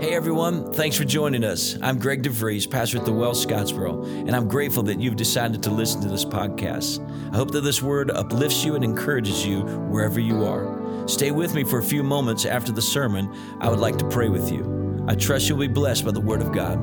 Hey 0.00 0.14
everyone, 0.14 0.72
thanks 0.72 0.96
for 0.96 1.04
joining 1.04 1.44
us. 1.44 1.76
I'm 1.82 1.98
Greg 1.98 2.22
DeVries, 2.22 2.70
pastor 2.70 2.96
at 2.96 3.04
the 3.04 3.12
Well 3.12 3.34
Scottsboro, 3.34 4.02
and 4.26 4.34
I'm 4.34 4.48
grateful 4.48 4.82
that 4.84 4.98
you've 4.98 5.16
decided 5.16 5.62
to 5.64 5.70
listen 5.70 6.00
to 6.00 6.08
this 6.08 6.24
podcast. 6.24 7.06
I 7.30 7.36
hope 7.36 7.50
that 7.50 7.60
this 7.60 7.82
word 7.82 8.10
uplifts 8.10 8.64
you 8.64 8.76
and 8.76 8.82
encourages 8.82 9.44
you 9.44 9.60
wherever 9.60 10.18
you 10.18 10.42
are. 10.46 11.06
Stay 11.06 11.32
with 11.32 11.54
me 11.54 11.64
for 11.64 11.80
a 11.80 11.82
few 11.82 12.02
moments 12.02 12.46
after 12.46 12.72
the 12.72 12.80
sermon. 12.80 13.30
I 13.60 13.68
would 13.68 13.78
like 13.78 13.98
to 13.98 14.08
pray 14.08 14.30
with 14.30 14.50
you. 14.50 15.04
I 15.06 15.16
trust 15.16 15.50
you'll 15.50 15.58
be 15.58 15.68
blessed 15.68 16.06
by 16.06 16.12
the 16.12 16.20
word 16.20 16.40
of 16.40 16.50
God. 16.50 16.78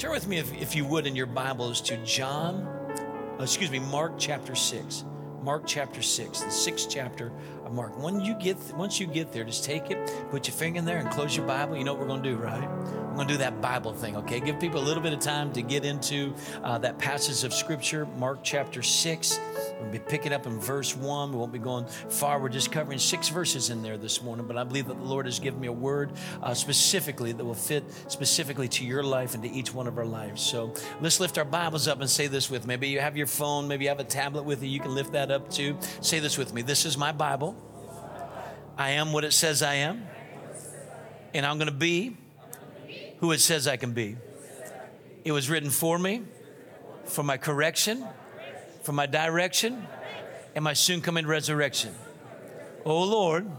Turn 0.00 0.10
with 0.10 0.26
me, 0.26 0.38
if, 0.38 0.52
if 0.60 0.74
you 0.74 0.84
would, 0.84 1.06
in 1.06 1.14
your 1.14 1.26
Bibles 1.26 1.80
to 1.82 1.96
John, 2.04 2.66
excuse 3.38 3.70
me, 3.70 3.78
Mark 3.78 4.14
chapter 4.18 4.56
6. 4.56 5.04
Mark 5.46 5.62
chapter 5.64 6.02
6, 6.02 6.40
the 6.40 6.50
sixth 6.50 6.88
chapter 6.90 7.30
Mark. 7.70 7.98
When 7.98 8.20
you 8.20 8.34
get, 8.34 8.56
once 8.76 9.00
you 9.00 9.06
get 9.06 9.32
there, 9.32 9.44
just 9.44 9.64
take 9.64 9.90
it, 9.90 10.12
put 10.30 10.46
your 10.46 10.56
finger 10.56 10.78
in 10.78 10.84
there, 10.84 10.98
and 10.98 11.10
close 11.10 11.36
your 11.36 11.46
Bible. 11.46 11.76
You 11.76 11.84
know 11.84 11.92
what 11.92 12.00
we're 12.00 12.08
going 12.08 12.22
to 12.22 12.30
do, 12.30 12.36
right? 12.36 12.68
We're 12.68 13.14
going 13.14 13.28
to 13.28 13.34
do 13.34 13.38
that 13.38 13.60
Bible 13.60 13.92
thing, 13.92 14.16
okay? 14.16 14.40
Give 14.40 14.58
people 14.60 14.80
a 14.80 14.84
little 14.84 15.02
bit 15.02 15.12
of 15.12 15.20
time 15.20 15.52
to 15.54 15.62
get 15.62 15.84
into 15.84 16.34
uh, 16.62 16.78
that 16.78 16.98
passage 16.98 17.44
of 17.44 17.54
Scripture, 17.54 18.06
Mark 18.18 18.40
chapter 18.42 18.82
6. 18.82 19.40
We'll 19.80 19.90
be 19.90 19.98
picking 19.98 20.32
up 20.32 20.46
in 20.46 20.58
verse 20.60 20.96
1. 20.96 21.32
We 21.32 21.38
won't 21.38 21.52
be 21.52 21.58
going 21.58 21.86
far. 21.86 22.40
We're 22.40 22.48
just 22.48 22.70
covering 22.70 22.98
six 22.98 23.28
verses 23.28 23.70
in 23.70 23.82
there 23.82 23.96
this 23.96 24.22
morning, 24.22 24.46
but 24.46 24.56
I 24.56 24.64
believe 24.64 24.86
that 24.88 24.98
the 24.98 25.04
Lord 25.04 25.26
has 25.26 25.38
given 25.38 25.60
me 25.60 25.66
a 25.66 25.72
word 25.72 26.12
uh, 26.42 26.54
specifically 26.54 27.32
that 27.32 27.44
will 27.44 27.54
fit 27.54 27.84
specifically 28.08 28.68
to 28.68 28.84
your 28.84 29.02
life 29.02 29.34
and 29.34 29.42
to 29.42 29.50
each 29.50 29.72
one 29.72 29.86
of 29.86 29.98
our 29.98 30.04
lives. 30.04 30.42
So 30.42 30.74
let's 31.00 31.20
lift 31.20 31.38
our 31.38 31.44
Bibles 31.44 31.88
up 31.88 32.00
and 32.00 32.08
say 32.08 32.26
this 32.26 32.50
with 32.50 32.66
me. 32.66 32.76
Maybe 32.76 32.88
you 32.88 33.00
have 33.00 33.16
your 33.16 33.26
phone, 33.26 33.66
maybe 33.68 33.84
you 33.84 33.88
have 33.88 34.00
a 34.00 34.04
tablet 34.04 34.44
with 34.44 34.62
you. 34.62 34.68
You 34.68 34.80
can 34.80 34.94
lift 34.94 35.12
that 35.12 35.30
up 35.30 35.48
too. 35.50 35.78
Say 36.02 36.18
this 36.18 36.36
with 36.36 36.52
me. 36.52 36.60
This 36.60 36.84
is 36.84 36.98
my 36.98 37.12
Bible. 37.12 37.55
I 38.76 38.90
am 38.90 39.12
what 39.12 39.24
it 39.24 39.32
says 39.32 39.62
I 39.62 39.74
am, 39.74 40.06
and 41.34 41.46
I'm 41.46 41.58
going 41.58 41.70
to 41.70 41.74
be 41.74 42.16
who 43.18 43.32
it 43.32 43.40
says 43.40 43.66
I 43.66 43.76
can 43.76 43.92
be. 43.92 44.16
It 45.24 45.32
was 45.32 45.48
written 45.48 45.70
for 45.70 45.98
me, 45.98 46.22
for 47.04 47.22
my 47.22 47.36
correction 47.36 48.06
for 48.86 48.92
my 48.92 49.06
direction 49.06 49.84
and 50.54 50.62
my 50.62 50.72
soon 50.72 51.00
coming 51.00 51.26
resurrection. 51.26 51.92
O 52.84 53.02
Lord, 53.02 53.50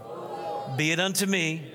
be 0.78 0.90
it 0.90 0.98
unto 0.98 1.26
me 1.26 1.70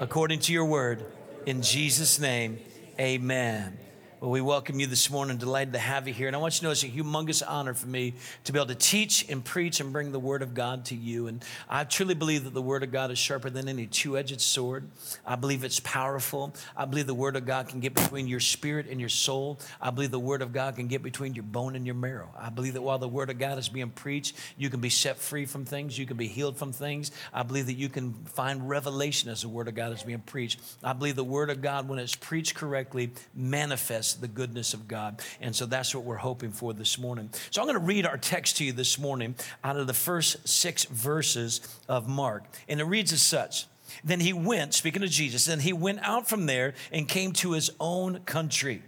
according 0.00 0.40
to 0.40 0.52
your 0.52 0.64
word. 0.64 1.06
In 1.46 1.62
Jesus' 1.62 2.18
name, 2.18 2.58
amen. 2.98 3.78
Well, 4.26 4.32
we 4.32 4.40
welcome 4.40 4.80
you 4.80 4.88
this 4.88 5.08
morning. 5.08 5.36
Delighted 5.36 5.74
to 5.74 5.78
have 5.78 6.08
you 6.08 6.12
here. 6.12 6.26
And 6.26 6.34
I 6.34 6.40
want 6.40 6.54
you 6.54 6.58
to 6.58 6.64
know 6.64 6.70
it's 6.72 6.82
a 6.82 6.88
humongous 6.88 7.44
honor 7.46 7.74
for 7.74 7.86
me 7.86 8.14
to 8.42 8.52
be 8.52 8.58
able 8.58 8.66
to 8.66 8.74
teach 8.74 9.24
and 9.30 9.44
preach 9.44 9.78
and 9.78 9.92
bring 9.92 10.10
the 10.10 10.18
Word 10.18 10.42
of 10.42 10.52
God 10.52 10.86
to 10.86 10.96
you. 10.96 11.28
And 11.28 11.44
I 11.68 11.84
truly 11.84 12.14
believe 12.14 12.42
that 12.42 12.52
the 12.52 12.60
Word 12.60 12.82
of 12.82 12.90
God 12.90 13.12
is 13.12 13.20
sharper 13.20 13.50
than 13.50 13.68
any 13.68 13.86
two 13.86 14.18
edged 14.18 14.40
sword. 14.40 14.90
I 15.24 15.36
believe 15.36 15.62
it's 15.62 15.78
powerful. 15.78 16.52
I 16.76 16.86
believe 16.86 17.06
the 17.06 17.14
Word 17.14 17.36
of 17.36 17.46
God 17.46 17.68
can 17.68 17.78
get 17.78 17.94
between 17.94 18.26
your 18.26 18.40
spirit 18.40 18.88
and 18.88 18.98
your 18.98 19.08
soul. 19.08 19.60
I 19.80 19.90
believe 19.90 20.10
the 20.10 20.18
Word 20.18 20.42
of 20.42 20.52
God 20.52 20.74
can 20.74 20.88
get 20.88 21.04
between 21.04 21.34
your 21.34 21.44
bone 21.44 21.76
and 21.76 21.86
your 21.86 21.94
marrow. 21.94 22.28
I 22.36 22.50
believe 22.50 22.74
that 22.74 22.82
while 22.82 22.98
the 22.98 23.06
Word 23.06 23.30
of 23.30 23.38
God 23.38 23.58
is 23.58 23.68
being 23.68 23.90
preached, 23.90 24.36
you 24.58 24.70
can 24.70 24.80
be 24.80 24.90
set 24.90 25.18
free 25.18 25.46
from 25.46 25.64
things, 25.64 25.96
you 25.96 26.04
can 26.04 26.16
be 26.16 26.26
healed 26.26 26.56
from 26.56 26.72
things. 26.72 27.12
I 27.32 27.44
believe 27.44 27.66
that 27.66 27.74
you 27.74 27.88
can 27.88 28.12
find 28.24 28.68
revelation 28.68 29.30
as 29.30 29.42
the 29.42 29.48
Word 29.48 29.68
of 29.68 29.76
God 29.76 29.92
is 29.92 30.02
being 30.02 30.18
preached. 30.18 30.58
I 30.82 30.94
believe 30.94 31.14
the 31.14 31.22
Word 31.22 31.48
of 31.48 31.62
God, 31.62 31.88
when 31.88 32.00
it's 32.00 32.16
preached 32.16 32.56
correctly, 32.56 33.12
manifests 33.32 34.15
the 34.16 34.28
goodness 34.28 34.74
of 34.74 34.88
God. 34.88 35.22
And 35.40 35.54
so 35.54 35.66
that's 35.66 35.94
what 35.94 36.04
we're 36.04 36.16
hoping 36.16 36.50
for 36.50 36.72
this 36.72 36.98
morning. 36.98 37.30
So 37.50 37.60
I'm 37.60 37.66
going 37.66 37.78
to 37.78 37.84
read 37.84 38.06
our 38.06 38.18
text 38.18 38.56
to 38.58 38.64
you 38.64 38.72
this 38.72 38.98
morning 38.98 39.34
out 39.62 39.76
of 39.76 39.86
the 39.86 39.94
first 39.94 40.48
six 40.48 40.84
verses 40.84 41.60
of 41.88 42.08
Mark. 42.08 42.44
And 42.68 42.80
it 42.80 42.84
reads 42.84 43.12
as 43.12 43.22
such. 43.22 43.66
Then 44.04 44.20
he 44.20 44.32
went, 44.32 44.74
speaking 44.74 45.02
of 45.02 45.10
Jesus, 45.10 45.44
then 45.44 45.60
he 45.60 45.72
went 45.72 46.00
out 46.02 46.28
from 46.28 46.46
there 46.46 46.74
and 46.92 47.08
came 47.08 47.32
to 47.34 47.52
his 47.52 47.70
own 47.80 48.20
country. 48.20 48.82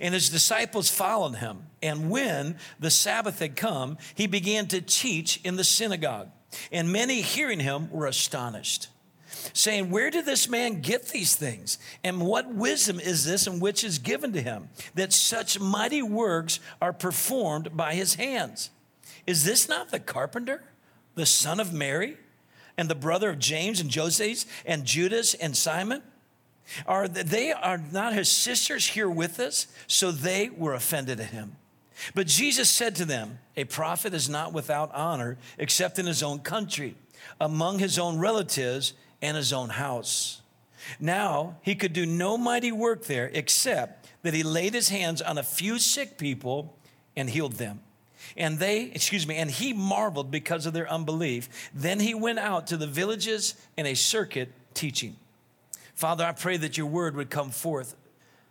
And 0.00 0.14
his 0.14 0.30
disciples 0.30 0.88
followed 0.88 1.36
him. 1.36 1.66
And 1.82 2.10
when 2.10 2.56
the 2.78 2.90
Sabbath 2.90 3.40
had 3.40 3.56
come, 3.56 3.98
he 4.14 4.26
began 4.26 4.68
to 4.68 4.80
teach 4.80 5.40
in 5.44 5.56
the 5.56 5.64
synagogue. 5.64 6.28
And 6.70 6.92
many 6.92 7.20
hearing 7.20 7.60
him 7.60 7.90
were 7.90 8.06
astonished 8.06 8.88
saying, 9.52 9.90
Where 9.90 10.10
did 10.10 10.24
this 10.24 10.48
man 10.48 10.80
get 10.80 11.08
these 11.08 11.34
things? 11.34 11.78
And 12.04 12.20
what 12.20 12.52
wisdom 12.52 13.00
is 13.00 13.24
this 13.24 13.46
and 13.46 13.60
which 13.60 13.84
is 13.84 13.98
given 13.98 14.32
to 14.32 14.42
him 14.42 14.68
that 14.94 15.12
such 15.12 15.60
mighty 15.60 16.02
works 16.02 16.60
are 16.80 16.92
performed 16.92 17.76
by 17.76 17.94
his 17.94 18.14
hands? 18.14 18.70
Is 19.26 19.44
this 19.44 19.68
not 19.68 19.90
the 19.90 20.00
carpenter, 20.00 20.62
the 21.14 21.26
son 21.26 21.60
of 21.60 21.72
Mary, 21.72 22.16
and 22.76 22.88
the 22.88 22.94
brother 22.94 23.30
of 23.30 23.38
James 23.38 23.80
and 23.80 23.90
Joses 23.90 24.46
and 24.64 24.84
Judas 24.84 25.34
and 25.34 25.56
Simon? 25.56 26.02
Are 26.86 27.08
they 27.08 27.52
are 27.52 27.78
not 27.78 28.14
his 28.14 28.30
sisters 28.30 28.86
here 28.88 29.10
with 29.10 29.40
us? 29.40 29.66
So 29.86 30.10
they 30.10 30.48
were 30.50 30.74
offended 30.74 31.20
at 31.20 31.30
him. 31.30 31.56
But 32.14 32.26
Jesus 32.26 32.70
said 32.70 32.94
to 32.96 33.04
them, 33.04 33.38
A 33.56 33.64
prophet 33.64 34.14
is 34.14 34.28
not 34.28 34.52
without 34.52 34.92
honor 34.94 35.38
except 35.58 35.98
in 35.98 36.06
his 36.06 36.22
own 36.22 36.40
country, 36.40 36.96
among 37.40 37.78
his 37.78 37.98
own 37.98 38.18
relatives, 38.18 38.94
and 39.22 39.36
his 39.36 39.52
own 39.52 39.70
house. 39.70 40.42
Now 41.00 41.56
he 41.62 41.74
could 41.74 41.92
do 41.92 42.04
no 42.04 42.36
mighty 42.36 42.72
work 42.72 43.04
there 43.04 43.30
except 43.32 44.08
that 44.22 44.34
he 44.34 44.42
laid 44.42 44.74
his 44.74 44.88
hands 44.88 45.22
on 45.22 45.38
a 45.38 45.42
few 45.42 45.78
sick 45.78 46.18
people 46.18 46.76
and 47.16 47.30
healed 47.30 47.54
them. 47.54 47.80
And 48.36 48.58
they, 48.58 48.84
excuse 48.84 49.26
me, 49.26 49.36
and 49.36 49.50
he 49.50 49.72
marveled 49.72 50.30
because 50.30 50.66
of 50.66 50.72
their 50.72 50.88
unbelief. 50.88 51.70
Then 51.74 52.00
he 52.00 52.14
went 52.14 52.38
out 52.38 52.66
to 52.68 52.76
the 52.76 52.86
villages 52.86 53.54
in 53.76 53.86
a 53.86 53.94
circuit 53.94 54.52
teaching. 54.74 55.16
Father, 55.94 56.24
I 56.24 56.32
pray 56.32 56.56
that 56.56 56.78
your 56.78 56.86
word 56.86 57.14
would 57.16 57.30
come 57.30 57.50
forth 57.50 57.94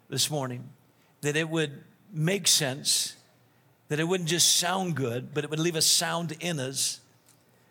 this 0.10 0.30
morning, 0.30 0.70
that 1.22 1.36
it 1.36 1.50
would 1.50 1.84
make 2.14 2.48
sense, 2.48 3.16
that 3.88 4.00
it 4.00 4.04
wouldn't 4.04 4.30
just 4.30 4.58
sound 4.58 4.96
good, 4.96 5.34
but 5.34 5.44
it 5.44 5.50
would 5.50 5.60
leave 5.60 5.76
a 5.76 5.82
sound 5.82 6.36
in 6.40 6.60
us 6.60 7.00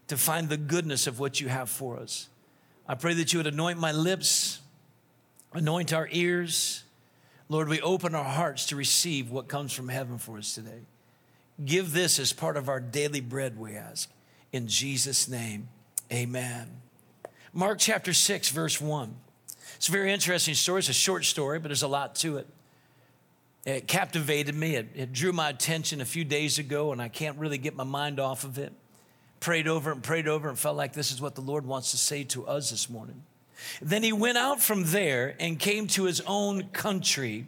to 0.09 0.17
find 0.17 0.49
the 0.49 0.57
goodness 0.57 1.07
of 1.07 1.21
what 1.21 1.41
you 1.41 1.49
have 1.49 1.69
for 1.69 1.99
us. 1.99 2.30
I 2.91 2.97
pray 2.97 3.15
that 3.15 3.33
you 3.33 3.39
would 3.39 3.47
anoint 3.47 3.79
my 3.79 3.93
lips, 3.93 4.59
anoint 5.53 5.93
our 5.93 6.09
ears. 6.11 6.83
Lord, 7.49 7.69
we 7.69 7.81
open 7.81 8.17
our 8.17 8.25
hearts 8.25 8.67
to 8.67 8.75
receive 8.75 9.31
what 9.31 9.47
comes 9.47 9.73
from 9.73 9.89
heaven 9.89 10.19
for 10.19 10.39
us 10.39 10.57
today. 10.57 10.81
Give 11.65 11.93
this 11.93 12.19
as 12.19 12.33
part 12.33 12.57
of 12.57 12.69
our 12.69 12.81
daily 12.81 13.21
bread, 13.21 13.57
we 13.57 13.77
ask. 13.77 14.11
In 14.53 14.67
Jesus' 14.67 15.29
name, 15.29 15.69
amen. 16.13 16.67
Mark 17.53 17.79
chapter 17.79 18.13
6, 18.13 18.49
verse 18.49 18.81
1. 18.81 19.15
It's 19.77 19.89
a 19.89 19.93
very 19.93 20.13
interesting 20.13 20.55
story. 20.55 20.81
It's 20.81 20.89
a 20.89 20.93
short 20.93 21.25
story, 21.25 21.61
but 21.61 21.69
there's 21.69 21.85
a 21.85 21.89
lot 21.89 22.17
to 22.17 22.39
it. 22.39 22.49
It 23.65 23.87
captivated 23.87 24.57
me. 24.57 24.75
It, 24.75 24.89
it 24.97 25.13
drew 25.13 25.33
my 25.33 25.51
attention 25.51 26.01
a 26.01 26.05
few 26.05 26.25
days 26.25 26.59
ago, 26.59 26.91
and 26.91 27.01
I 27.01 27.07
can't 27.07 27.39
really 27.39 27.59
get 27.59 27.77
my 27.77 27.85
mind 27.85 28.19
off 28.19 28.43
of 28.43 28.59
it 28.59 28.73
prayed 29.41 29.67
over 29.67 29.91
and 29.91 30.03
prayed 30.03 30.29
over 30.29 30.49
and 30.49 30.59
felt 30.59 30.77
like 30.77 30.93
this 30.93 31.11
is 31.11 31.21
what 31.21 31.35
the 31.35 31.41
Lord 31.41 31.67
wants 31.67 31.91
to 31.91 31.97
say 31.97 32.25
to 32.25 32.47
us 32.47 32.71
this 32.71 32.89
morning. 32.89 33.23
Then 33.83 34.03
he 34.03 34.13
went 34.13 34.39
out 34.39 34.61
from 34.61 34.85
there 34.85 35.35
and 35.41 35.59
came 35.59 35.87
to 35.89 36.05
his 36.05 36.21
own 36.27 36.69
country, 36.69 37.47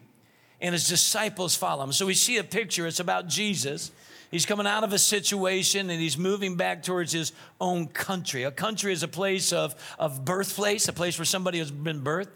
and 0.61 0.73
his 0.73 0.89
disciples 0.89 1.55
follow 1.55 1.85
him. 1.85 1.93
So 1.93 2.07
we 2.07 2.15
see 2.15 2.39
a 2.39 2.45
picture, 2.45 2.87
it's 2.87 3.01
about 3.01 3.29
Jesus. 3.29 3.93
He's 4.31 4.47
coming 4.47 4.67
out 4.67 4.83
of 4.83 4.95
a 4.95 4.99
situation 4.99 5.91
and 5.91 6.01
he's 6.01 6.17
moving 6.17 6.57
back 6.57 6.83
towards 6.83 7.13
his 7.13 7.33
own 7.61 7.89
country. 7.89 8.45
A 8.45 8.51
country 8.51 8.95
is 8.95 9.03
a 9.03 9.09
place 9.09 9.53
of, 9.53 9.75
of 9.99 10.25
birthplace, 10.25 10.89
a 10.89 10.93
place 10.95 11.19
where 11.19 11.27
somebody 11.27 11.59
has 11.59 11.71
been 11.71 12.03
birthed. 12.03 12.31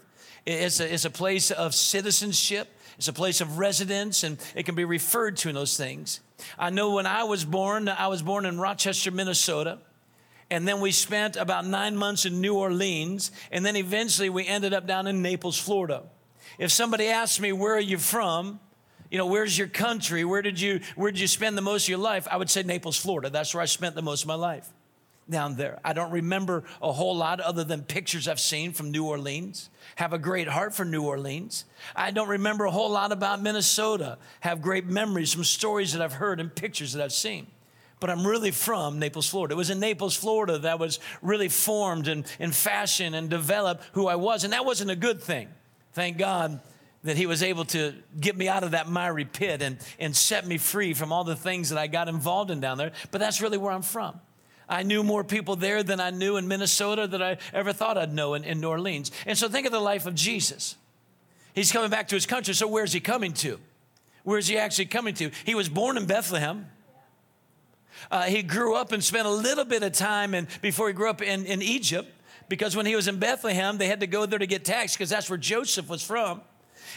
It's 0.45 0.79
a, 0.79 0.93
it's 0.93 1.05
a 1.05 1.09
place 1.09 1.49
of 1.49 1.73
citizenship, 1.73 2.69
it's 2.97 3.07
a 3.07 3.13
place 3.13 3.41
of 3.41 3.59
residence, 3.59 4.23
and 4.23 4.37
it 4.55 4.63
can 4.65 4.75
be 4.75 4.85
referred 4.85 5.37
to 5.37 5.49
in 5.49 5.55
those 5.55 5.77
things. 5.77 6.19
I 6.57 6.69
know 6.69 6.93
when 6.93 7.05
I 7.05 7.23
was 7.23 7.45
born, 7.45 7.87
I 7.87 8.07
was 8.07 8.21
born 8.21 8.45
in 8.45 8.59
Rochester, 8.59 9.11
Minnesota. 9.11 9.79
And 10.49 10.67
then 10.67 10.79
we 10.79 10.91
spent 10.91 11.35
about 11.35 11.65
nine 11.65 11.97
months 11.97 12.25
in 12.25 12.39
New 12.39 12.55
Orleans. 12.55 13.31
And 13.51 13.65
then 13.65 13.75
eventually 13.75 14.29
we 14.29 14.47
ended 14.47 14.73
up 14.73 14.87
down 14.87 15.05
in 15.05 15.21
Naples, 15.21 15.59
Florida. 15.59 16.03
If 16.57 16.71
somebody 16.71 17.07
asked 17.07 17.41
me, 17.41 17.51
Where 17.51 17.75
are 17.75 17.81
you 17.81 17.97
from? 17.97 18.59
You 19.11 19.17
know, 19.17 19.25
where's 19.25 19.57
your 19.57 19.67
country? 19.67 20.25
Where 20.25 20.41
did 20.41 20.59
you 20.59 20.81
where 20.95 21.11
did 21.11 21.19
you 21.19 21.27
spend 21.27 21.57
the 21.57 21.61
most 21.61 21.85
of 21.85 21.89
your 21.89 21.97
life? 21.97 22.27
I 22.29 22.37
would 22.37 22.49
say 22.49 22.63
Naples, 22.63 22.97
Florida. 22.97 23.29
That's 23.29 23.53
where 23.53 23.61
I 23.61 23.65
spent 23.65 23.95
the 23.95 24.01
most 24.01 24.23
of 24.23 24.27
my 24.27 24.35
life. 24.35 24.67
Down 25.29 25.55
there. 25.55 25.79
I 25.83 25.91
don't 25.91 26.11
remember 26.11 26.63
a 26.81 26.93
whole 26.93 27.15
lot 27.15 27.41
other 27.41 27.65
than 27.65 27.83
pictures 27.83 28.29
I've 28.29 28.39
seen 28.39 28.71
from 28.71 28.91
New 28.91 29.05
Orleans 29.05 29.69
have 29.95 30.13
a 30.13 30.17
great 30.17 30.47
heart 30.47 30.73
for 30.73 30.85
New 30.85 31.03
Orleans. 31.03 31.65
I 31.95 32.11
don't 32.11 32.29
remember 32.29 32.63
a 32.63 32.71
whole 32.71 32.89
lot 32.89 33.11
about 33.11 33.41
Minnesota, 33.41 34.17
have 34.39 34.61
great 34.61 34.85
memories 34.85 35.33
from 35.33 35.43
stories 35.43 35.91
that 35.93 36.01
I've 36.01 36.13
heard 36.13 36.39
and 36.39 36.53
pictures 36.53 36.93
that 36.93 37.03
I've 37.03 37.11
seen. 37.11 37.47
But 37.99 38.09
I'm 38.09 38.25
really 38.25 38.51
from 38.51 38.99
Naples, 38.99 39.27
Florida. 39.27 39.53
It 39.53 39.57
was 39.57 39.69
in 39.69 39.79
Naples, 39.79 40.15
Florida 40.15 40.59
that 40.59 40.79
was 40.79 40.99
really 41.21 41.49
formed 41.49 42.07
and, 42.07 42.25
and 42.39 42.55
fashioned 42.55 43.15
and 43.15 43.29
developed 43.29 43.83
who 43.93 44.07
I 44.07 44.15
was. 44.15 44.43
And 44.43 44.53
that 44.53 44.65
wasn't 44.65 44.91
a 44.91 44.95
good 44.95 45.21
thing. 45.21 45.49
Thank 45.93 46.17
God 46.17 46.61
that 47.03 47.17
he 47.17 47.25
was 47.25 47.41
able 47.41 47.65
to 47.65 47.93
get 48.19 48.37
me 48.37 48.47
out 48.47 48.63
of 48.63 48.71
that 48.71 48.87
miry 48.87 49.25
pit 49.25 49.61
and, 49.61 49.77
and 49.99 50.15
set 50.15 50.45
me 50.45 50.57
free 50.57 50.93
from 50.93 51.11
all 51.11 51.23
the 51.23 51.35
things 51.35 51.69
that 51.69 51.79
I 51.79 51.87
got 51.87 52.07
involved 52.07 52.51
in 52.51 52.59
down 52.59 52.77
there. 52.77 52.91
But 53.11 53.19
that's 53.19 53.41
really 53.41 53.57
where 53.57 53.71
I'm 53.71 53.81
from. 53.81 54.19
I 54.69 54.83
knew 54.83 55.03
more 55.03 55.23
people 55.23 55.55
there 55.55 55.81
than 55.83 55.99
I 55.99 56.09
knew 56.09 56.37
in 56.37 56.47
Minnesota 56.47 57.07
that 57.07 57.21
I 57.21 57.37
ever 57.53 57.71
thought 57.71 57.97
I'd 57.97 58.13
know 58.13 58.33
in, 58.33 58.43
in 58.43 58.59
New 58.59 58.69
Orleans. 58.69 59.11
And 59.25 59.37
so 59.37 59.47
think 59.47 59.65
of 59.65 59.71
the 59.71 59.79
life 59.79 60.05
of 60.05 60.15
Jesus. 60.15 60.75
He's 61.53 61.71
coming 61.71 61.89
back 61.89 62.09
to 62.09 62.15
his 62.15 62.25
country. 62.25 62.53
So 62.53 62.67
where's 62.67 62.93
he 62.93 62.99
coming 62.99 63.33
to? 63.33 63.59
Where's 64.23 64.47
he 64.47 64.57
actually 64.57 64.85
coming 64.85 65.13
to? 65.15 65.31
He 65.45 65.55
was 65.55 65.69
born 65.69 65.97
in 65.97 66.05
Bethlehem. 66.05 66.67
Uh, 68.11 68.23
he 68.23 68.43
grew 68.43 68.75
up 68.75 68.91
and 68.91 69.03
spent 69.03 69.25
a 69.25 69.31
little 69.31 69.65
bit 69.65 69.83
of 69.83 69.93
time 69.93 70.33
in, 70.33 70.47
before 70.61 70.87
he 70.87 70.93
grew 70.93 71.09
up 71.09 71.21
in, 71.21 71.45
in 71.45 71.61
Egypt 71.61 72.09
because 72.49 72.75
when 72.75 72.85
he 72.85 72.95
was 72.95 73.07
in 73.07 73.19
Bethlehem, 73.19 73.77
they 73.77 73.87
had 73.87 74.01
to 74.01 74.07
go 74.07 74.25
there 74.25 74.39
to 74.39 74.47
get 74.47 74.65
taxed 74.65 74.97
because 74.97 75.09
that's 75.09 75.29
where 75.29 75.37
Joseph 75.37 75.89
was 75.89 76.03
from 76.03 76.41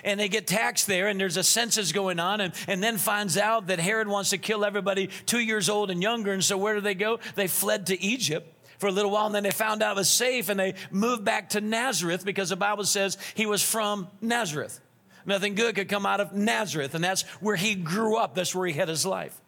and 0.05 0.19
they 0.19 0.29
get 0.29 0.47
taxed 0.47 0.87
there, 0.87 1.09
and 1.09 1.21
there's 1.21 1.37
a 1.37 1.43
census 1.45 1.93
going 1.93 2.19
on, 2.19 2.41
and, 2.41 2.55
and 2.67 2.83
then 2.83 2.97
finds 2.99 3.37
out 3.37 3.69
that 3.69 3.79
Herod 3.79 4.09
wants 4.09 4.31
to 4.31 4.39
kill 4.39 4.65
everybody 4.65 5.09
two 5.27 5.41
years 5.41 5.69
old 5.69 5.91
and 5.91 6.03
younger. 6.03 6.33
And 6.33 6.45
so 6.45 6.57
where 6.57 6.75
do 6.75 6.81
they 6.81 6.95
go? 6.95 7.19
They 7.35 7.47
fled 7.47 7.87
to 7.89 8.03
Egypt 8.03 8.53
for 8.79 8.89
a 8.89 8.93
little 8.93 9.11
while, 9.11 9.27
and 9.27 9.35
then 9.35 9.43
they 9.43 9.51
found 9.51 9.83
out 9.83 9.97
it 9.97 10.01
was 10.01 10.09
safe, 10.09 10.49
and 10.49 10.59
they 10.59 10.75
moved 10.91 11.25
back 11.25 11.51
to 11.51 11.61
Nazareth 11.61 12.25
because 12.25 12.49
the 12.49 12.57
Bible 12.57 12.85
says 12.85 13.19
he 13.35 13.47
was 13.47 13.63
from 13.63 14.09
Nazareth. 14.21 14.81
Nothing 15.27 15.55
good 15.55 15.75
could 15.75 15.89
come 15.89 16.07
out 16.07 16.21
of 16.21 16.33
Nazareth, 16.33 16.95
and 16.95 17.05
that's 17.05 17.23
where 17.41 17.57
he 17.57 17.75
grew 17.75 18.17
up. 18.17 18.35
That's 18.35 18.55
where 18.55 18.67
he 18.67 18.73
had 18.73 18.89
his 18.89 19.05
life. 19.05 19.39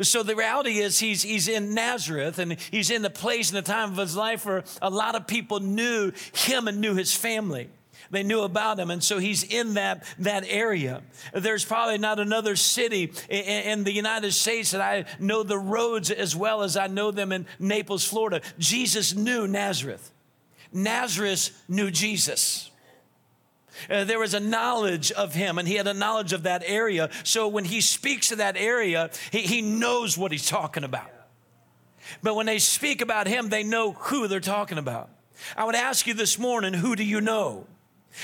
So 0.00 0.22
the 0.22 0.36
reality 0.36 0.78
is 0.78 0.98
he's, 0.98 1.22
he's 1.22 1.48
in 1.48 1.74
Nazareth 1.74 2.38
and 2.38 2.56
he's 2.70 2.90
in 2.90 3.02
the 3.02 3.10
place 3.10 3.50
in 3.50 3.56
the 3.56 3.62
time 3.62 3.90
of 3.90 3.96
his 3.96 4.14
life 4.14 4.46
where 4.46 4.62
a 4.80 4.90
lot 4.90 5.16
of 5.16 5.26
people 5.26 5.58
knew 5.58 6.12
him 6.32 6.68
and 6.68 6.80
knew 6.80 6.94
his 6.94 7.14
family. 7.14 7.68
They 8.10 8.22
knew 8.22 8.40
about 8.40 8.78
him, 8.78 8.90
and 8.90 9.04
so 9.04 9.18
he's 9.18 9.44
in 9.44 9.74
that, 9.74 10.04
that 10.18 10.44
area. 10.48 11.02
There's 11.34 11.64
probably 11.64 11.98
not 11.98 12.18
another 12.18 12.56
city 12.56 13.12
in, 13.28 13.44
in 13.44 13.84
the 13.84 13.92
United 13.92 14.32
States 14.32 14.70
that 14.70 14.80
I 14.80 15.04
know 15.18 15.42
the 15.42 15.58
roads 15.58 16.10
as 16.10 16.34
well 16.34 16.62
as 16.62 16.76
I 16.76 16.86
know 16.86 17.10
them 17.10 17.32
in 17.32 17.46
Naples, 17.58 18.04
Florida. 18.04 18.40
Jesus 18.58 19.14
knew 19.14 19.46
Nazareth. 19.46 20.10
Nazareth 20.72 21.50
knew 21.68 21.90
Jesus. 21.90 22.70
Uh, 23.88 24.04
there 24.04 24.18
was 24.18 24.34
a 24.34 24.40
knowledge 24.40 25.12
of 25.12 25.34
him, 25.34 25.58
and 25.58 25.68
he 25.68 25.74
had 25.74 25.86
a 25.86 25.94
knowledge 25.94 26.32
of 26.32 26.44
that 26.44 26.62
area. 26.66 27.10
So 27.24 27.48
when 27.48 27.64
he 27.64 27.80
speaks 27.80 28.28
to 28.28 28.36
that 28.36 28.56
area, 28.56 29.10
he, 29.30 29.42
he 29.42 29.62
knows 29.62 30.16
what 30.18 30.32
he's 30.32 30.48
talking 30.48 30.84
about. 30.84 31.10
But 32.22 32.34
when 32.34 32.46
they 32.46 32.58
speak 32.58 33.02
about 33.02 33.26
him, 33.26 33.50
they 33.50 33.62
know 33.62 33.92
who 33.92 34.28
they're 34.28 34.40
talking 34.40 34.78
about. 34.78 35.10
I 35.56 35.64
would 35.64 35.74
ask 35.74 36.06
you 36.06 36.14
this 36.14 36.38
morning, 36.38 36.74
who 36.74 36.96
do 36.96 37.04
you 37.04 37.20
know? 37.20 37.66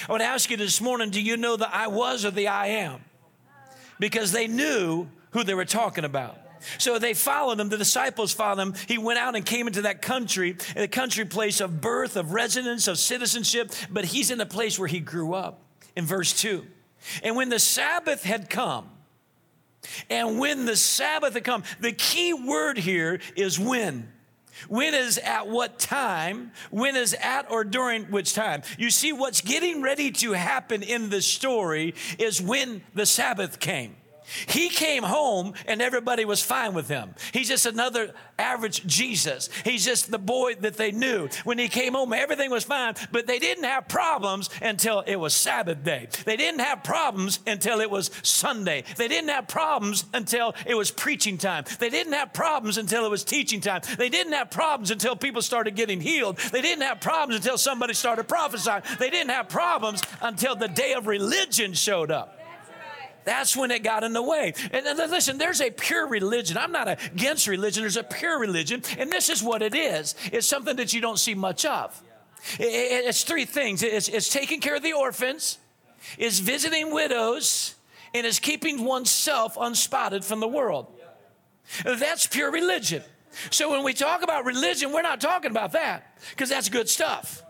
I 0.08 0.12
would 0.12 0.22
ask 0.22 0.50
you 0.50 0.56
this 0.56 0.80
morning, 0.80 1.10
do 1.10 1.20
you 1.20 1.36
know 1.36 1.56
the 1.56 1.72
I 1.72 1.86
was 1.86 2.24
or 2.24 2.30
the 2.30 2.48
I 2.48 2.66
am? 2.68 3.04
Because 3.98 4.32
they 4.32 4.46
knew 4.46 5.08
who 5.30 5.44
they 5.44 5.54
were 5.54 5.64
talking 5.64 6.04
about. 6.04 6.38
So 6.78 6.98
they 6.98 7.14
followed 7.14 7.60
him. 7.60 7.68
The 7.68 7.76
disciples 7.76 8.32
followed 8.32 8.60
him. 8.60 8.74
He 8.88 8.98
went 8.98 9.18
out 9.18 9.36
and 9.36 9.44
came 9.44 9.66
into 9.66 9.82
that 9.82 10.02
country, 10.02 10.56
the 10.74 10.88
country 10.88 11.24
place 11.24 11.60
of 11.60 11.80
birth, 11.80 12.16
of 12.16 12.32
residence, 12.32 12.88
of 12.88 12.98
citizenship, 12.98 13.72
but 13.90 14.04
he's 14.04 14.30
in 14.30 14.38
the 14.38 14.46
place 14.46 14.78
where 14.78 14.88
he 14.88 15.00
grew 15.00 15.34
up. 15.34 15.60
In 15.96 16.06
verse 16.06 16.32
2. 16.40 16.66
And 17.22 17.36
when 17.36 17.50
the 17.50 17.58
Sabbath 17.58 18.24
had 18.24 18.50
come, 18.50 18.90
and 20.10 20.38
when 20.38 20.64
the 20.64 20.76
Sabbath 20.76 21.34
had 21.34 21.44
come, 21.44 21.62
the 21.78 21.92
key 21.92 22.32
word 22.32 22.78
here 22.78 23.20
is 23.36 23.60
when. 23.60 24.10
When 24.68 24.94
is 24.94 25.18
at 25.18 25.48
what 25.48 25.78
time? 25.78 26.52
When 26.70 26.96
is 26.96 27.14
at 27.14 27.50
or 27.50 27.64
during 27.64 28.04
which 28.04 28.34
time? 28.34 28.62
You 28.78 28.90
see, 28.90 29.12
what's 29.12 29.40
getting 29.40 29.82
ready 29.82 30.10
to 30.12 30.32
happen 30.32 30.82
in 30.82 31.10
the 31.10 31.22
story 31.22 31.94
is 32.18 32.40
when 32.40 32.82
the 32.94 33.06
Sabbath 33.06 33.60
came. 33.60 33.96
He 34.46 34.68
came 34.68 35.02
home 35.02 35.54
and 35.66 35.82
everybody 35.82 36.24
was 36.24 36.42
fine 36.42 36.74
with 36.74 36.88
him. 36.88 37.14
He's 37.32 37.48
just 37.48 37.66
another 37.66 38.14
average 38.38 38.86
Jesus. 38.86 39.48
He's 39.64 39.84
just 39.84 40.10
the 40.10 40.18
boy 40.18 40.54
that 40.56 40.76
they 40.76 40.90
knew. 40.90 41.28
When 41.44 41.58
he 41.58 41.68
came 41.68 41.94
home, 41.94 42.12
everything 42.12 42.50
was 42.50 42.64
fine, 42.64 42.94
but 43.12 43.26
they 43.26 43.38
didn't 43.38 43.64
have 43.64 43.88
problems 43.88 44.50
until 44.62 45.00
it 45.06 45.16
was 45.16 45.34
Sabbath 45.34 45.84
day. 45.84 46.08
They 46.24 46.36
didn't 46.36 46.60
have 46.60 46.82
problems 46.82 47.40
until 47.46 47.80
it 47.80 47.90
was 47.90 48.10
Sunday. 48.22 48.84
They 48.96 49.08
didn't 49.08 49.30
have 49.30 49.48
problems 49.48 50.04
until 50.14 50.54
it 50.66 50.74
was 50.74 50.90
preaching 50.90 51.38
time. 51.38 51.64
They 51.78 51.90
didn't 51.90 52.12
have 52.12 52.32
problems 52.32 52.78
until 52.78 53.04
it 53.04 53.10
was 53.10 53.24
teaching 53.24 53.60
time. 53.60 53.82
They 53.98 54.08
didn't 54.08 54.32
have 54.32 54.50
problems 54.50 54.90
until 54.90 55.16
people 55.16 55.42
started 55.42 55.76
getting 55.76 56.00
healed. 56.00 56.38
They 56.38 56.62
didn't 56.62 56.82
have 56.82 57.00
problems 57.00 57.36
until 57.36 57.58
somebody 57.58 57.94
started 57.94 58.28
prophesying. 58.28 58.82
They 58.98 59.10
didn't 59.10 59.30
have 59.30 59.48
problems 59.48 60.02
until 60.20 60.56
the 60.56 60.68
day 60.68 60.94
of 60.94 61.06
religion 61.06 61.72
showed 61.72 62.10
up. 62.10 62.43
That's 63.24 63.56
when 63.56 63.70
it 63.70 63.82
got 63.82 64.04
in 64.04 64.12
the 64.12 64.22
way. 64.22 64.54
And 64.70 64.84
listen, 65.10 65.38
there's 65.38 65.60
a 65.60 65.70
pure 65.70 66.06
religion. 66.06 66.56
I'm 66.58 66.72
not 66.72 66.88
against 66.88 67.46
religion. 67.46 67.82
There's 67.82 67.96
a 67.96 68.02
pure 68.02 68.38
religion. 68.38 68.82
And 68.98 69.10
this 69.10 69.28
is 69.28 69.42
what 69.42 69.62
it 69.62 69.74
is. 69.74 70.14
It's 70.32 70.46
something 70.46 70.76
that 70.76 70.92
you 70.92 71.00
don't 71.00 71.18
see 71.18 71.34
much 71.34 71.64
of. 71.64 72.00
It's 72.58 73.24
three 73.24 73.46
things. 73.46 73.82
It's, 73.82 74.08
it's 74.08 74.28
taking 74.28 74.60
care 74.60 74.76
of 74.76 74.82
the 74.82 74.92
orphans, 74.92 75.58
it's 76.18 76.38
visiting 76.38 76.92
widows, 76.92 77.74
and 78.12 78.26
it's 78.26 78.38
keeping 78.38 78.84
oneself 78.84 79.56
unspotted 79.56 80.24
from 80.24 80.40
the 80.40 80.48
world. 80.48 80.86
That's 81.84 82.26
pure 82.26 82.50
religion. 82.50 83.02
So 83.50 83.70
when 83.70 83.82
we 83.82 83.94
talk 83.94 84.22
about 84.22 84.44
religion, 84.44 84.92
we're 84.92 85.02
not 85.02 85.20
talking 85.20 85.50
about 85.50 85.72
that 85.72 86.18
because 86.30 86.50
that's 86.50 86.68
good 86.68 86.88
stuff. 86.88 87.42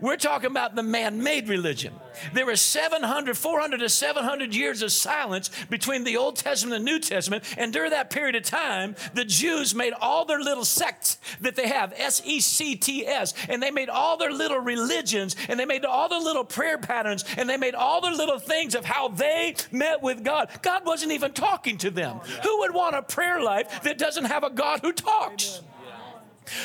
We're 0.00 0.16
talking 0.16 0.50
about 0.50 0.74
the 0.74 0.82
man 0.82 1.22
made 1.22 1.48
religion. 1.48 1.94
There 2.34 2.46
were 2.46 2.56
700, 2.56 3.36
400 3.36 3.78
to 3.78 3.88
700 3.88 4.54
years 4.54 4.82
of 4.82 4.92
silence 4.92 5.50
between 5.68 6.04
the 6.04 6.16
Old 6.16 6.36
Testament 6.36 6.76
and 6.76 6.86
the 6.86 6.90
New 6.92 7.00
Testament. 7.00 7.44
And 7.56 7.72
during 7.72 7.90
that 7.90 8.10
period 8.10 8.36
of 8.36 8.42
time, 8.42 8.94
the 9.14 9.24
Jews 9.24 9.74
made 9.74 9.92
all 9.94 10.24
their 10.24 10.40
little 10.40 10.64
sects 10.64 11.18
that 11.40 11.56
they 11.56 11.68
have, 11.68 11.92
S 11.96 12.22
E 12.24 12.40
C 12.40 12.76
T 12.76 13.06
S, 13.06 13.34
and 13.48 13.62
they 13.62 13.70
made 13.70 13.88
all 13.88 14.16
their 14.16 14.32
little 14.32 14.58
religions, 14.58 15.34
and 15.48 15.58
they 15.58 15.66
made 15.66 15.84
all 15.84 16.08
their 16.08 16.20
little 16.20 16.44
prayer 16.44 16.78
patterns, 16.78 17.24
and 17.36 17.48
they 17.48 17.56
made 17.56 17.74
all 17.74 18.00
their 18.00 18.14
little 18.14 18.38
things 18.38 18.74
of 18.74 18.84
how 18.84 19.08
they 19.08 19.54
met 19.70 20.02
with 20.02 20.24
God. 20.24 20.50
God 20.62 20.84
wasn't 20.84 21.12
even 21.12 21.32
talking 21.32 21.78
to 21.78 21.90
them. 21.90 22.18
Who 22.42 22.58
would 22.60 22.74
want 22.74 22.96
a 22.96 23.02
prayer 23.02 23.42
life 23.42 23.82
that 23.82 23.98
doesn't 23.98 24.24
have 24.26 24.44
a 24.44 24.50
God 24.50 24.80
who 24.80 24.92
talks? 24.92 25.62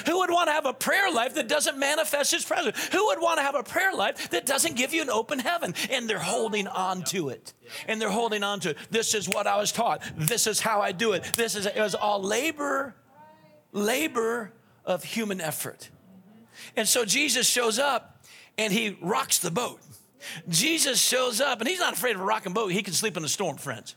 Who 0.06 0.20
would 0.20 0.32
want 0.32 0.48
to 0.48 0.54
have 0.54 0.66
a 0.66 0.74
prayer 0.74 1.12
life 1.12 1.36
that 1.36 1.48
doesn't 1.48 1.78
manifest 1.78 2.32
his 2.32 2.44
presence? 2.44 2.78
Who 2.88 3.06
would 3.08 3.20
want 3.20 3.38
to 3.38 3.44
have 3.44 3.56
a 3.56 3.64
prayer 3.64 3.94
life 3.94 4.30
that 4.32 4.46
doesn't 4.46 4.76
give 4.76 4.94
you 4.94 5.02
an 5.02 5.10
open 5.10 5.40
heaven? 5.40 5.76
And 5.90 6.10
they're 6.10 6.20
holding 6.20 6.68
on 6.68 7.04
to 7.06 7.30
it. 7.30 7.54
And 7.88 8.02
they're 8.02 8.10
holding 8.10 8.44
on 8.44 8.60
to 8.62 8.72
it. 8.72 8.78
This 8.90 9.14
is 9.14 9.28
what 9.30 9.48
I 9.48 9.58
was 9.58 9.72
taught. 9.72 10.02
This 10.16 10.48
is 10.48 10.60
how 10.60 10.82
I 10.82 10.92
do 10.92 11.14
it. 11.14 11.24
This 11.36 11.56
is 11.56 11.66
it 11.66 11.78
was 11.78 11.96
all 11.96 12.22
labor, 12.22 12.96
labor 13.72 14.54
of 14.86 15.04
human 15.04 15.42
effort. 15.42 15.90
And 16.76 16.88
so 16.88 17.06
Jesus 17.06 17.48
shows 17.48 17.80
up 17.80 18.24
and 18.58 18.72
he 18.72 18.98
rocks 19.02 19.40
the 19.40 19.52
boat. 19.52 19.80
Jesus 20.50 21.00
shows 21.00 21.42
up 21.42 21.60
and 21.60 21.70
he's 21.70 21.80
not 21.80 21.94
afraid 21.94 22.16
of 22.16 22.22
a 22.22 22.26
rocking 22.26 22.54
boat. 22.54 22.72
He 22.72 22.82
can 22.82 22.94
sleep 22.94 23.18
in 23.18 23.24
a 23.24 23.28
storm, 23.28 23.58
friends. 23.58 23.96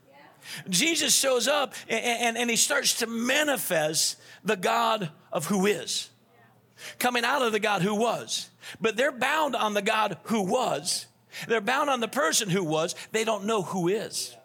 Jesus 0.69 1.15
shows 1.15 1.49
up 1.49 1.75
and, 1.89 2.05
and, 2.05 2.39
and, 2.39 2.51
he 2.51 2.57
starts 2.57 2.95
to 3.01 3.07
manifest 3.07 4.17
the 4.45 4.57
God 4.57 5.11
of 5.33 5.47
who 5.47 5.67
is, 5.67 6.09
coming 6.99 7.25
out 7.25 7.43
of 7.43 7.53
the 7.53 7.61
God 7.61 7.83
who 7.83 7.95
was. 7.95 8.49
But 8.81 8.97
they're 8.97 9.13
bound 9.13 9.57
on 9.57 9.75
the 9.75 9.83
God 9.83 10.19
who 10.25 10.43
was. 10.43 11.07
They're 11.47 11.61
bound 11.61 11.91
on 11.91 12.01
the 12.01 12.09
person 12.09 12.51
who 12.51 12.65
was. 12.65 12.95
They 13.13 13.25
don't 13.25 13.45
know 13.45 13.63
who 13.63 13.89
is. 13.89 14.37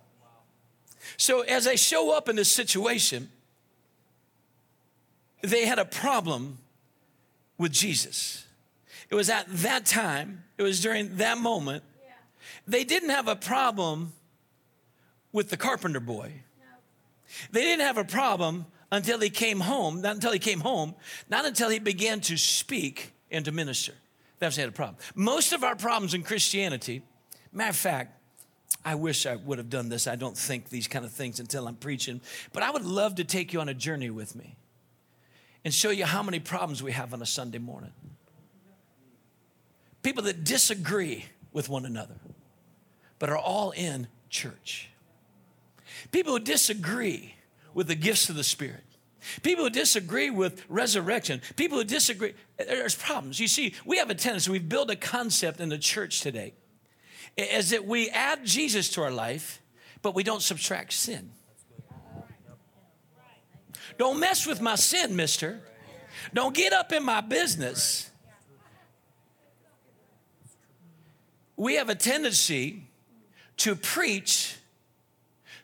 So 1.17 1.41
as 1.41 1.65
they 1.65 1.75
show 1.75 2.15
up 2.15 2.29
in 2.29 2.35
this 2.35 2.51
situation, 2.51 3.29
they 5.41 5.65
had 5.65 5.79
a 5.79 5.85
problem 5.85 6.59
with 7.57 7.71
Jesus. 7.71 8.45
It 9.09 9.15
was 9.15 9.29
at 9.29 9.45
that 9.47 9.85
time, 9.85 10.43
it 10.57 10.63
was 10.63 10.81
during 10.81 11.17
that 11.17 11.37
moment, 11.37 11.83
they 12.67 12.83
didn't 12.83 13.09
have 13.09 13.27
a 13.27 13.35
problem 13.35 14.13
with 15.33 15.49
the 15.49 15.57
carpenter 15.57 15.99
boy. 15.99 16.31
They 17.51 17.61
didn't 17.61 17.85
have 17.85 17.97
a 17.97 18.05
problem 18.05 18.65
until 18.91 19.19
he 19.19 19.29
came 19.29 19.59
home, 19.59 20.01
not 20.01 20.15
until 20.15 20.31
he 20.31 20.39
came 20.39 20.61
home, 20.61 20.95
not 21.29 21.45
until 21.45 21.69
he 21.69 21.79
began 21.79 22.21
to 22.21 22.37
speak 22.37 23.11
and 23.31 23.43
to 23.45 23.51
minister. 23.51 23.93
That's 24.39 24.55
had 24.55 24.69
a 24.69 24.71
problem. 24.71 24.97
Most 25.15 25.51
of 25.51 25.63
our 25.63 25.75
problems 25.75 26.13
in 26.13 26.23
Christianity, 26.23 27.01
matter 27.51 27.71
of 27.71 27.75
fact, 27.75 28.19
I 28.85 28.95
wish 28.95 29.25
I 29.25 29.35
would 29.35 29.57
have 29.57 29.69
done 29.69 29.89
this. 29.89 30.07
I 30.07 30.15
don't 30.15 30.37
think 30.37 30.69
these 30.69 30.87
kind 30.87 31.05
of 31.05 31.11
things 31.11 31.39
until 31.39 31.67
I'm 31.67 31.75
preaching, 31.75 32.21
but 32.51 32.63
I 32.63 32.69
would 32.69 32.85
love 32.85 33.15
to 33.15 33.23
take 33.23 33.53
you 33.53 33.61
on 33.61 33.69
a 33.69 33.73
journey 33.73 34.09
with 34.09 34.35
me 34.35 34.55
and 35.63 35.73
show 35.73 35.89
you 35.89 36.05
how 36.05 36.21
many 36.21 36.39
problems 36.39 36.83
we 36.83 36.91
have 36.91 37.13
on 37.13 37.21
a 37.21 37.25
Sunday 37.25 37.59
morning. 37.59 37.93
People 40.01 40.23
that 40.23 40.43
disagree 40.43 41.25
with 41.53 41.69
one 41.69 41.85
another, 41.85 42.15
but 43.19 43.29
are 43.29 43.37
all 43.37 43.71
in 43.71 44.07
church. 44.29 44.89
People 46.11 46.33
who 46.33 46.39
disagree 46.39 47.35
with 47.73 47.87
the 47.87 47.95
gifts 47.95 48.29
of 48.29 48.35
the 48.35 48.43
Spirit. 48.43 48.83
People 49.41 49.63
who 49.63 49.69
disagree 49.69 50.29
with 50.29 50.63
resurrection, 50.67 51.41
people 51.55 51.77
who 51.77 51.85
disagree, 51.85 52.33
there's 52.57 52.95
problems. 52.95 53.39
You 53.39 53.47
see, 53.47 53.73
we 53.85 53.97
have 53.97 54.09
a 54.09 54.15
tendency, 54.15 54.51
we've 54.51 54.67
built 54.67 54.89
a 54.89 54.97
concept 54.97 55.61
in 55.61 55.69
the 55.69 55.77
church 55.77 56.19
today, 56.19 56.53
is 57.37 57.69
that 57.69 57.85
we 57.85 58.09
add 58.09 58.45
Jesus 58.45 58.89
to 58.89 59.01
our 59.01 59.11
life, 59.11 59.61
but 60.01 60.13
we 60.13 60.23
don't 60.23 60.41
subtract 60.41 60.91
sin. 60.91 61.31
Don't 63.97 64.19
mess 64.19 64.45
with 64.45 64.59
my 64.59 64.75
sin, 64.75 65.15
mister. 65.15 65.61
Don't 66.33 66.53
get 66.53 66.73
up 66.73 66.91
in 66.91 67.03
my 67.03 67.21
business. 67.21 68.09
We 71.55 71.75
have 71.75 71.87
a 71.87 71.95
tendency 71.95 72.87
to 73.57 73.75
preach, 73.75 74.57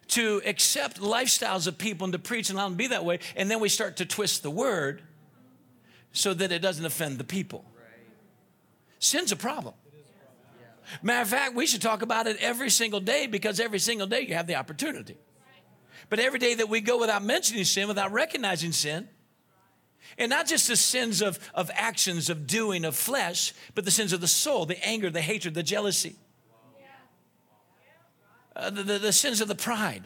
to 0.09 0.41
accept 0.45 0.99
lifestyles 0.99 1.67
of 1.67 1.77
people 1.77 2.05
and 2.05 2.13
to 2.13 2.19
preach 2.19 2.49
and 2.49 2.57
allow 2.57 2.65
them 2.65 2.73
to 2.73 2.77
be 2.77 2.87
that 2.87 3.05
way, 3.05 3.19
and 3.35 3.49
then 3.49 3.59
we 3.59 3.69
start 3.69 3.97
to 3.97 4.05
twist 4.05 4.43
the 4.43 4.51
word 4.51 5.01
so 6.11 6.33
that 6.33 6.51
it 6.51 6.59
doesn't 6.59 6.85
offend 6.85 7.17
the 7.17 7.23
people. 7.23 7.65
Sin's 8.99 9.31
a 9.31 9.35
problem. 9.35 9.73
Matter 11.03 11.21
of 11.21 11.29
fact, 11.29 11.55
we 11.55 11.67
should 11.67 11.81
talk 11.81 12.01
about 12.01 12.27
it 12.27 12.37
every 12.37 12.69
single 12.69 12.99
day 12.99 13.27
because 13.27 13.59
every 13.59 13.79
single 13.79 14.07
day 14.07 14.21
you 14.21 14.33
have 14.33 14.47
the 14.47 14.55
opportunity. 14.55 15.17
But 16.09 16.19
every 16.19 16.39
day 16.39 16.55
that 16.55 16.67
we 16.67 16.81
go 16.81 16.97
without 16.97 17.23
mentioning 17.23 17.63
sin, 17.63 17.87
without 17.87 18.11
recognizing 18.11 18.71
sin, 18.71 19.07
and 20.17 20.29
not 20.29 20.47
just 20.47 20.67
the 20.67 20.75
sins 20.75 21.21
of, 21.21 21.37
of 21.53 21.69
actions, 21.75 22.29
of 22.29 22.47
doing, 22.47 22.83
of 22.83 22.95
flesh, 22.95 23.53
but 23.75 23.85
the 23.85 23.91
sins 23.91 24.11
of 24.11 24.21
the 24.21 24.27
soul, 24.27 24.65
the 24.65 24.83
anger, 24.83 25.11
the 25.11 25.21
hatred, 25.21 25.53
the 25.53 25.63
jealousy, 25.63 26.15
uh, 28.59 28.69
the, 28.69 28.83
the, 28.99 29.13
sins 29.13 29.41
of 29.41 29.47
the 29.47 29.55
pride, 29.55 30.03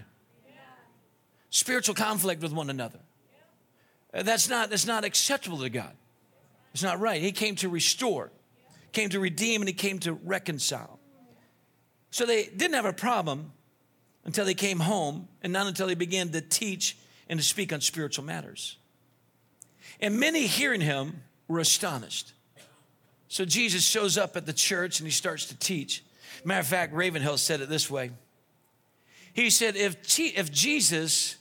spiritual 1.50 1.95
conflict 1.95 2.41
with 2.41 2.53
one 2.53 2.69
another. 2.69 3.00
Uh, 4.13 4.24
that's, 4.24 4.50
not, 4.50 4.69
that's 4.69 4.86
not 4.86 5.03
acceptable 5.03 5.60
to 5.60 5.69
God. 5.69 5.93
It's 6.74 6.83
not 6.83 7.00
right. 7.00 7.22
He 7.22 7.31
came 7.31 7.55
to 7.57 7.69
restore, 7.69 8.31
came 8.91 9.10
to 9.10 9.19
redeem, 9.19 9.62
and 9.62 9.67
he 9.67 9.74
came 9.74 10.00
to 10.00 10.13
reconcile. 10.13 11.00
So 12.12 12.25
they 12.25 12.45
didn't 12.45 12.75
have 12.75 12.86
a 12.86 12.93
problem 12.93 13.51
until 14.25 14.45
they 14.45 14.53
came 14.53 14.79
home, 14.79 15.27
and 15.41 15.51
not 15.51 15.67
until 15.67 15.88
he 15.88 15.95
began 15.95 16.29
to 16.29 16.41
teach 16.41 16.98
and 17.27 17.39
to 17.39 17.45
speak 17.45 17.74
on 17.74 17.81
spiritual 17.81 18.24
matters. 18.24 18.77
And 20.00 20.19
many 20.19 20.48
hearing 20.48 20.81
him 20.81 21.24
were 21.48 21.60
astonished. 21.60 22.33
So 23.27 23.45
Jesus 23.45 23.83
shows 23.83 24.17
up 24.17 24.38
at 24.38 24.45
the 24.45 24.53
church 24.53 25.00
and 25.00 25.07
he 25.07 25.12
starts 25.12 25.45
to 25.48 25.57
teach. 25.57 26.03
Matter 26.43 26.60
of 26.60 26.67
fact, 26.67 26.93
Ravenhill 26.93 27.38
said 27.38 27.62
it 27.62 27.69
this 27.69 27.89
way. 27.89 28.12
He 29.33 29.49
said, 29.49 29.75
if, 29.75 29.97
if 30.19 30.51
Jesus 30.51 31.37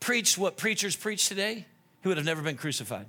preached 0.00 0.36
what 0.36 0.56
preachers 0.56 0.94
preach 0.94 1.28
today, 1.28 1.66
he 2.02 2.08
would 2.08 2.18
have 2.18 2.26
never 2.26 2.42
been 2.42 2.56
crucified. 2.56 3.06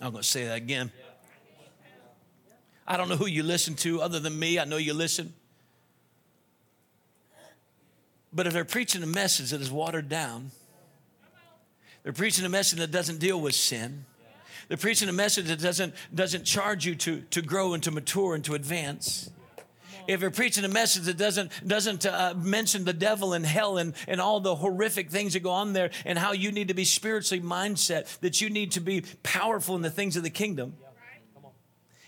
I'm 0.00 0.10
going 0.12 0.22
to 0.22 0.28
say 0.28 0.46
that 0.46 0.56
again. 0.56 0.90
I 2.86 2.96
don't 2.96 3.08
know 3.08 3.16
who 3.16 3.26
you 3.26 3.42
listen 3.42 3.74
to 3.76 4.02
other 4.02 4.18
than 4.18 4.36
me. 4.36 4.58
I 4.58 4.64
know 4.64 4.76
you 4.76 4.94
listen. 4.94 5.34
But 8.32 8.46
if 8.46 8.52
they're 8.52 8.64
preaching 8.64 9.02
a 9.02 9.06
message 9.06 9.50
that 9.50 9.60
is 9.60 9.70
watered 9.70 10.08
down, 10.08 10.50
they're 12.02 12.12
preaching 12.12 12.44
a 12.44 12.48
message 12.48 12.78
that 12.78 12.90
doesn't 12.90 13.18
deal 13.18 13.40
with 13.40 13.54
sin. 13.54 14.06
They're 14.68 14.76
preaching 14.76 15.08
a 15.08 15.12
message 15.12 15.46
that 15.46 15.60
doesn't, 15.60 15.94
doesn't 16.14 16.44
charge 16.44 16.86
you 16.86 16.94
to, 16.96 17.20
to 17.30 17.42
grow 17.42 17.74
and 17.74 17.82
to 17.82 17.90
mature 17.90 18.34
and 18.34 18.44
to 18.44 18.54
advance. 18.54 19.30
If 20.08 20.20
you're 20.20 20.30
preaching 20.30 20.64
a 20.64 20.68
message 20.68 21.04
that 21.04 21.16
doesn't, 21.16 21.50
doesn't 21.66 22.06
uh, 22.06 22.34
mention 22.36 22.84
the 22.84 22.92
devil 22.92 23.32
and 23.32 23.44
hell 23.44 23.78
and, 23.78 23.94
and 24.06 24.20
all 24.20 24.40
the 24.40 24.54
horrific 24.54 25.10
things 25.10 25.34
that 25.34 25.40
go 25.40 25.50
on 25.50 25.72
there 25.72 25.90
and 26.04 26.18
how 26.18 26.32
you 26.32 26.52
need 26.52 26.68
to 26.68 26.74
be 26.74 26.84
spiritually 26.84 27.42
mindset, 27.42 28.18
that 28.20 28.40
you 28.40 28.50
need 28.50 28.72
to 28.72 28.80
be 28.80 29.02
powerful 29.22 29.76
in 29.76 29.82
the 29.82 29.90
things 29.90 30.16
of 30.16 30.22
the 30.22 30.30
kingdom. 30.30 30.74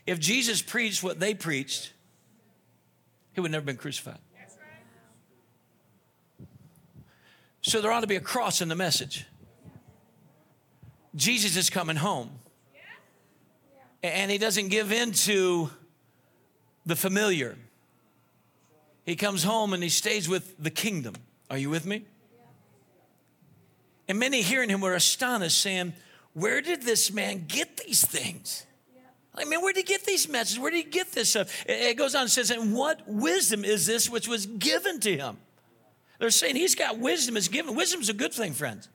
If 0.07 0.19
Jesus 0.19 0.61
preached 0.61 1.03
what 1.03 1.21
they 1.21 1.35
preached, 1.35 1.93
he 3.33 3.41
would 3.41 3.51
never 3.51 3.65
been 3.65 3.77
crucified. 3.77 4.19
So 7.63 7.81
there 7.81 7.91
ought 7.91 8.01
to 8.01 8.07
be 8.07 8.17
a 8.17 8.21
cross 8.21 8.61
in 8.61 8.69
the 8.69 8.75
message. 8.75 9.27
Jesus 11.15 11.57
is 11.57 11.71
coming 11.71 11.97
home. 11.97 12.31
And 14.03 14.31
he 14.31 14.37
doesn't 14.37 14.69
give 14.69 14.93
in 14.93 15.13
to 15.13 15.71
the 16.85 16.95
familiar. 16.95 17.57
He 19.05 19.17
comes 19.17 19.45
home 19.45 19.73
and 19.73 19.83
he 19.83 19.89
stays 19.89 20.29
with 20.29 20.57
the 20.63 20.71
kingdom. 20.71 21.15
Are 21.51 21.59
you 21.59 21.71
with 21.71 21.85
me? 21.85 22.05
And 24.09 24.19
many 24.19 24.43
hearing 24.43 24.69
him 24.69 24.81
were 24.81 24.95
astonished, 24.95 25.61
saying, 25.61 25.95
Where 26.33 26.61
did 26.61 26.83
this 26.83 27.13
man 27.13 27.45
get 27.47 27.77
these 27.79 28.05
things? 28.05 28.67
I 29.37 29.45
mean, 29.45 29.63
where 29.63 29.73
did 29.73 29.89
he 29.89 29.93
get 29.93 30.05
these 30.05 30.29
messages? 30.29 30.61
Where 30.61 30.71
did 30.71 30.85
he 30.85 30.91
get 30.91 31.13
this 31.13 31.31
stuff? 31.31 31.65
It 31.67 31.97
goes 31.97 32.15
on 32.15 32.23
and 32.23 32.31
says, 32.31 32.51
And 32.51 32.75
what 32.75 33.07
wisdom 33.07 33.65
is 33.65 33.87
this 33.87 34.09
which 34.09 34.29
was 34.29 34.47
given 34.47 35.01
to 35.01 35.17
him? 35.17 35.39
They're 36.19 36.31
saying 36.31 36.57
he's 36.57 36.75
got 36.75 36.99
wisdom 36.99 37.37
is 37.37 37.49
given. 37.49 37.75
Wisdom's 37.75 38.09
a 38.09 38.15
good 38.15 38.33
thing, 38.33 38.53
friends. 38.53 38.89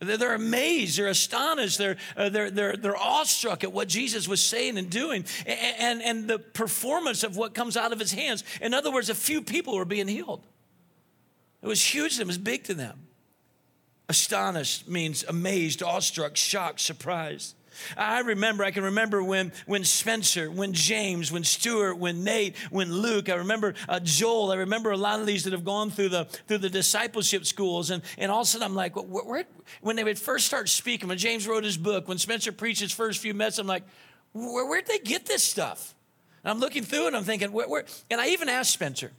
They're 0.00 0.34
amazed, 0.34 0.98
they're 0.98 1.08
astonished, 1.08 1.76
they're, 1.76 1.96
uh, 2.16 2.30
they're, 2.30 2.50
they're, 2.50 2.74
they're 2.74 2.96
awestruck 2.96 3.64
at 3.64 3.72
what 3.72 3.86
Jesus 3.86 4.26
was 4.26 4.40
saying 4.40 4.78
and 4.78 4.88
doing 4.88 5.26
and, 5.44 5.76
and, 5.78 6.02
and 6.02 6.28
the 6.28 6.38
performance 6.38 7.22
of 7.22 7.36
what 7.36 7.52
comes 7.52 7.76
out 7.76 7.92
of 7.92 7.98
his 7.98 8.12
hands. 8.12 8.42
In 8.62 8.72
other 8.72 8.90
words, 8.90 9.10
a 9.10 9.14
few 9.14 9.42
people 9.42 9.76
were 9.76 9.84
being 9.84 10.08
healed. 10.08 10.42
It 11.60 11.66
was 11.66 11.84
huge 11.84 12.12
to 12.12 12.18
them, 12.20 12.28
it 12.28 12.30
was 12.30 12.38
big 12.38 12.64
to 12.64 12.74
them. 12.74 13.08
Astonished 14.08 14.88
means 14.88 15.22
amazed, 15.24 15.82
awestruck, 15.82 16.34
shocked, 16.34 16.80
surprised. 16.80 17.54
I 17.96 18.20
remember, 18.20 18.64
I 18.64 18.70
can 18.70 18.84
remember 18.84 19.22
when, 19.22 19.52
when 19.66 19.84
Spencer, 19.84 20.50
when 20.50 20.72
James, 20.72 21.30
when 21.32 21.44
Stuart, 21.44 21.96
when 21.96 22.24
Nate, 22.24 22.56
when 22.70 22.92
Luke, 22.92 23.28
I 23.28 23.36
remember 23.36 23.74
uh, 23.88 24.00
Joel, 24.00 24.52
I 24.52 24.56
remember 24.56 24.90
a 24.90 24.96
lot 24.96 25.20
of 25.20 25.26
these 25.26 25.44
that 25.44 25.52
have 25.52 25.64
gone 25.64 25.90
through 25.90 26.10
the, 26.10 26.24
through 26.24 26.58
the 26.58 26.70
discipleship 26.70 27.46
schools. 27.46 27.90
And, 27.90 28.02
and 28.18 28.30
all 28.30 28.40
of 28.40 28.44
a 28.44 28.48
sudden 28.48 28.66
I'm 28.66 28.74
like, 28.74 28.96
where, 28.96 29.24
where, 29.24 29.44
when 29.80 29.96
they 29.96 30.04
would 30.04 30.18
first 30.18 30.46
start 30.46 30.68
speaking, 30.68 31.08
when 31.08 31.18
James 31.18 31.46
wrote 31.46 31.64
his 31.64 31.76
book, 31.76 32.08
when 32.08 32.18
Spencer 32.18 32.52
preached 32.52 32.80
his 32.80 32.92
first 32.92 33.20
few 33.20 33.34
messages, 33.34 33.60
I'm 33.60 33.66
like, 33.66 33.84
where, 34.32 34.66
where'd 34.66 34.86
they 34.86 34.98
get 34.98 35.26
this 35.26 35.42
stuff? 35.42 35.94
And 36.44 36.50
I'm 36.50 36.58
looking 36.58 36.84
through 36.84 37.04
it 37.04 37.08
and 37.08 37.16
I'm 37.16 37.24
thinking, 37.24 37.52
where, 37.52 37.68
where? 37.68 37.84
And 38.10 38.20
I 38.20 38.28
even 38.28 38.48
asked 38.48 38.72
Spencer, 38.72 39.12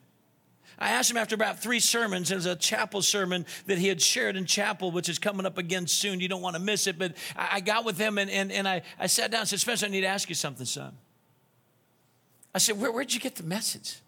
I 0.82 0.90
asked 0.90 1.12
him 1.12 1.18
after 1.18 1.36
about 1.36 1.60
three 1.60 1.80
sermons. 1.80 2.30
There's 2.30 2.48
a 2.48 2.56
chapel 2.56 3.04
sermon 3.04 3.46
that 3.68 3.78
he 3.78 3.88
had 3.88 4.02
shared 4.02 4.36
in 4.36 4.48
chapel, 4.48 4.90
which 4.90 5.10
is 5.10 5.20
coming 5.20 5.46
up 5.46 5.60
again 5.60 5.86
soon. 5.86 6.20
You 6.20 6.28
don't 6.28 6.42
want 6.42 6.56
to 6.56 6.62
miss 6.62 6.88
it. 6.88 6.98
But 6.98 7.14
I 7.36 7.60
got 7.60 7.86
with 7.86 8.00
him 8.00 8.18
and, 8.18 8.32
and, 8.32 8.52
and 8.52 8.68
I, 8.68 8.82
I 9.00 9.06
sat 9.06 9.30
down 9.30 9.42
and 9.42 9.50
said, 9.50 9.60
Spencer, 9.60 9.86
I 9.86 9.90
need 9.90 10.02
to 10.02 10.08
ask 10.08 10.28
you 10.28 10.34
something, 10.34 10.66
son. 10.66 10.98
I 12.56 12.58
said, 12.58 12.82
Where, 12.82 12.92
Where'd 12.92 13.14
you 13.14 13.20
get 13.20 13.36
the 13.36 13.44
message? 13.44 14.00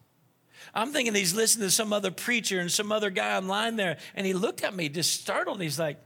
I'm 0.74 0.92
thinking 0.92 1.14
he's 1.14 1.36
listening 1.36 1.68
to 1.68 1.72
some 1.72 1.94
other 1.94 2.10
preacher 2.10 2.60
and 2.60 2.72
some 2.72 2.92
other 2.92 3.12
guy 3.12 3.38
online 3.38 3.76
there. 3.76 3.98
And 4.16 4.26
he 4.26 4.34
looked 4.34 4.64
at 4.64 4.74
me 4.74 4.90
just 4.90 5.22
startled. 5.22 5.62
He's 5.62 5.78
like, 5.78 6.00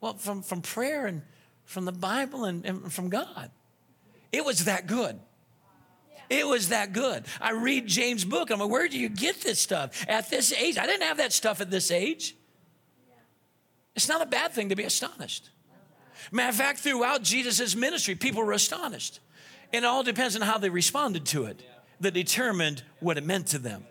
Well, 0.00 0.14
from, 0.14 0.40
from 0.40 0.62
prayer 0.62 1.04
and 1.04 1.20
from 1.66 1.84
the 1.84 1.92
Bible 1.92 2.46
and, 2.46 2.64
and 2.64 2.90
from 2.90 3.10
God. 3.10 3.50
It 4.32 4.46
was 4.46 4.64
that 4.64 4.86
good. 4.86 5.20
It 6.30 6.46
was 6.46 6.68
that 6.68 6.92
good. 6.92 7.24
I 7.40 7.50
read 7.50 7.88
James' 7.88 8.24
book. 8.24 8.50
I'm 8.50 8.60
like, 8.60 8.70
where 8.70 8.86
do 8.86 8.98
you 8.98 9.08
get 9.08 9.40
this 9.40 9.60
stuff 9.60 10.06
at 10.08 10.30
this 10.30 10.52
age? 10.52 10.78
I 10.78 10.86
didn't 10.86 11.02
have 11.02 11.16
that 11.16 11.32
stuff 11.32 11.60
at 11.60 11.72
this 11.72 11.90
age. 11.90 12.36
It's 13.96 14.08
not 14.08 14.22
a 14.22 14.26
bad 14.26 14.52
thing 14.52 14.68
to 14.68 14.76
be 14.76 14.84
astonished. 14.84 15.50
Matter 16.30 16.50
of 16.50 16.54
fact, 16.54 16.78
throughout 16.78 17.24
Jesus' 17.24 17.74
ministry, 17.74 18.14
people 18.14 18.44
were 18.44 18.52
astonished. 18.52 19.18
And 19.72 19.84
it 19.84 19.88
all 19.88 20.04
depends 20.04 20.36
on 20.36 20.42
how 20.42 20.58
they 20.58 20.70
responded 20.70 21.26
to 21.26 21.46
it 21.46 21.62
that 21.98 22.14
determined 22.14 22.84
what 23.00 23.18
it 23.18 23.24
meant 23.24 23.48
to 23.48 23.58
them. 23.58 23.84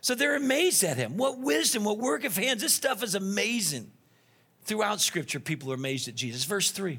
So 0.00 0.14
they're 0.14 0.36
amazed 0.36 0.82
at 0.84 0.96
him. 0.96 1.18
What 1.18 1.38
wisdom, 1.38 1.84
what 1.84 1.98
work 1.98 2.24
of 2.24 2.36
hands. 2.36 2.62
This 2.62 2.74
stuff 2.74 3.02
is 3.02 3.14
amazing. 3.14 3.90
Throughout 4.62 5.00
scripture, 5.00 5.40
people 5.40 5.70
are 5.72 5.74
amazed 5.74 6.08
at 6.08 6.14
Jesus. 6.14 6.44
Verse 6.44 6.70
3 6.70 6.98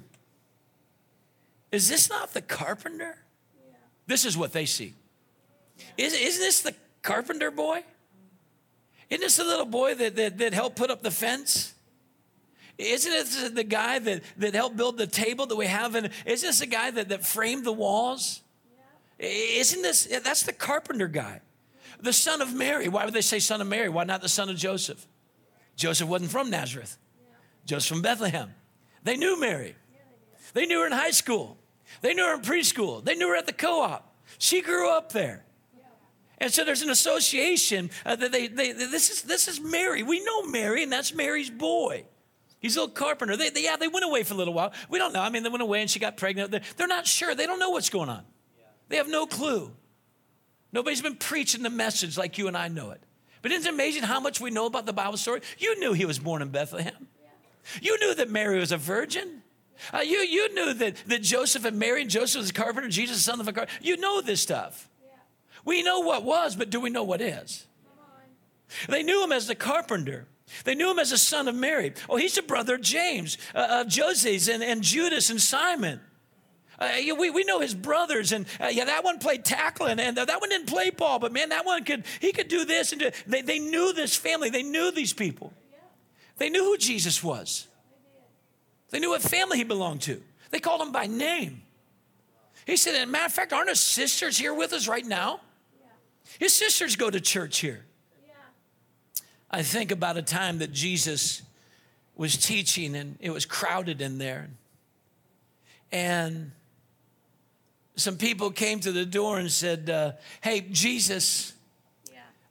Is 1.72 1.90
this 1.90 2.10
not 2.10 2.34
the 2.34 2.42
carpenter? 2.42 3.18
This 4.10 4.26
is 4.26 4.36
what 4.36 4.54
they 4.54 4.66
see. 4.66 4.96
Isn't 5.96 6.20
this 6.20 6.62
the 6.64 6.74
carpenter 7.04 7.52
boy? 7.52 7.84
Isn't 9.08 9.22
this 9.22 9.38
the 9.38 9.44
little 9.44 9.68
boy 9.68 9.94
that, 9.94 10.16
that, 10.16 10.40
that 10.40 10.54
helped 10.54 10.78
put 10.78 10.90
up 10.90 11.04
the 11.04 11.12
fence? 11.12 11.76
Isn't 12.80 13.12
it 13.46 13.56
the 13.56 13.64
guy 13.64 14.00
that, 14.00 14.24
that 14.38 14.56
helped 14.56 14.78
build 14.78 14.98
the 14.98 15.06
table 15.06 15.46
that 15.46 15.56
we 15.56 15.68
have? 15.68 15.94
And 15.94 16.10
isn't 16.26 16.48
this 16.48 16.58
the 16.58 16.66
guy 16.66 16.90
that, 16.90 17.10
that 17.10 17.24
framed 17.24 17.66
the 17.66 17.72
walls? 17.72 18.42
Isn't 19.20 19.84
this, 19.84 20.06
that's 20.06 20.42
the 20.42 20.54
carpenter 20.54 21.08
guy. 21.08 21.42
The 22.02 22.14
son 22.14 22.42
of 22.42 22.52
Mary. 22.52 22.90
Why 22.90 23.06
would 23.06 23.14
they 23.14 23.22
say 23.22 23.38
son 23.38 23.62
of 23.62 23.68
Mary? 23.68 23.90
Why 23.90 24.06
not 24.06 24.24
the 24.24 24.30
son 24.30 24.50
of 24.50 24.58
Joseph? 24.58 25.06
Joseph 25.76 26.10
wasn't 26.10 26.32
from 26.32 26.50
Nazareth. 26.50 26.98
Joseph 27.64 27.90
from 27.90 28.02
Bethlehem. 28.02 28.56
They 29.04 29.18
knew 29.18 29.40
Mary. 29.40 29.76
They 30.56 30.66
knew 30.66 30.80
her 30.80 30.88
in 30.88 30.94
high 30.94 31.12
school. 31.12 31.58
They 32.02 32.14
knew 32.14 32.26
her 32.26 32.36
in 32.36 32.42
preschool. 32.42 33.04
They 33.04 33.16
knew 33.16 33.30
her 33.30 33.36
at 33.36 33.46
the 33.46 33.54
co 33.54 33.82
op. 33.82 34.16
She 34.38 34.62
grew 34.62 34.90
up 34.90 35.12
there. 35.12 35.44
And 36.38 36.52
so 36.52 36.64
there's 36.64 36.82
an 36.82 36.90
association 36.90 37.90
uh, 38.06 38.16
that 38.16 38.32
they, 38.32 38.48
they, 38.48 38.72
this, 38.72 39.10
is, 39.10 39.24
this 39.24 39.48
is 39.48 39.60
Mary. 39.60 40.04
We 40.04 40.24
know 40.24 40.44
Mary, 40.44 40.84
and 40.84 40.92
that's 40.92 41.14
Mary's 41.14 41.50
boy. 41.50 42.06
He's 42.60 42.78
a 42.78 42.82
little 42.82 42.94
carpenter. 42.94 43.36
They, 43.36 43.50
they, 43.50 43.64
yeah, 43.64 43.76
they 43.78 43.88
went 43.88 44.06
away 44.06 44.24
for 44.24 44.34
a 44.34 44.38
little 44.38 44.54
while. 44.54 44.74
We 44.90 45.00
don't 45.00 45.14
know. 45.14 45.22
I 45.22 45.30
mean, 45.30 45.44
they 45.44 45.50
went 45.50 45.62
away 45.62 45.82
and 45.82 45.90
she 45.90 46.00
got 46.00 46.18
pregnant. 46.18 46.52
They're, 46.52 46.62
they're 46.78 46.88
not 46.88 47.08
sure. 47.08 47.36
They 47.36 47.46
don't 47.46 47.60
know 47.60 47.70
what's 47.70 47.90
going 47.90 48.10
on. 48.10 48.24
They 48.90 48.98
have 48.98 49.08
no 49.08 49.26
clue. 49.26 49.72
Nobody's 50.72 51.02
been 51.02 51.16
preaching 51.16 51.64
the 51.64 51.70
message 51.70 52.18
like 52.18 52.38
you 52.38 52.48
and 52.48 52.58
I 52.58 52.68
know 52.68 52.92
it. 52.92 53.02
But 53.42 53.52
isn't 53.52 53.66
it 53.66 53.74
amazing 53.74 54.04
how 54.04 54.20
much 54.20 54.42
we 54.42 54.52
know 54.52 54.66
about 54.66 54.86
the 54.86 54.94
Bible 54.94 55.18
story? 55.18 55.42
You 55.58 55.80
knew 55.80 55.94
he 55.94 56.06
was 56.06 56.20
born 56.20 56.42
in 56.42 56.50
Bethlehem. 56.50 57.08
You 57.82 57.98
knew 58.00 58.14
that 58.16 58.30
Mary 58.30 58.60
was 58.60 58.72
a 58.72 58.78
virgin. 58.78 59.42
Uh, 59.94 60.00
you, 60.00 60.18
you 60.20 60.54
knew 60.54 60.74
that, 60.74 60.98
that 61.08 61.22
Joseph 61.22 61.66
and 61.66 61.80
Mary 61.80 62.02
and 62.02 62.10
Joseph 62.10 62.42
was 62.42 62.50
a 62.50 62.54
carpenter, 62.54 62.90
Jesus, 62.90 63.18
the 63.18 63.24
son 63.24 63.40
of 63.40 63.48
a 63.48 63.54
carpenter. 63.54 63.80
You 63.82 63.98
know 63.98 64.22
this 64.22 64.42
stuff. 64.42 64.90
Yeah. 65.02 65.12
We 65.66 65.84
know 65.84 66.00
what 66.00 66.24
was, 66.24 66.56
but 66.56 66.70
do 66.70 66.80
we 66.80 66.90
know 66.90 67.04
what 67.04 67.22
is? 67.22 67.66
They 68.88 69.04
knew 69.04 69.24
him 69.24 69.32
as 69.32 69.48
the 69.48 69.56
carpenter. 69.56 70.28
They 70.64 70.76
knew 70.76 70.92
him 70.92 71.00
as 71.00 71.12
a 71.12 71.18
son 71.18 71.48
of 71.48 71.56
Mary. 71.56 71.94
Oh, 72.10 72.18
he's 72.18 72.36
the 72.36 72.42
brother 72.42 72.76
of 72.76 72.82
James, 72.82 73.38
uh, 73.54 73.82
of 73.82 73.88
Joses, 73.88 74.48
and, 74.48 74.64
and 74.64 74.82
Judas 74.82 75.30
and 75.30 75.40
Simon. 75.40 76.02
Uh, 76.80 76.90
we, 77.18 77.30
we 77.30 77.44
know 77.44 77.60
his 77.60 77.76
brothers, 77.76 78.32
and 78.32 78.46
uh, 78.60 78.68
yeah, 78.68 78.86
that 78.86 79.04
one 79.04 79.20
played 79.20 79.44
tackling, 79.44 80.00
and 80.00 80.16
that 80.16 80.40
one 80.40 80.50
didn't 80.50 80.68
play 80.68 80.90
ball, 80.90 81.20
but 81.20 81.34
man, 81.34 81.50
that 81.50 81.66
one 81.66 81.84
could 81.84 82.06
he 82.22 82.32
could 82.32 82.48
do 82.48 82.64
this 82.64 82.94
and 82.94 83.02
do, 83.02 83.12
they 83.28 83.42
they 83.42 83.60
knew 83.60 83.92
this 83.92 84.16
family, 84.16 84.50
they 84.50 84.64
knew 84.64 84.90
these 84.90 85.12
people, 85.12 85.52
they 86.38 86.50
knew 86.50 86.64
who 86.64 86.78
Jesus 86.78 87.22
was, 87.22 87.68
they 88.92 89.00
knew 89.00 89.10
what 89.10 89.22
family 89.22 89.58
he 89.58 89.64
belonged 89.64 90.02
to. 90.04 90.22
They 90.52 90.60
called 90.60 90.82
him 90.82 90.92
by 90.92 91.06
name. 91.06 91.62
He 92.66 92.78
said, 92.78 92.96
"And 92.96 93.12
matter 93.12 93.26
of 93.26 93.34
fact, 93.34 93.54
aren't 93.54 93.70
his 93.70 93.80
sisters 93.80 94.38
here 94.38 94.54
with 94.54 94.74
us 94.74 94.88
right 94.88 95.06
now? 95.06 95.42
His 96.38 96.54
sisters 96.54 96.96
go 96.96 97.10
to 97.10 97.20
church 97.20 97.60
here." 97.60 97.86
I 99.52 99.64
think 99.64 99.92
about 99.92 100.18
a 100.18 100.22
time 100.22 100.60
that 100.60 100.72
Jesus 100.72 101.42
was 102.16 102.38
teaching 102.38 102.96
and 102.96 103.18
it 103.20 103.32
was 103.32 103.46
crowded 103.46 104.02
in 104.02 104.18
there. 104.18 104.50
And 105.92 106.52
some 107.96 108.18
people 108.18 108.52
came 108.52 108.80
to 108.82 108.92
the 108.92 109.06
door 109.06 109.40
and 109.40 109.52
said, 109.52 109.90
uh, 109.90 110.12
Hey, 110.42 110.62
Jesus, 110.62 111.54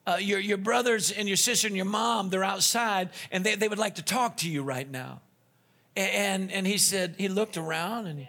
uh, 0.06 0.16
your, 0.16 0.40
your 0.40 0.58
brothers 0.58 1.12
and 1.12 1.28
your 1.28 1.36
sister 1.36 1.68
and 1.68 1.76
your 1.76 1.84
mom, 1.84 2.30
they're 2.30 2.42
outside 2.42 3.10
and 3.30 3.44
they, 3.44 3.54
they 3.54 3.68
would 3.68 3.78
like 3.78 3.96
to 3.96 4.02
talk 4.02 4.38
to 4.38 4.50
you 4.50 4.62
right 4.62 4.90
now. 4.90 5.20
And, 5.98 6.52
and 6.52 6.64
he 6.64 6.78
said, 6.78 7.16
He 7.18 7.26
looked 7.26 7.56
around 7.56 8.06
and 8.06 8.20
he, 8.20 8.28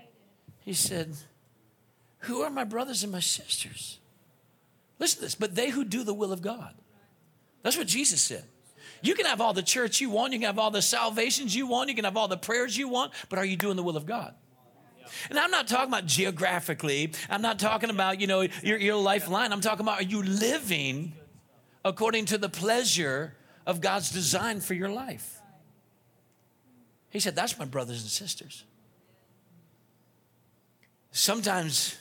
he 0.62 0.74
said, 0.74 1.16
Who 2.22 2.42
are 2.42 2.50
my 2.50 2.64
brothers 2.64 3.04
and 3.04 3.12
my 3.12 3.20
sisters? 3.20 4.00
Listen 4.98 5.20
to 5.20 5.26
this, 5.26 5.36
but 5.36 5.56
they 5.56 5.70
who 5.70 5.86
do 5.86 6.04
the 6.04 6.14
will 6.14 6.34
of 6.34 6.42
God. 6.42 6.74
That's 7.62 7.78
what 7.78 7.88
Jesus 7.88 8.22
said. 8.22 8.44
You 9.02 9.14
can 9.14 9.28
have 9.28 9.40
all 9.40 9.54
the 9.54 9.62
church 9.62 10.02
you 10.02 10.10
want, 10.10 10.34
you 10.34 10.40
can 10.40 10.48
have 10.48 10.58
all 10.58 10.72
the 10.72 10.82
salvations 10.82 11.56
you 11.56 11.68
want, 11.68 11.90
you 11.90 11.96
can 11.96 12.06
have 12.06 12.18
all 12.18 12.28
the 12.28 12.38
prayers 12.38 12.76
you 12.76 12.90
want, 12.90 13.14
but 13.30 13.38
are 13.38 13.46
you 13.46 13.56
doing 13.56 13.78
the 13.78 13.84
will 13.84 13.96
of 13.96 14.06
God? 14.06 14.34
And 15.30 15.38
I'm 15.38 15.52
not 15.52 15.68
talking 15.68 15.88
about 15.88 16.06
geographically. 16.06 17.14
I'm 17.30 17.42
not 17.42 17.60
talking 17.60 17.90
about, 17.90 18.20
you 18.20 18.28
know, 18.28 18.42
your, 18.64 18.78
your 18.78 18.96
lifeline. 18.96 19.52
I'm 19.52 19.62
talking 19.62 19.82
about 19.82 20.02
are 20.02 20.04
you 20.04 20.22
living 20.22 21.14
according 21.86 22.26
to 22.26 22.38
the 22.38 22.50
pleasure 22.50 23.36
of 23.66 23.82
God's 23.82 24.12
design 24.12 24.60
for 24.60 24.74
your 24.74 24.90
life? 24.90 25.38
He 27.10 27.20
said, 27.20 27.36
That's 27.36 27.58
my 27.58 27.66
brothers 27.66 28.01
and 28.01 28.10
sisters. 28.10 28.63
Sometimes 31.12 31.98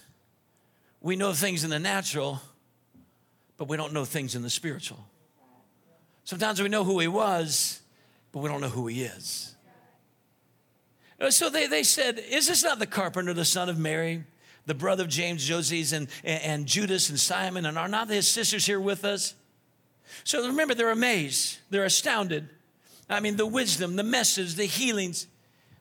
we 1.00 1.17
know 1.17 1.33
things 1.33 1.65
in 1.65 1.71
the 1.71 1.79
natural, 1.79 2.41
but 3.57 3.69
we 3.69 3.77
don't 3.77 3.93
know 3.93 4.05
things 4.05 4.35
in 4.35 4.43
the 4.43 4.50
spiritual. 4.50 5.05
Sometimes 6.25 6.61
we 6.61 6.69
know 6.69 6.85
who 6.85 6.99
he 7.00 7.09
was, 7.09 7.81
but 8.33 8.41
we 8.41 8.49
don't 8.49 8.61
know 8.61 8.69
who 8.69 8.87
he 8.87 9.03
is. 9.03 9.55
So 11.31 11.50
they, 11.50 11.67
they 11.67 11.83
said, 11.83 12.19
Is 12.19 12.47
this 12.47 12.62
not 12.62 12.79
the 12.79 12.87
carpenter, 12.87 13.33
the 13.33 13.45
son 13.45 13.69
of 13.69 13.79
Mary, 13.79 14.25
the 14.67 14.75
brother 14.75 15.05
of 15.05 15.09
James, 15.09 15.45
Joses, 15.45 15.93
and, 15.93 16.09
and 16.23 16.67
Judas 16.67 17.09
and 17.09 17.19
Simon? 17.19 17.67
And 17.67 17.79
are 17.79 17.88
not 17.88 18.09
his 18.09 18.29
sisters 18.29 18.67
here 18.67 18.81
with 18.81 19.05
us? 19.05 19.35
So 20.25 20.47
remember, 20.47 20.75
they're 20.75 20.91
amazed, 20.91 21.59
they're 21.71 21.85
astounded. 21.85 22.49
I 23.09 23.21
mean, 23.21 23.37
the 23.37 23.47
wisdom, 23.47 23.97
the 23.97 24.03
message, 24.03 24.55
the 24.55 24.67
healings, 24.67 25.27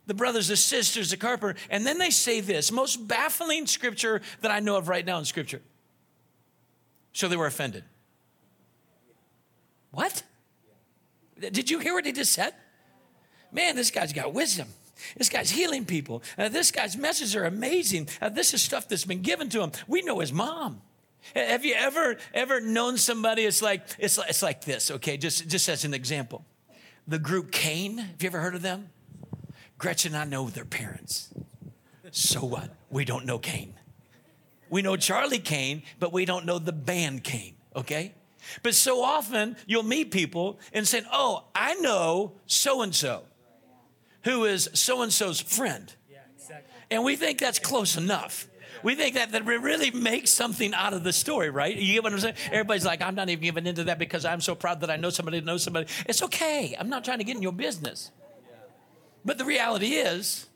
the 0.05 0.13
brothers, 0.13 0.48
the 0.48 0.55
sisters, 0.55 1.12
the 1.12 1.17
carpenter. 1.17 1.60
And 1.69 1.86
then 1.86 1.98
they 1.98 2.10
say 2.10 2.39
this 2.39 2.72
most 2.72 3.07
baffling 3.07 3.67
scripture 3.67 4.22
that 4.41 4.51
I 4.51 4.60
know 4.60 4.77
of 4.77 4.88
right 4.88 5.05
now 5.05 5.19
in 5.19 5.25
scripture. 5.25 5.62
So 7.13 7.28
they 7.28 7.36
were 7.36 7.47
offended. 7.47 7.84
What? 9.91 10.23
Did 11.39 11.69
you 11.69 11.80
hear 11.80 11.93
what 11.93 12.06
he 12.06 12.12
just 12.12 12.32
said? 12.32 12.54
Man, 13.51 13.75
this 13.75 13.91
guy's 13.91 14.13
got 14.13 14.34
wisdom. 14.34 14.67
This 15.15 15.30
guy's 15.30 15.49
healing 15.49 15.86
people. 15.86 16.23
Uh, 16.38 16.49
this 16.49 16.71
guy's 16.71 16.97
messages 16.97 17.36
are 17.36 17.45
amazing. 17.45 18.10
Uh, 18.21 18.30
this 18.30 18.54
is 18.54 18.62
stuff 18.62 18.88
that's 18.88 19.06
been 19.06 19.21
given 19.21 19.49
to 19.49 19.62
him. 19.62 19.71
We 19.88 20.01
know 20.01 20.19
his 20.19 20.34
mom. 20.34 20.82
Have 21.36 21.65
you 21.65 21.75
ever 21.75 22.17
ever 22.34 22.62
known 22.62 22.97
somebody? 22.97 23.43
It's 23.43 23.62
like 23.62 23.84
it's 23.99 24.17
it's 24.17 24.41
like 24.41 24.63
this. 24.63 24.91
Okay, 24.91 25.17
just 25.17 25.47
just 25.47 25.67
as 25.69 25.84
an 25.84 25.93
example, 25.93 26.45
the 27.08 27.20
group 27.20 27.52
Cain. 27.52 27.98
Have 27.98 28.22
you 28.22 28.28
ever 28.28 28.39
heard 28.39 28.56
of 28.56 28.62
them? 28.62 28.89
Gretchen, 29.78 30.15
I 30.15 30.26
know 30.26 30.50
their 30.50 30.65
parents. 30.65 31.30
So 32.12 32.43
what? 32.43 32.72
We 32.89 33.06
don't 33.06 33.26
know 33.26 33.39
Cain. 33.39 33.74
We 34.70 34.82
know 34.82 34.98
Charlie 34.98 35.39
Kane, 35.39 35.84
but 36.00 36.12
we 36.12 36.26
don't 36.26 36.46
know 36.46 36.60
the 36.60 36.74
band 36.74 37.24
Cain. 37.24 37.56
Okay. 37.76 38.13
But 38.63 38.76
so 38.76 39.04
often 39.04 39.56
you'll 39.65 39.84
meet 39.84 40.12
people 40.12 40.60
and 40.74 40.88
say, 40.88 41.04
Oh, 41.12 41.46
I 41.54 41.76
know 41.76 42.34
so 42.46 42.82
and 42.82 42.93
so 42.93 43.24
who 44.24 44.46
is 44.46 44.70
so 44.74 45.02
and 45.02 45.13
so's 45.13 45.39
friend. 45.39 45.93
Yeah, 46.12 46.20
exactly. 46.36 46.74
And 46.91 47.04
we 47.04 47.15
think 47.15 47.39
that's 47.39 47.60
close 47.60 47.96
enough. 47.96 48.48
We 48.83 48.95
think 48.95 49.15
that, 49.15 49.31
that 49.31 49.45
really 49.45 49.91
makes 49.91 50.29
something 50.29 50.73
out 50.73 50.93
of 50.93 51.03
the 51.03 51.13
story, 51.13 51.49
right? 51.49 51.75
You 51.75 51.93
get 51.93 52.03
what 52.03 52.13
I'm 52.13 52.19
saying? 52.19 52.35
Everybody's 52.51 52.85
like, 52.85 53.01
I'm 53.01 53.15
not 53.15 53.29
even 53.29 53.43
giving 53.43 53.67
into 53.67 53.85
that 53.85 53.99
because 53.99 54.25
I'm 54.25 54.41
so 54.41 54.55
proud 54.55 54.81
that 54.81 54.91
I 54.91 54.97
know 54.97 55.09
somebody 55.09 55.41
knows 55.41 55.63
somebody. 55.63 55.87
It's 56.05 56.21
okay. 56.23 56.75
I'm 56.79 56.89
not 56.89 57.03
trying 57.03 57.19
to 57.19 57.23
get 57.23 57.35
in 57.35 57.41
your 57.41 57.53
business. 57.53 58.11
But 59.25 59.37
the 59.37 59.45
reality 59.45 59.95
is, 59.95 60.47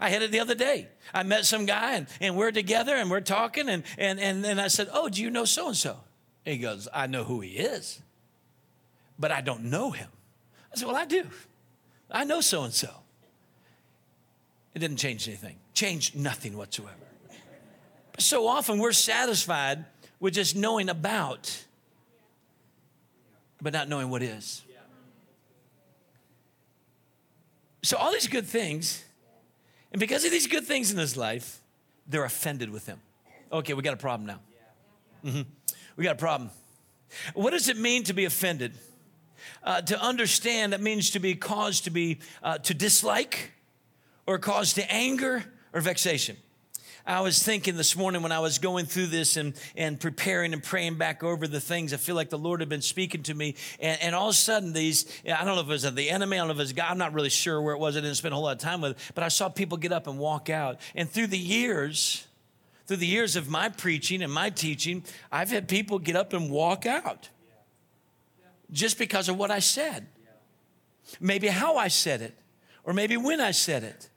I 0.00 0.08
had 0.08 0.22
it 0.22 0.30
the 0.30 0.40
other 0.40 0.54
day. 0.54 0.88
I 1.12 1.22
met 1.22 1.44
some 1.44 1.66
guy 1.66 1.94
and, 1.94 2.06
and 2.20 2.36
we're 2.36 2.52
together 2.52 2.94
and 2.94 3.10
we're 3.10 3.20
talking 3.20 3.68
and, 3.68 3.82
and, 3.98 4.20
and, 4.20 4.44
and 4.44 4.60
I 4.60 4.68
said, 4.68 4.88
Oh, 4.92 5.08
do 5.08 5.22
you 5.22 5.30
know 5.30 5.44
so 5.44 5.68
and 5.68 5.76
so? 5.76 5.98
He 6.44 6.58
goes, 6.58 6.88
I 6.92 7.06
know 7.06 7.24
who 7.24 7.40
he 7.40 7.50
is, 7.50 8.02
but 9.18 9.32
I 9.32 9.40
don't 9.40 9.64
know 9.64 9.90
him. 9.90 10.08
I 10.72 10.76
said, 10.76 10.88
Well, 10.88 10.96
I 10.96 11.04
do. 11.04 11.26
I 12.10 12.24
know 12.24 12.40
so 12.40 12.64
and 12.64 12.72
so. 12.72 12.90
It 14.74 14.80
didn't 14.80 14.96
change 14.96 15.28
anything, 15.28 15.56
changed 15.72 16.16
nothing 16.16 16.56
whatsoever. 16.56 17.03
But 18.14 18.22
so 18.22 18.48
often 18.48 18.78
we're 18.78 18.92
satisfied 18.92 19.84
with 20.18 20.34
just 20.34 20.56
knowing 20.56 20.88
about, 20.88 21.64
but 23.60 23.72
not 23.72 23.88
knowing 23.88 24.10
what 24.10 24.22
is. 24.22 24.62
So, 27.82 27.98
all 27.98 28.12
these 28.12 28.28
good 28.28 28.46
things, 28.46 29.04
and 29.92 30.00
because 30.00 30.24
of 30.24 30.30
these 30.30 30.46
good 30.46 30.64
things 30.64 30.90
in 30.90 30.96
his 30.96 31.18
life, 31.18 31.60
they're 32.06 32.24
offended 32.24 32.70
with 32.70 32.86
him. 32.86 32.98
Okay, 33.52 33.74
we 33.74 33.82
got 33.82 33.92
a 33.92 33.98
problem 33.98 34.26
now. 34.26 34.40
Mm-hmm 35.22 35.42
we 35.96 36.04
got 36.04 36.16
a 36.16 36.18
problem. 36.18 36.50
What 37.34 37.50
does 37.50 37.68
it 37.68 37.76
mean 37.76 38.04
to 38.04 38.12
be 38.12 38.24
offended? 38.24 38.74
Uh, 39.62 39.80
to 39.82 40.00
understand, 40.00 40.72
that 40.72 40.80
means 40.80 41.10
to 41.10 41.20
be 41.20 41.34
caused 41.34 41.84
to 41.84 41.90
be 41.90 42.18
uh, 42.42 42.58
to 42.58 42.74
dislike, 42.74 43.52
or 44.26 44.38
caused 44.38 44.76
to 44.76 44.92
anger 44.92 45.44
or 45.72 45.80
vexation. 45.80 46.36
I 47.06 47.20
was 47.20 47.42
thinking 47.42 47.76
this 47.76 47.96
morning 47.96 48.22
when 48.22 48.32
I 48.32 48.38
was 48.38 48.58
going 48.58 48.86
through 48.86 49.08
this 49.08 49.36
and, 49.36 49.52
and 49.76 50.00
preparing 50.00 50.54
and 50.54 50.62
praying 50.62 50.96
back 50.96 51.22
over 51.22 51.46
the 51.46 51.60
things, 51.60 51.92
I 51.92 51.98
feel 51.98 52.14
like 52.14 52.30
the 52.30 52.38
Lord 52.38 52.60
had 52.60 52.70
been 52.70 52.80
speaking 52.80 53.22
to 53.24 53.34
me. 53.34 53.56
And, 53.78 54.00
and 54.00 54.14
all 54.14 54.28
of 54.28 54.34
a 54.34 54.38
sudden, 54.38 54.72
these, 54.72 55.04
I 55.24 55.44
don't 55.44 55.54
know 55.54 55.60
if 55.60 55.66
it 55.66 55.70
was 55.70 55.94
the 55.94 56.08
enemy, 56.08 56.38
I 56.38 56.40
don't 56.40 56.48
know 56.48 56.52
if 56.54 56.58
it 56.58 56.62
was 56.62 56.72
God, 56.72 56.90
I'm 56.90 56.96
not 56.96 57.12
really 57.12 57.28
sure 57.28 57.60
where 57.60 57.74
it 57.74 57.78
was. 57.78 57.94
I 57.96 58.00
didn't 58.00 58.14
spend 58.14 58.32
a 58.32 58.36
whole 58.36 58.44
lot 58.44 58.56
of 58.56 58.62
time 58.62 58.80
with 58.80 58.92
it. 58.92 58.98
But 59.14 59.22
I 59.22 59.28
saw 59.28 59.50
people 59.50 59.76
get 59.76 59.92
up 59.92 60.06
and 60.06 60.18
walk 60.18 60.48
out. 60.48 60.80
And 60.94 61.10
through 61.10 61.26
the 61.26 61.38
years, 61.38 62.26
through 62.86 62.96
the 62.96 63.06
years 63.06 63.36
of 63.36 63.50
my 63.50 63.68
preaching 63.68 64.22
and 64.22 64.32
my 64.32 64.48
teaching, 64.48 65.04
I've 65.30 65.50
had 65.50 65.68
people 65.68 65.98
get 65.98 66.16
up 66.16 66.32
and 66.32 66.50
walk 66.50 66.86
out 66.86 67.28
just 68.70 68.98
because 68.98 69.28
of 69.28 69.36
what 69.36 69.50
I 69.50 69.58
said. 69.58 70.06
Maybe 71.20 71.48
how 71.48 71.76
I 71.76 71.88
said 71.88 72.22
it, 72.22 72.34
or 72.82 72.94
maybe 72.94 73.18
when 73.18 73.42
I 73.42 73.50
said 73.50 73.84
it. 73.84 74.08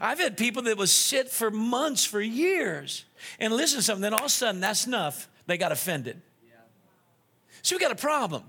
I've 0.00 0.18
had 0.18 0.36
people 0.36 0.62
that 0.62 0.76
would 0.76 0.88
sit 0.88 1.30
for 1.30 1.50
months, 1.50 2.04
for 2.04 2.20
years, 2.20 3.04
and 3.38 3.52
listen 3.52 3.78
to 3.78 3.82
something, 3.82 4.02
then 4.02 4.14
all 4.14 4.20
of 4.20 4.26
a 4.26 4.30
sudden 4.30 4.60
that's 4.60 4.86
enough, 4.86 5.28
they 5.46 5.56
got 5.56 5.72
offended. 5.72 6.20
So 7.62 7.76
we 7.76 7.80
got 7.80 7.92
a 7.92 7.96
problem. 7.96 8.44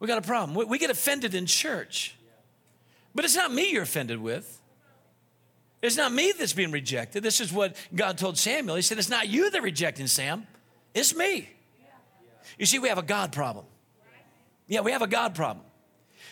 We 0.00 0.06
got 0.06 0.18
a 0.18 0.26
problem. 0.26 0.68
We 0.68 0.78
get 0.78 0.90
offended 0.90 1.34
in 1.34 1.46
church. 1.46 2.14
But 3.14 3.24
it's 3.24 3.36
not 3.36 3.52
me 3.52 3.72
you're 3.72 3.82
offended 3.82 4.20
with. 4.20 4.60
It's 5.82 5.96
not 5.96 6.12
me 6.12 6.32
that's 6.36 6.52
being 6.52 6.72
rejected. 6.72 7.22
This 7.22 7.40
is 7.40 7.52
what 7.52 7.76
God 7.94 8.18
told 8.18 8.36
Samuel. 8.36 8.76
He 8.76 8.82
said, 8.82 8.98
It's 8.98 9.08
not 9.08 9.28
you 9.28 9.50
that 9.50 9.62
rejecting 9.62 10.06
Sam, 10.06 10.46
it's 10.94 11.14
me. 11.14 11.50
You 12.58 12.66
see, 12.66 12.78
we 12.78 12.88
have 12.88 12.98
a 12.98 13.02
God 13.02 13.32
problem. 13.32 13.66
Yeah, 14.66 14.80
we 14.80 14.92
have 14.92 15.02
a 15.02 15.06
God 15.06 15.34
problem. 15.34 15.64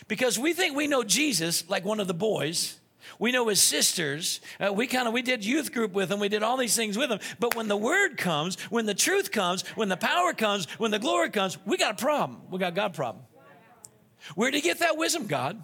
Because 0.07 0.37
we 0.37 0.53
think 0.53 0.75
we 0.75 0.87
know 0.87 1.03
Jesus 1.03 1.69
like 1.69 1.85
one 1.85 1.99
of 1.99 2.07
the 2.07 2.13
boys. 2.13 2.77
We 3.19 3.31
know 3.31 3.47
his 3.47 3.61
sisters. 3.61 4.41
Uh, 4.59 4.73
we 4.73 4.87
kind 4.87 5.07
of 5.07 5.13
we 5.13 5.21
did 5.21 5.45
youth 5.45 5.73
group 5.73 5.93
with 5.93 6.11
him. 6.11 6.19
We 6.19 6.29
did 6.29 6.43
all 6.43 6.57
these 6.57 6.75
things 6.75 6.97
with 6.97 7.11
him. 7.11 7.19
But 7.39 7.55
when 7.55 7.67
the 7.67 7.77
word 7.77 8.17
comes, 8.17 8.59
when 8.69 8.85
the 8.85 8.93
truth 8.93 9.31
comes, 9.31 9.61
when 9.75 9.89
the 9.89 9.97
power 9.97 10.33
comes, 10.33 10.65
when 10.79 10.91
the 10.91 10.99
glory 10.99 11.29
comes, 11.29 11.57
we 11.65 11.77
got 11.77 11.99
a 11.99 12.03
problem. 12.03 12.41
We 12.49 12.59
got 12.59 12.75
God 12.75 12.93
problem. 12.93 13.25
Where 14.35 14.51
did 14.51 14.57
he 14.57 14.61
get 14.61 14.79
that 14.79 14.97
wisdom, 14.97 15.27
God? 15.27 15.63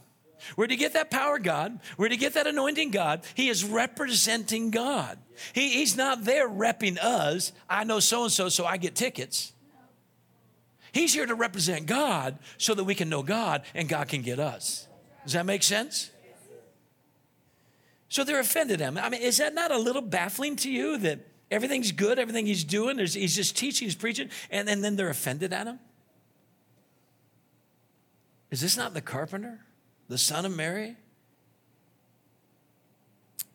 Where 0.56 0.68
did 0.68 0.74
he 0.74 0.78
get 0.78 0.94
that 0.94 1.10
power, 1.10 1.40
God? 1.40 1.80
Where 1.96 2.10
did 2.10 2.16
he 2.16 2.20
get 2.20 2.34
that 2.34 2.48
anointing, 2.48 2.92
God? 2.92 3.22
He 3.34 3.50
is 3.50 3.64
representing 3.64 4.72
God. 4.72 5.18
He, 5.54 5.70
he's 5.70 5.96
not 5.96 6.26
there 6.26 6.50
repping 6.50 6.98
us. 7.02 7.54
I 7.70 7.84
know 7.84 8.00
so 8.00 8.24
and 8.24 8.32
so, 8.32 8.50
so 8.50 8.66
I 8.66 8.78
get 8.78 8.96
tickets. 8.96 9.54
He's 10.92 11.14
here 11.14 11.26
to 11.26 11.36
represent 11.36 11.88
God 11.88 12.38
so 12.58 12.76
that 12.76 12.84
we 12.84 12.94
can 12.94 13.10
know 13.10 13.24
God 13.24 13.64
and 13.74 13.90
God 13.90 14.10
can 14.10 14.22
get 14.22 14.40
us. 14.40 14.88
Does 15.24 15.34
that 15.34 15.46
make 15.46 15.64
sense? 15.64 16.12
So 18.14 18.24
they're 18.24 18.40
offended 18.40 18.80
at 18.80 18.90
him. 18.90 19.00
I 19.00 19.10
mean, 19.10 19.24
is 19.24 19.38
that 19.38 19.56
not 19.56 19.72
a 19.72 19.78
little 19.80 20.04
baffling 20.04 20.56
to 20.58 20.72
you 20.72 21.00
that 21.00 21.22
everything's 21.50 21.92
good, 21.92 22.20
everything 22.20 22.46
he's 22.46 22.64
doing, 22.64 23.00
he's 23.00 23.36
just 23.36 23.58
teaching, 23.58 23.88
he's 23.88 23.96
preaching, 23.96 24.30
and, 24.52 24.70
and 24.70 24.84
then 24.84 24.96
they're 24.96 25.10
offended 25.10 25.52
at 25.52 25.66
him? 25.66 25.80
Is 28.52 28.62
this 28.62 28.78
not 28.78 28.94
the 28.94 29.02
carpenter, 29.02 29.62
the 30.10 30.20
son 30.20 30.46
of 30.46 30.56
Mary? 30.56 30.96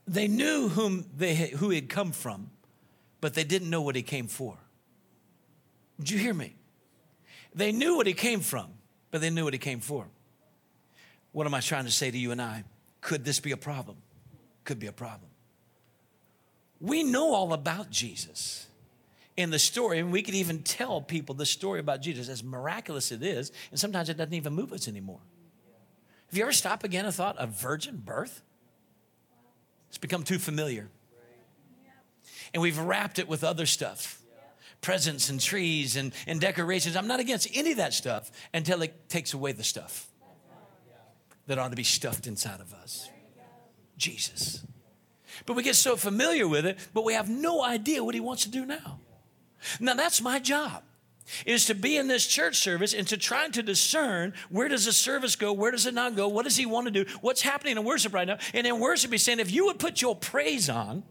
They 0.08 0.26
knew 0.26 0.68
whom 0.70 1.06
they 1.16 1.36
who 1.36 1.70
he 1.70 1.76
had 1.76 1.88
come 1.88 2.10
from, 2.10 2.50
but 3.20 3.34
they 3.34 3.44
didn't 3.44 3.70
know 3.70 3.82
what 3.82 3.94
he 3.94 4.02
came 4.02 4.26
for. 4.26 4.58
Did 6.00 6.10
you 6.10 6.18
hear 6.18 6.34
me? 6.34 6.56
They 7.54 7.70
knew 7.70 7.94
what 7.94 8.08
he 8.08 8.12
came 8.12 8.40
from, 8.40 8.70
but 9.12 9.20
they 9.20 9.30
knew 9.30 9.44
what 9.44 9.52
he 9.52 9.60
came 9.60 9.78
for. 9.78 10.08
What 11.30 11.46
am 11.46 11.54
I 11.54 11.60
trying 11.60 11.84
to 11.84 11.92
say 11.92 12.10
to 12.10 12.18
you 12.18 12.32
and 12.32 12.42
I? 12.42 12.64
Could 13.00 13.24
this 13.24 13.38
be 13.38 13.52
a 13.52 13.56
problem? 13.56 13.98
Could 14.68 14.78
be 14.78 14.86
a 14.86 14.92
problem. 14.92 15.30
We 16.78 17.02
know 17.02 17.32
all 17.32 17.54
about 17.54 17.88
Jesus 17.88 18.66
in 19.34 19.48
the 19.48 19.58
story, 19.58 19.98
and 19.98 20.12
we 20.12 20.20
could 20.20 20.34
even 20.34 20.62
tell 20.62 21.00
people 21.00 21.34
the 21.34 21.46
story 21.46 21.80
about 21.80 22.02
Jesus, 22.02 22.28
as 22.28 22.44
miraculous 22.44 23.10
it 23.10 23.22
is, 23.22 23.50
and 23.70 23.80
sometimes 23.80 24.10
it 24.10 24.18
doesn't 24.18 24.34
even 24.34 24.52
move 24.52 24.74
us 24.74 24.86
anymore. 24.86 25.20
Have 26.28 26.36
you 26.36 26.42
ever 26.42 26.52
stopped 26.52 26.84
again 26.84 27.06
and 27.06 27.14
thought, 27.14 27.36
a 27.38 27.46
virgin 27.46 28.02
birth? 28.04 28.42
It's 29.88 29.96
become 29.96 30.22
too 30.22 30.38
familiar. 30.38 30.90
And 32.52 32.60
we've 32.60 32.78
wrapped 32.78 33.18
it 33.18 33.26
with 33.26 33.44
other 33.44 33.64
stuff 33.64 34.20
presents 34.82 35.30
and 35.30 35.40
trees 35.40 35.96
and, 35.96 36.12
and 36.26 36.42
decorations. 36.42 36.94
I'm 36.94 37.08
not 37.08 37.20
against 37.20 37.48
any 37.54 37.70
of 37.70 37.78
that 37.78 37.94
stuff 37.94 38.30
until 38.52 38.82
it 38.82 39.08
takes 39.08 39.32
away 39.32 39.52
the 39.52 39.64
stuff 39.64 40.08
that 41.46 41.58
ought 41.58 41.70
to 41.70 41.76
be 41.76 41.84
stuffed 41.84 42.26
inside 42.26 42.60
of 42.60 42.74
us 42.74 43.08
Jesus. 43.98 44.64
But 45.46 45.54
we 45.54 45.62
get 45.62 45.76
so 45.76 45.96
familiar 45.96 46.48
with 46.48 46.66
it, 46.66 46.78
but 46.94 47.04
we 47.04 47.14
have 47.14 47.28
no 47.28 47.62
idea 47.62 48.02
what 48.02 48.14
he 48.14 48.20
wants 48.20 48.44
to 48.44 48.50
do 48.50 48.64
now. 48.64 49.00
Now, 49.80 49.94
that's 49.94 50.20
my 50.20 50.38
job 50.38 50.82
is 51.46 51.66
to 51.66 51.74
be 51.74 51.96
in 51.96 52.08
this 52.08 52.26
church 52.26 52.56
service 52.56 52.94
and 52.94 53.06
to 53.08 53.16
try 53.16 53.48
to 53.48 53.62
discern 53.62 54.32
where 54.48 54.68
does 54.68 54.86
the 54.86 54.92
service 54.92 55.36
go, 55.36 55.52
where 55.52 55.70
does 55.70 55.86
it 55.86 55.94
not 55.94 56.16
go, 56.16 56.28
what 56.28 56.44
does 56.44 56.56
he 56.56 56.66
want 56.66 56.86
to 56.86 56.90
do, 56.90 57.04
what's 57.20 57.42
happening 57.42 57.76
in 57.76 57.84
worship 57.84 58.14
right 58.14 58.26
now. 58.26 58.38
And 58.54 58.66
in 58.66 58.80
worship, 58.80 59.12
he's 59.12 59.22
saying, 59.22 59.40
if 59.40 59.50
you 59.50 59.66
would 59.66 59.78
put 59.78 60.00
your 60.00 60.16
praise 60.16 60.70
on, 60.70 61.04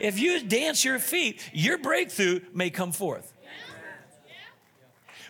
if 0.00 0.18
you 0.18 0.42
dance 0.42 0.84
your 0.84 0.98
feet, 0.98 1.48
your 1.52 1.78
breakthrough 1.78 2.40
may 2.52 2.70
come 2.70 2.92
forth. 2.92 3.32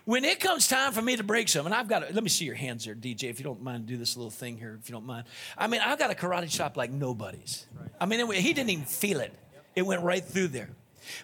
When 0.08 0.24
it 0.24 0.40
comes 0.40 0.66
time 0.68 0.92
for 0.92 1.02
me 1.02 1.16
to 1.16 1.22
break 1.22 1.50
something, 1.50 1.70
I've 1.70 1.86
got, 1.86 2.02
a, 2.02 2.14
let 2.14 2.24
me 2.24 2.30
see 2.30 2.46
your 2.46 2.54
hands 2.54 2.86
there, 2.86 2.94
DJ, 2.94 3.24
if 3.24 3.38
you 3.38 3.44
don't 3.44 3.60
mind, 3.60 3.84
do 3.84 3.98
this 3.98 4.16
little 4.16 4.30
thing 4.30 4.56
here, 4.56 4.78
if 4.80 4.88
you 4.88 4.94
don't 4.94 5.04
mind. 5.04 5.26
I 5.58 5.66
mean, 5.66 5.82
I've 5.84 5.98
got 5.98 6.10
a 6.10 6.14
karate 6.14 6.48
chop 6.48 6.78
like 6.78 6.90
nobody's. 6.90 7.66
I 8.00 8.06
mean, 8.06 8.20
it, 8.20 8.36
he 8.36 8.54
didn't 8.54 8.70
even 8.70 8.86
feel 8.86 9.20
it. 9.20 9.34
It 9.76 9.82
went 9.82 10.02
right 10.02 10.24
through 10.24 10.48
there. 10.48 10.70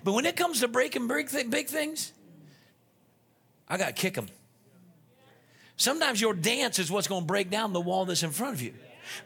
But 0.05 0.13
when 0.13 0.27
it 0.27 0.37
comes 0.37 0.61
to 0.61 0.69
breaking 0.69 1.09
big, 1.09 1.31
big 1.51 1.69
things, 1.69 2.13
I 3.67 3.79
got 3.79 3.87
to 3.87 3.93
kick 3.95 4.13
them. 4.13 4.27
Sometimes 5.79 6.21
your 6.21 6.35
dance 6.35 6.79
is 6.79 6.91
what's 6.91 7.09
going 7.09 7.23
to 7.23 7.27
break 7.27 7.49
down 7.49 7.73
the 7.73 7.81
wall 7.81 8.05
that's 8.05 8.23
in 8.23 8.33
front 8.33 8.55
of 8.55 8.61
you. 8.61 8.75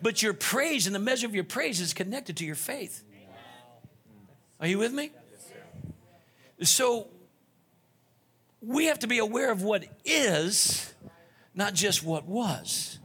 But 0.01 0.23
your 0.23 0.35
praise 0.35 0.87
and 0.87 0.95
the 0.95 1.01
measure 1.01 1.27
of 1.27 1.35
your 1.35 1.43
praise 1.43 1.81
is 1.81 1.93
connected 1.93 2.37
to 2.37 2.45
your 2.45 2.55
faith. 2.55 3.03
Are 4.61 4.69
you 4.69 4.79
with 4.79 4.93
me? 4.93 5.11
So 6.63 7.09
we 8.69 8.85
have 8.85 8.99
to 8.99 9.07
be 9.07 9.19
aware 9.19 9.51
of 9.51 9.63
what 9.63 9.87
is, 10.05 10.93
not 11.55 11.73
just 11.73 12.05
what 12.05 12.27
was. 12.27 12.99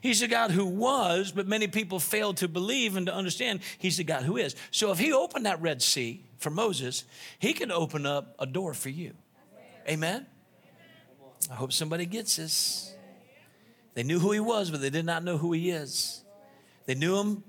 He's 0.00 0.22
a 0.22 0.28
God 0.28 0.52
who 0.52 0.64
was, 0.64 1.32
but 1.32 1.48
many 1.48 1.66
people 1.66 1.98
fail 1.98 2.32
to 2.34 2.46
believe 2.46 2.96
and 2.96 3.06
to 3.06 3.14
understand 3.14 3.60
he's 3.78 3.96
the 3.96 4.04
God 4.04 4.22
who 4.22 4.36
is. 4.36 4.54
So 4.70 4.92
if 4.92 4.98
he 5.00 5.12
opened 5.12 5.46
that 5.46 5.60
Red 5.60 5.82
Sea 5.82 6.22
for 6.38 6.50
Moses, 6.50 7.02
he 7.40 7.52
can 7.52 7.72
open 7.72 8.06
up 8.06 8.36
a 8.38 8.46
door 8.46 8.74
for 8.74 8.90
you. 8.90 9.14
Amen? 9.88 10.24
I 11.50 11.54
hope 11.54 11.72
somebody 11.72 12.06
gets 12.06 12.36
this. 12.36 12.94
They 13.94 14.04
knew 14.04 14.20
who 14.20 14.30
he 14.30 14.38
was, 14.38 14.70
but 14.70 14.80
they 14.80 14.90
did 14.90 15.04
not 15.04 15.24
know 15.24 15.36
who 15.36 15.50
he 15.50 15.70
is. 15.70 16.22
They 16.86 16.94
knew 16.94 17.18
him, 17.18 17.42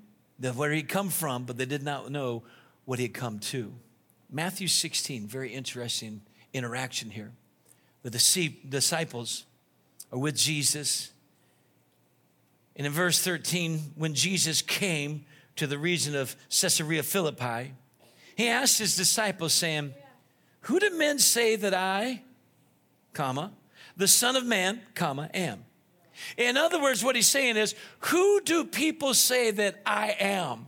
where 0.56 0.72
he'd 0.72 0.90
come 0.90 1.10
from, 1.10 1.44
but 1.44 1.56
they 1.60 1.66
did 1.66 1.84
not 1.84 2.10
know 2.10 2.42
what 2.86 2.98
he 2.98 3.06
had 3.06 3.14
come 3.14 3.38
to. 3.40 3.76
Matthew 4.32 4.68
16, 4.68 5.28
very 5.28 5.54
interesting 5.54 6.22
interaction 6.54 7.10
here. 7.10 7.32
With 8.04 8.14
the 8.14 8.54
disciples 8.68 9.46
are 10.12 10.20
with 10.20 10.36
Jesus. 10.36 11.12
And 12.76 12.88
in 12.88 12.94
verse 12.94 13.20
13, 13.20 13.94
when 13.96 14.14
Jesus 14.14 14.62
came 14.62 15.26
to 15.58 15.68
the 15.68 15.78
region 15.78 16.16
of 16.16 16.36
Caesarea 16.50 17.04
Philippi, 17.04 17.74
he 18.36 18.48
asked 18.48 18.80
his 18.80 18.96
disciples, 18.96 19.54
saying, 19.54 19.94
Who 20.62 20.80
do 20.80 20.98
men 20.98 21.20
say 21.20 21.58
that 21.58 21.74
I, 21.74 22.22
comma, 23.14 23.52
the 23.98 24.08
Son 24.08 24.38
of 24.38 24.46
Man, 24.46 24.82
comma, 24.96 25.30
am? 25.34 25.66
In 26.38 26.56
other 26.56 26.82
words, 26.82 27.04
what 27.04 27.18
he's 27.18 27.28
saying 27.28 27.58
is, 27.58 27.76
Who 28.00 28.40
do 28.42 28.64
people 28.64 29.14
say 29.14 29.52
that 29.52 29.82
I 29.86 30.16
am? 30.20 30.68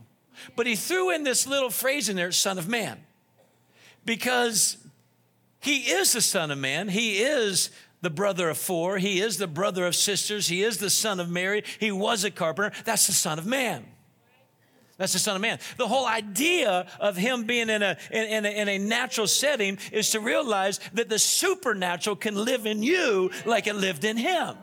But 0.54 0.66
he 0.66 0.76
threw 0.76 1.10
in 1.10 1.24
this 1.24 1.46
little 1.46 1.70
phrase 1.70 2.08
in 2.08 2.16
there, 2.16 2.32
Son 2.32 2.58
of 2.58 2.68
Man, 2.68 3.00
because 4.04 4.76
he 5.62 5.78
is 5.92 6.12
the 6.12 6.20
Son 6.20 6.50
of 6.50 6.58
Man. 6.58 6.88
He 6.88 7.18
is 7.18 7.70
the 8.02 8.10
brother 8.10 8.50
of 8.50 8.58
four. 8.58 8.98
He 8.98 9.20
is 9.20 9.38
the 9.38 9.46
brother 9.46 9.86
of 9.86 9.94
sisters. 9.94 10.48
He 10.48 10.62
is 10.62 10.78
the 10.78 10.90
son 10.90 11.20
of 11.20 11.30
Mary. 11.30 11.62
He 11.78 11.92
was 11.92 12.24
a 12.24 12.30
carpenter. 12.30 12.76
That's 12.84 13.06
the 13.06 13.12
Son 13.12 13.38
of 13.38 13.46
Man. 13.46 13.86
That's 14.98 15.14
the 15.14 15.18
Son 15.18 15.36
of 15.36 15.42
Man. 15.42 15.58
The 15.78 15.88
whole 15.88 16.06
idea 16.06 16.86
of 17.00 17.16
him 17.16 17.44
being 17.44 17.70
in 17.70 17.82
a, 17.82 17.96
in, 18.10 18.44
a, 18.44 18.48
in 18.48 18.68
a 18.68 18.78
natural 18.78 19.26
setting 19.26 19.78
is 19.92 20.10
to 20.10 20.20
realize 20.20 20.80
that 20.94 21.08
the 21.08 21.18
supernatural 21.18 22.16
can 22.16 22.34
live 22.34 22.66
in 22.66 22.82
you 22.82 23.30
like 23.46 23.66
it 23.66 23.74
lived 23.74 24.04
in 24.04 24.16
him. 24.16 24.56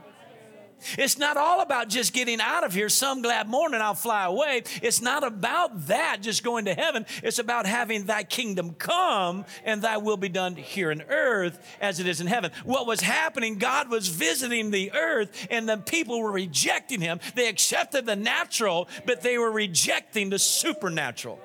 It's 0.97 1.17
not 1.17 1.37
all 1.37 1.61
about 1.61 1.89
just 1.89 2.13
getting 2.13 2.41
out 2.41 2.63
of 2.63 2.73
here 2.73 2.89
some 2.89 3.21
glad 3.21 3.47
morning 3.47 3.81
I'll 3.81 3.93
fly 3.93 4.25
away. 4.25 4.63
It's 4.81 5.01
not 5.01 5.23
about 5.23 5.87
that 5.87 6.19
just 6.21 6.43
going 6.43 6.65
to 6.65 6.73
heaven. 6.73 7.05
It's 7.23 7.39
about 7.39 7.65
having 7.65 8.05
thy 8.05 8.23
kingdom 8.23 8.73
come 8.73 9.45
and 9.63 9.81
thy 9.81 9.97
will 9.97 10.17
be 10.17 10.29
done 10.29 10.55
here 10.55 10.91
in 10.91 11.01
earth 11.03 11.59
as 11.81 11.99
it 11.99 12.07
is 12.07 12.21
in 12.21 12.27
heaven. 12.27 12.51
What 12.63 12.87
was 12.87 13.01
happening, 13.01 13.57
God 13.57 13.89
was 13.89 14.07
visiting 14.07 14.71
the 14.71 14.91
earth 14.93 15.47
and 15.49 15.67
the 15.67 15.77
people 15.77 16.19
were 16.19 16.31
rejecting 16.31 17.01
him. 17.01 17.19
They 17.35 17.47
accepted 17.47 18.05
the 18.05 18.15
natural, 18.15 18.87
but 19.05 19.21
they 19.21 19.37
were 19.37 19.51
rejecting 19.51 20.29
the 20.29 20.39
supernatural. 20.39 21.39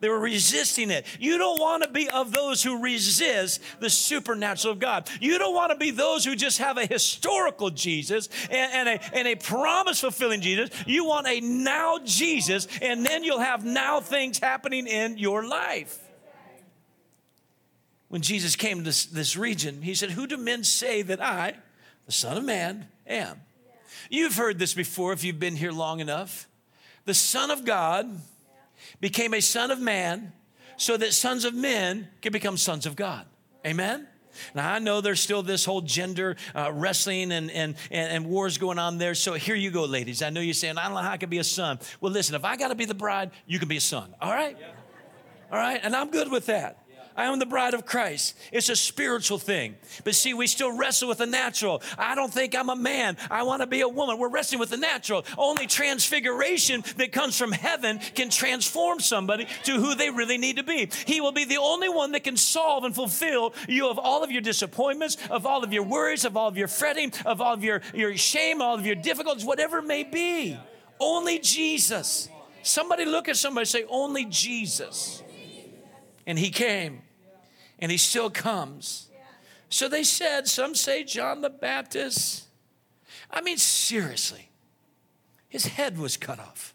They 0.00 0.08
were 0.08 0.18
resisting 0.18 0.90
it. 0.90 1.04
You 1.18 1.36
don't 1.36 1.60
want 1.60 1.82
to 1.82 1.90
be 1.90 2.08
of 2.08 2.32
those 2.32 2.62
who 2.62 2.82
resist 2.82 3.60
the 3.80 3.90
supernatural 3.90 4.72
of 4.72 4.78
God. 4.78 5.08
You 5.20 5.38
don't 5.38 5.54
want 5.54 5.72
to 5.72 5.76
be 5.76 5.90
those 5.90 6.24
who 6.24 6.34
just 6.34 6.58
have 6.58 6.78
a 6.78 6.86
historical 6.86 7.68
Jesus 7.68 8.30
and, 8.50 8.72
and 8.72 8.88
a, 8.88 9.16
and 9.16 9.28
a 9.28 9.34
promise 9.34 10.00
fulfilling 10.00 10.40
Jesus. 10.40 10.70
You 10.86 11.04
want 11.04 11.28
a 11.28 11.40
now 11.40 11.98
Jesus, 12.02 12.66
and 12.80 13.04
then 13.04 13.24
you'll 13.24 13.40
have 13.40 13.64
now 13.64 14.00
things 14.00 14.38
happening 14.38 14.86
in 14.86 15.18
your 15.18 15.46
life. 15.46 15.98
When 18.08 18.22
Jesus 18.22 18.56
came 18.56 18.78
to 18.78 18.84
this, 18.84 19.04
this 19.04 19.36
region, 19.36 19.82
he 19.82 19.94
said, 19.94 20.10
Who 20.10 20.26
do 20.26 20.36
men 20.36 20.64
say 20.64 21.02
that 21.02 21.22
I, 21.22 21.54
the 22.06 22.12
Son 22.12 22.38
of 22.38 22.44
Man, 22.44 22.88
am? 23.06 23.40
You've 24.08 24.36
heard 24.36 24.58
this 24.58 24.72
before 24.72 25.12
if 25.12 25.22
you've 25.22 25.38
been 25.38 25.56
here 25.56 25.72
long 25.72 26.00
enough. 26.00 26.48
The 27.04 27.14
Son 27.14 27.50
of 27.50 27.64
God 27.64 28.20
became 29.00 29.34
a 29.34 29.40
son 29.40 29.70
of 29.70 29.78
man 29.80 30.32
so 30.76 30.96
that 30.96 31.12
sons 31.12 31.44
of 31.44 31.54
men 31.54 32.08
can 32.22 32.32
become 32.32 32.56
sons 32.56 32.86
of 32.86 32.96
God. 32.96 33.26
Amen? 33.66 34.06
Now, 34.54 34.72
I 34.72 34.78
know 34.78 35.00
there's 35.00 35.20
still 35.20 35.42
this 35.42 35.64
whole 35.64 35.80
gender 35.80 36.36
uh, 36.54 36.70
wrestling 36.72 37.32
and, 37.32 37.50
and, 37.50 37.74
and, 37.90 38.12
and, 38.12 38.26
wars 38.26 38.58
going 38.58 38.78
on 38.78 38.98
there. 38.98 39.14
So 39.14 39.34
here 39.34 39.54
you 39.54 39.70
go, 39.70 39.84
ladies. 39.84 40.22
I 40.22 40.30
know 40.30 40.40
you're 40.40 40.54
saying, 40.54 40.78
I 40.78 40.84
don't 40.84 40.94
know 40.94 41.00
how 41.00 41.12
I 41.12 41.16
can 41.16 41.28
be 41.28 41.38
a 41.38 41.44
son. 41.44 41.78
Well, 42.00 42.12
listen, 42.12 42.34
if 42.34 42.44
I 42.44 42.56
got 42.56 42.68
to 42.68 42.74
be 42.74 42.84
the 42.84 42.94
bride, 42.94 43.32
you 43.46 43.58
can 43.58 43.68
be 43.68 43.76
a 43.76 43.80
son. 43.80 44.14
All 44.20 44.32
right? 44.32 44.56
All 45.50 45.58
right? 45.58 45.80
And 45.82 45.94
I'm 45.94 46.10
good 46.10 46.30
with 46.30 46.46
that. 46.46 46.79
I 47.20 47.26
am 47.26 47.38
the 47.38 47.44
bride 47.44 47.74
of 47.74 47.84
Christ. 47.84 48.34
It's 48.50 48.70
a 48.70 48.76
spiritual 48.76 49.36
thing. 49.36 49.76
But 50.04 50.14
see, 50.14 50.32
we 50.32 50.46
still 50.46 50.74
wrestle 50.74 51.06
with 51.10 51.18
the 51.18 51.26
natural. 51.26 51.82
I 51.98 52.14
don't 52.14 52.32
think 52.32 52.56
I'm 52.56 52.70
a 52.70 52.76
man. 52.76 53.18
I 53.30 53.42
want 53.42 53.60
to 53.60 53.66
be 53.66 53.82
a 53.82 53.88
woman. 53.88 54.16
We're 54.16 54.30
wrestling 54.30 54.58
with 54.58 54.70
the 54.70 54.78
natural. 54.78 55.26
Only 55.36 55.66
transfiguration 55.66 56.82
that 56.96 57.12
comes 57.12 57.36
from 57.36 57.52
heaven 57.52 57.98
can 58.14 58.30
transform 58.30 59.00
somebody 59.00 59.46
to 59.64 59.72
who 59.72 59.94
they 59.94 60.08
really 60.08 60.38
need 60.38 60.56
to 60.56 60.62
be. 60.62 60.88
He 61.04 61.20
will 61.20 61.32
be 61.32 61.44
the 61.44 61.58
only 61.58 61.90
one 61.90 62.12
that 62.12 62.24
can 62.24 62.38
solve 62.38 62.84
and 62.84 62.94
fulfill 62.94 63.52
you 63.68 63.90
of 63.90 63.98
all 63.98 64.24
of 64.24 64.30
your 64.30 64.40
disappointments, 64.40 65.18
of 65.28 65.44
all 65.44 65.62
of 65.62 65.74
your 65.74 65.82
worries, 65.82 66.24
of 66.24 66.38
all 66.38 66.48
of 66.48 66.56
your 66.56 66.68
fretting, 66.68 67.12
of 67.26 67.42
all 67.42 67.52
of 67.52 67.62
your, 67.62 67.82
your 67.92 68.16
shame, 68.16 68.62
all 68.62 68.76
of 68.76 68.86
your 68.86 68.96
difficulties, 68.96 69.44
whatever 69.44 69.80
it 69.80 69.86
may 69.86 70.04
be. 70.04 70.58
Only 70.98 71.38
Jesus. 71.38 72.30
Somebody 72.62 73.04
look 73.04 73.28
at 73.28 73.36
somebody 73.36 73.66
say, 73.66 73.84
Only 73.90 74.24
Jesus. 74.24 75.22
And 76.26 76.38
he 76.38 76.48
came, 76.48 77.02
and 77.80 77.90
he 77.90 77.98
still 77.98 78.30
comes. 78.30 79.08
So 79.68 79.88
they 79.88 80.02
said, 80.02 80.48
some 80.48 80.74
say 80.74 81.04
John 81.04 81.40
the 81.40 81.50
Baptist. 81.50 82.46
I 83.30 83.40
mean, 83.40 83.56
seriously, 83.56 84.50
his 85.48 85.66
head 85.66 85.98
was 85.98 86.16
cut 86.16 86.40
off. 86.40 86.74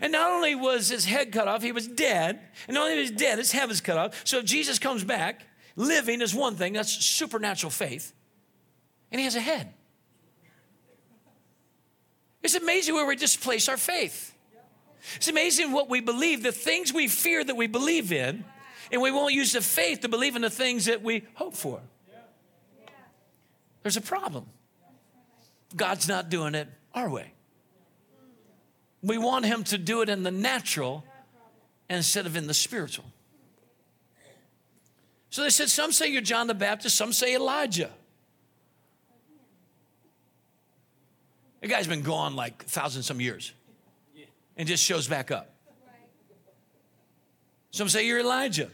And 0.00 0.12
not 0.12 0.30
only 0.30 0.54
was 0.54 0.88
his 0.88 1.04
head 1.04 1.32
cut 1.32 1.48
off, 1.48 1.62
he 1.62 1.72
was 1.72 1.86
dead. 1.86 2.40
And 2.66 2.74
not 2.74 2.88
only 2.88 3.00
was 3.00 3.10
he 3.10 3.16
dead, 3.16 3.38
his 3.38 3.52
head 3.52 3.68
was 3.68 3.80
cut 3.80 3.96
off. 3.96 4.20
So 4.24 4.38
if 4.38 4.44
Jesus 4.44 4.78
comes 4.78 5.04
back, 5.04 5.46
living 5.76 6.20
is 6.20 6.34
one 6.34 6.56
thing, 6.56 6.72
that's 6.72 6.92
supernatural 6.92 7.70
faith. 7.70 8.12
And 9.10 9.20
he 9.20 9.24
has 9.24 9.36
a 9.36 9.40
head. 9.40 9.72
It's 12.42 12.54
amazing 12.54 12.94
where 12.94 13.06
we 13.06 13.16
displace 13.16 13.68
our 13.68 13.76
faith. 13.76 14.35
It's 15.14 15.28
amazing 15.28 15.72
what 15.72 15.88
we 15.88 16.00
believe, 16.00 16.42
the 16.42 16.52
things 16.52 16.92
we 16.92 17.06
fear 17.08 17.44
that 17.44 17.56
we 17.56 17.66
believe 17.66 18.12
in, 18.12 18.44
and 18.90 19.00
we 19.00 19.10
won't 19.10 19.32
use 19.32 19.52
the 19.52 19.60
faith 19.60 20.00
to 20.00 20.08
believe 20.08 20.36
in 20.36 20.42
the 20.42 20.50
things 20.50 20.86
that 20.86 21.02
we 21.02 21.24
hope 21.34 21.54
for. 21.54 21.80
There's 23.82 23.96
a 23.96 24.00
problem. 24.00 24.46
God's 25.76 26.08
not 26.08 26.28
doing 26.28 26.54
it 26.54 26.68
our 26.94 27.08
way. 27.08 27.32
We 29.02 29.18
want 29.18 29.44
Him 29.44 29.62
to 29.64 29.78
do 29.78 30.02
it 30.02 30.08
in 30.08 30.24
the 30.24 30.30
natural 30.30 31.04
instead 31.88 32.26
of 32.26 32.36
in 32.36 32.48
the 32.48 32.54
spiritual. 32.54 33.04
So 35.30 35.42
they 35.42 35.50
said, 35.50 35.68
Some 35.68 35.92
say 35.92 36.08
you're 36.08 36.22
John 36.22 36.46
the 36.46 36.54
Baptist, 36.54 36.96
some 36.96 37.12
say 37.12 37.34
Elijah. 37.36 37.90
The 41.60 41.68
guy's 41.68 41.86
been 41.86 42.02
gone 42.02 42.34
like 42.34 42.64
a 42.64 42.66
thousand 42.66 43.02
some 43.02 43.20
years 43.20 43.52
and 44.56 44.66
just 44.66 44.82
shows 44.82 45.06
back 45.06 45.30
up. 45.30 45.52
Some 47.70 47.88
say 47.88 48.06
you're 48.06 48.20
Elijah. 48.20 48.70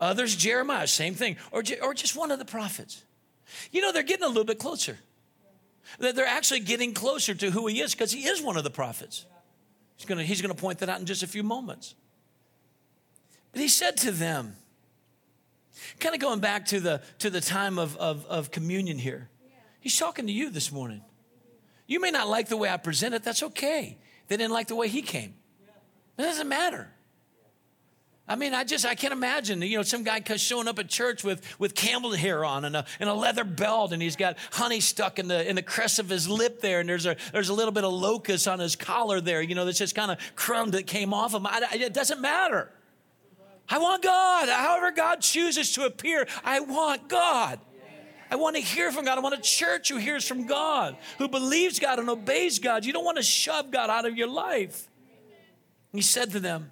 Others, 0.00 0.34
Jeremiah, 0.34 0.86
same 0.86 1.14
thing. 1.14 1.36
Or, 1.52 1.62
or 1.82 1.94
just 1.94 2.16
one 2.16 2.30
of 2.30 2.38
the 2.38 2.44
prophets. 2.44 3.04
You 3.70 3.82
know, 3.82 3.92
they're 3.92 4.02
getting 4.02 4.24
a 4.24 4.28
little 4.28 4.44
bit 4.44 4.58
closer. 4.58 4.98
They're 5.98 6.26
actually 6.26 6.60
getting 6.60 6.94
closer 6.94 7.34
to 7.34 7.50
who 7.50 7.66
he 7.66 7.80
is 7.80 7.94
because 7.94 8.12
he 8.12 8.26
is 8.26 8.40
one 8.40 8.56
of 8.56 8.64
the 8.64 8.70
prophets. 8.70 9.26
He's 9.96 10.06
gonna, 10.06 10.24
he's 10.24 10.40
to 10.40 10.54
point 10.54 10.78
that 10.78 10.88
out 10.88 11.00
in 11.00 11.06
just 11.06 11.22
a 11.22 11.26
few 11.26 11.42
moments. 11.42 11.94
But 13.52 13.60
he 13.60 13.68
said 13.68 13.96
to 13.98 14.12
them, 14.12 14.56
kind 15.98 16.14
of 16.14 16.20
going 16.20 16.40
back 16.40 16.66
to 16.66 16.80
the, 16.80 17.02
to 17.18 17.30
the 17.30 17.40
time 17.40 17.78
of, 17.78 17.96
of, 17.96 18.24
of 18.26 18.50
communion 18.50 18.98
here, 18.98 19.28
he's 19.80 19.98
talking 19.98 20.26
to 20.26 20.32
you 20.32 20.50
this 20.50 20.72
morning. 20.72 21.02
You 21.86 22.00
may 22.00 22.10
not 22.10 22.28
like 22.28 22.48
the 22.48 22.56
way 22.56 22.70
I 22.70 22.76
present 22.76 23.14
it, 23.14 23.24
that's 23.24 23.42
okay. 23.42 23.98
They 24.30 24.36
didn't 24.36 24.52
like 24.52 24.68
the 24.68 24.76
way 24.76 24.86
he 24.86 25.02
came. 25.02 25.34
It 26.16 26.22
doesn't 26.22 26.48
matter. 26.48 26.88
I 28.28 28.36
mean, 28.36 28.54
I 28.54 28.62
just, 28.62 28.86
I 28.86 28.94
can't 28.94 29.12
imagine, 29.12 29.60
you 29.60 29.76
know, 29.76 29.82
some 29.82 30.04
guy 30.04 30.22
showing 30.36 30.68
up 30.68 30.78
at 30.78 30.88
church 30.88 31.24
with, 31.24 31.58
with 31.58 31.74
camel 31.74 32.12
hair 32.12 32.44
on 32.44 32.64
and 32.64 32.76
a, 32.76 32.84
and 33.00 33.10
a 33.10 33.14
leather 33.14 33.42
belt 33.42 33.90
and 33.90 34.00
he's 34.00 34.14
got 34.14 34.36
honey 34.52 34.78
stuck 34.78 35.18
in 35.18 35.26
the, 35.26 35.48
in 35.50 35.56
the 35.56 35.62
crest 35.62 35.98
of 35.98 36.08
his 36.08 36.28
lip 36.28 36.60
there 36.60 36.78
and 36.78 36.88
there's 36.88 37.06
a, 37.06 37.16
there's 37.32 37.48
a 37.48 37.52
little 37.52 37.72
bit 37.72 37.82
of 37.82 37.92
locust 37.92 38.46
on 38.46 38.60
his 38.60 38.76
collar 38.76 39.20
there, 39.20 39.42
you 39.42 39.56
know, 39.56 39.64
that's 39.64 39.78
just 39.78 39.96
kind 39.96 40.12
of 40.12 40.18
crumb 40.36 40.70
that 40.70 40.86
came 40.86 41.12
off 41.12 41.34
him. 41.34 41.44
I, 41.44 41.66
it 41.72 41.92
doesn't 41.92 42.20
matter. 42.20 42.70
I 43.68 43.78
want 43.78 44.04
God. 44.04 44.48
However 44.48 44.92
God 44.92 45.22
chooses 45.22 45.72
to 45.72 45.86
appear, 45.86 46.28
I 46.44 46.60
want 46.60 47.08
God. 47.08 47.58
I 48.30 48.36
want 48.36 48.56
to 48.56 48.62
hear 48.62 48.92
from 48.92 49.04
God. 49.04 49.18
I 49.18 49.20
want 49.20 49.34
a 49.34 49.40
church 49.40 49.88
who 49.88 49.96
hears 49.96 50.26
from 50.26 50.46
God, 50.46 50.96
who 51.18 51.28
believes 51.28 51.78
God 51.78 51.98
and 51.98 52.08
obeys 52.08 52.58
God. 52.58 52.84
You 52.84 52.92
don't 52.92 53.04
want 53.04 53.16
to 53.16 53.22
shove 53.22 53.70
God 53.70 53.90
out 53.90 54.06
of 54.06 54.16
your 54.16 54.28
life. 54.28 54.88
He 55.92 56.00
said 56.00 56.30
to 56.32 56.40
them, 56.40 56.70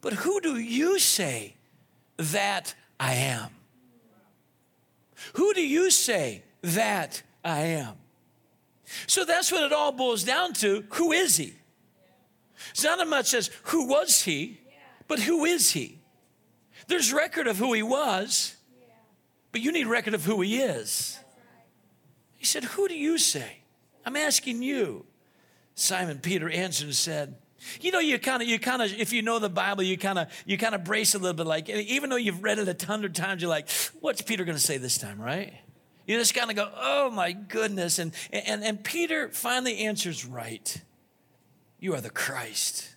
But 0.00 0.12
who 0.12 0.40
do 0.40 0.58
you 0.58 0.98
say 0.98 1.54
that 2.18 2.74
I 3.00 3.14
am? 3.14 3.50
Who 5.34 5.54
do 5.54 5.66
you 5.66 5.90
say 5.90 6.42
that 6.62 7.22
I 7.44 7.60
am? 7.60 7.94
So 9.06 9.24
that's 9.24 9.50
what 9.50 9.64
it 9.64 9.72
all 9.72 9.92
boils 9.92 10.24
down 10.24 10.52
to. 10.54 10.84
Who 10.90 11.12
is 11.12 11.36
he? 11.36 11.54
It's 12.70 12.84
not 12.84 13.00
as 13.00 13.08
much 13.08 13.34
as 13.34 13.50
who 13.64 13.86
was 13.86 14.22
he, 14.22 14.60
but 15.06 15.20
who 15.20 15.44
is 15.44 15.70
he? 15.70 15.98
There's 16.86 17.12
record 17.12 17.46
of 17.46 17.56
who 17.56 17.72
he 17.72 17.82
was, 17.82 18.56
but 19.52 19.60
you 19.60 19.72
need 19.72 19.86
record 19.86 20.14
of 20.14 20.24
who 20.24 20.40
he 20.40 20.58
is. 20.58 21.18
He 22.36 22.44
said, 22.44 22.64
Who 22.64 22.88
do 22.88 22.94
you 22.94 23.18
say? 23.18 23.58
I'm 24.04 24.16
asking 24.16 24.62
you. 24.62 25.06
Simon 25.74 26.18
Peter 26.18 26.48
answered 26.48 26.86
and 26.86 26.94
said, 26.94 27.36
you 27.80 27.90
know, 27.90 27.98
you 27.98 28.18
kind 28.18 28.42
of, 28.42 28.48
you 28.48 28.58
kind 28.58 28.82
of, 28.82 28.92
if 28.98 29.12
you 29.12 29.22
know 29.22 29.38
the 29.38 29.48
Bible, 29.48 29.82
you 29.82 29.98
kind 29.98 30.18
of, 30.18 30.28
you 30.46 30.56
kind 30.56 30.74
of 30.74 30.84
brace 30.84 31.14
a 31.14 31.18
little 31.18 31.34
bit. 31.34 31.46
Like, 31.46 31.68
even 31.68 32.10
though 32.10 32.16
you've 32.16 32.42
read 32.42 32.58
it 32.58 32.68
a 32.68 33.04
of 33.04 33.12
times, 33.12 33.42
you're 33.42 33.50
like, 33.50 33.68
"What's 34.00 34.22
Peter 34.22 34.44
going 34.44 34.56
to 34.56 34.62
say 34.62 34.78
this 34.78 34.96
time?" 34.96 35.20
Right? 35.20 35.52
You 36.06 36.16
just 36.18 36.34
kind 36.34 36.50
of 36.50 36.56
go, 36.56 36.70
"Oh 36.76 37.10
my 37.10 37.32
goodness!" 37.32 37.98
And 37.98 38.12
and 38.32 38.62
and 38.62 38.82
Peter 38.82 39.28
finally 39.30 39.78
answers 39.80 40.24
right. 40.24 40.80
You 41.80 41.94
are 41.94 42.00
the 42.00 42.10
Christ. 42.10 42.94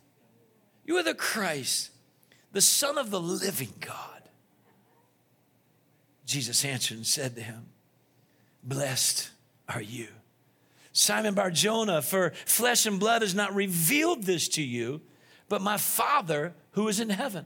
You 0.86 0.98
are 0.98 1.04
the 1.04 1.14
Christ, 1.14 1.92
the 2.52 2.62
Son 2.62 2.98
of 2.98 3.12
the 3.12 3.22
Living 3.22 3.74
God. 3.80 4.21
Jesus 6.32 6.64
answered 6.64 6.96
and 6.98 7.06
said 7.06 7.36
to 7.36 7.42
him, 7.42 7.66
Blessed 8.64 9.30
are 9.68 9.82
you. 9.82 10.08
Simon 10.94 11.34
Barjona, 11.34 12.02
for 12.02 12.32
flesh 12.46 12.86
and 12.86 13.00
blood 13.00 13.22
has 13.22 13.36
not 13.36 13.54
revealed 13.54 14.24
this 14.24 14.48
to 14.50 14.62
you, 14.62 15.02
but 15.50 15.62
my 15.62 15.76
Father 15.76 16.54
who 16.72 16.88
is 16.88 17.02
in 17.02 17.10
heaven. 17.10 17.46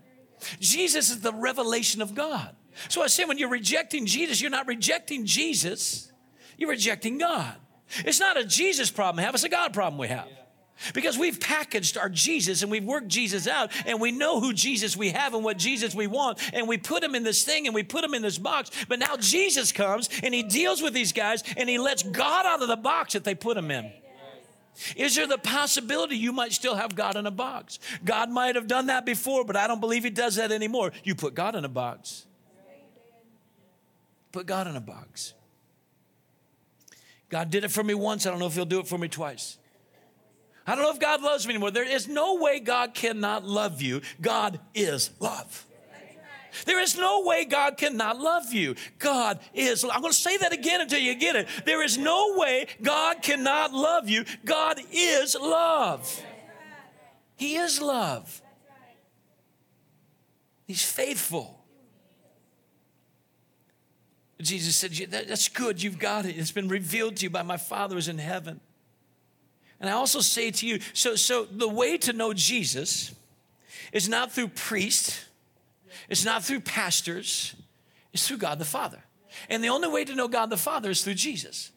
Jesus 0.60 1.10
is 1.10 1.22
the 1.22 1.34
revelation 1.34 2.02
of 2.02 2.14
God. 2.14 2.56
So 2.90 3.02
I 3.02 3.08
say 3.08 3.26
when 3.26 3.40
you're 3.40 3.50
rejecting 3.50 4.06
Jesus, 4.06 4.40
you're 4.40 4.52
not 4.52 4.68
rejecting 4.68 5.26
Jesus, 5.26 6.12
you're 6.56 6.70
rejecting 6.70 7.18
God. 7.18 7.56
It's 8.00 8.20
not 8.20 8.38
a 8.38 8.44
Jesus 8.44 8.92
problem 8.92 9.18
we 9.18 9.24
have, 9.24 9.34
it's 9.34 9.44
a 9.44 9.50
God 9.50 9.74
problem 9.74 9.98
we 9.98 10.10
have. 10.10 10.28
Because 10.94 11.18
we've 11.18 11.40
packaged 11.40 11.98
our 11.98 12.10
Jesus 12.10 12.62
and 12.62 12.70
we've 12.70 12.84
worked 12.84 13.08
Jesus 13.08 13.48
out 13.48 13.72
and 13.86 14.00
we 14.02 14.12
know 14.12 14.40
who 14.40 14.54
Jesus 14.54 14.98
we 14.98 15.10
have 15.12 15.34
and 15.34 15.44
what 15.44 15.58
Jesus 15.58 15.96
we 15.96 16.08
want 16.08 16.40
and 16.54 16.68
we 16.68 16.78
put 16.78 17.04
him 17.04 17.16
in 17.16 17.24
this 17.24 17.44
thing 17.44 17.66
and 17.66 17.74
we 17.74 17.84
put 17.84 18.04
him 18.04 18.14
in 18.14 18.22
this 18.22 18.38
box. 18.38 18.72
But 18.88 19.00
now 19.00 19.16
Jesus 19.18 19.72
comes 19.72 20.10
and 20.22 20.34
he 20.34 20.44
deals 20.44 20.82
with 20.82 20.94
these 20.94 21.14
guys 21.14 21.44
and 21.56 21.70
he 21.70 21.78
lets 21.78 22.04
God 22.04 22.46
out 22.46 22.62
of 22.62 22.68
the 22.68 22.76
box 22.76 23.14
that 23.14 23.24
they 23.24 23.36
put 23.36 23.56
him 23.58 23.72
in. 23.72 23.92
Is 24.98 25.16
there 25.16 25.28
the 25.28 25.38
possibility 25.38 26.18
you 26.18 26.34
might 26.34 26.52
still 26.52 26.76
have 26.76 26.96
God 26.96 27.16
in 27.16 27.26
a 27.26 27.32
box? 27.32 27.80
God 28.04 28.30
might 28.30 28.56
have 28.56 28.68
done 28.68 28.88
that 28.88 29.06
before, 29.06 29.46
but 29.46 29.56
I 29.56 29.68
don't 29.68 29.80
believe 29.80 30.04
he 30.04 30.10
does 30.10 30.36
that 30.36 30.52
anymore. 30.52 30.92
You 31.04 31.16
put 31.16 31.34
God 31.34 31.56
in 31.56 31.64
a 31.64 31.70
box. 31.70 32.26
Put 34.34 34.46
God 34.46 34.68
in 34.68 34.76
a 34.76 34.82
box. 34.82 35.34
God 37.30 37.50
did 37.50 37.64
it 37.64 37.72
for 37.72 37.84
me 37.84 37.94
once. 37.94 38.26
I 38.26 38.32
don't 38.32 38.40
know 38.40 38.48
if 38.48 38.56
he'll 38.56 38.66
do 38.66 38.80
it 38.80 38.88
for 38.88 38.98
me 38.98 39.08
twice. 39.08 39.58
I 40.68 40.76
don't 40.76 40.84
know 40.84 40.92
if 40.92 41.00
God 41.00 41.22
loves 41.22 41.46
me 41.46 41.54
anymore. 41.54 41.72
There 41.72 41.90
is 41.90 42.08
no 42.08 42.36
way 42.36 42.60
God 42.60 42.94
cannot 42.94 43.46
love 43.46 43.82
you. 43.82 44.02
God 44.20 44.60
is 44.74 45.12
love. 45.20 45.66
There 46.66 46.80
is 46.82 46.98
no 46.98 47.24
way 47.26 47.46
God 47.46 47.78
cannot 47.78 48.18
love 48.20 48.54
you. 48.54 48.76
God 48.98 49.40
is. 49.54 49.84
Love. 49.84 49.94
I'm 49.94 50.02
going 50.02 50.14
to 50.14 50.18
say 50.18 50.38
that 50.38 50.54
again 50.54 50.82
until 50.82 51.00
you 51.00 51.16
get 51.16 51.36
it. 51.36 51.48
There 51.66 51.84
is 51.84 51.98
no 51.98 52.36
way 52.38 52.68
God 52.82 53.22
cannot 53.22 53.74
love 53.74 54.08
you. 54.08 54.24
God 54.46 54.80
is 54.92 55.36
love. 55.36 56.24
He 57.36 57.58
is 57.58 57.82
love. 57.82 58.42
He's 60.66 60.84
faithful. 60.84 61.64
Jesus 64.42 64.76
said, 64.76 64.92
That's 65.12 65.50
good. 65.50 65.82
You've 65.82 66.00
got 66.00 66.26
it. 66.26 66.38
It's 66.38 66.52
been 66.52 66.68
revealed 66.68 67.18
to 67.18 67.24
you 67.24 67.30
by 67.30 67.44
my 67.44 67.58
Father 67.58 67.96
who's 67.96 68.08
in 68.08 68.18
heaven. 68.18 68.62
And 69.80 69.90
I 69.90 69.94
also 69.94 70.20
say 70.20 70.52
to 70.52 70.68
you 70.68 70.80
so, 70.94 71.16
so 71.16 71.46
the 71.46 71.68
way 71.68 71.98
to 72.00 72.14
know 72.14 72.34
Jesus 72.34 73.14
is 73.92 74.08
not 74.10 74.32
through 74.32 74.50
priests, 74.50 75.26
it's 76.10 76.26
not 76.26 76.44
through 76.44 76.62
pastors, 76.62 77.56
it's 78.14 78.28
through 78.28 78.38
God 78.38 78.60
the 78.60 78.66
Father. 78.66 79.04
And 79.50 79.64
the 79.64 79.70
only 79.70 79.90
way 79.90 80.06
to 80.06 80.16
know 80.16 80.28
God 80.28 80.50
the 80.50 80.58
Father 80.58 80.90
is 80.90 81.04
through 81.04 81.16
Jesus. 81.16 81.72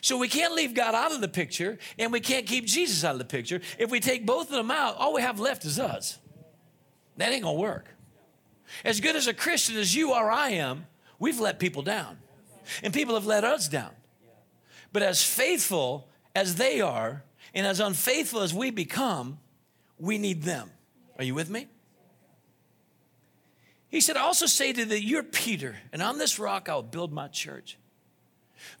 So 0.00 0.16
we 0.18 0.28
can't 0.28 0.54
leave 0.54 0.74
God 0.74 0.94
out 0.94 1.12
of 1.12 1.20
the 1.20 1.28
picture 1.28 1.78
and 1.98 2.12
we 2.12 2.20
can't 2.20 2.46
keep 2.46 2.66
Jesus 2.66 3.04
out 3.04 3.12
of 3.12 3.18
the 3.18 3.24
picture. 3.24 3.60
If 3.78 3.90
we 3.90 4.00
take 4.00 4.24
both 4.24 4.50
of 4.50 4.56
them 4.56 4.70
out, 4.70 4.96
all 4.96 5.14
we 5.14 5.22
have 5.22 5.40
left 5.40 5.64
is 5.64 5.78
us. 5.78 6.18
That 7.16 7.32
ain't 7.32 7.42
gonna 7.42 7.58
work. 7.58 7.88
As 8.84 9.00
good 9.00 9.16
as 9.16 9.26
a 9.26 9.34
Christian 9.34 9.76
as 9.76 9.94
you 9.94 10.12
or 10.12 10.30
I 10.30 10.50
am, 10.50 10.86
we've 11.18 11.40
let 11.40 11.58
people 11.58 11.82
down. 11.82 12.18
And 12.82 12.92
people 12.92 13.14
have 13.14 13.26
let 13.26 13.44
us 13.44 13.68
down. 13.68 13.90
But 14.92 15.02
as 15.02 15.22
faithful 15.22 16.08
as 16.34 16.56
they 16.56 16.80
are, 16.80 17.22
and 17.56 17.66
as 17.66 17.80
unfaithful 17.80 18.42
as 18.42 18.52
we 18.52 18.70
become, 18.70 19.38
we 19.98 20.18
need 20.18 20.42
them. 20.42 20.70
Are 21.18 21.24
you 21.24 21.34
with 21.34 21.48
me? 21.48 21.66
He 23.88 24.02
said, 24.02 24.18
I 24.18 24.20
also 24.20 24.44
say 24.44 24.74
to 24.74 24.84
that 24.84 25.02
you're 25.02 25.22
Peter, 25.22 25.76
and 25.90 26.02
on 26.02 26.18
this 26.18 26.38
rock 26.38 26.68
I'll 26.68 26.82
build 26.82 27.12
my 27.12 27.28
church. 27.28 27.78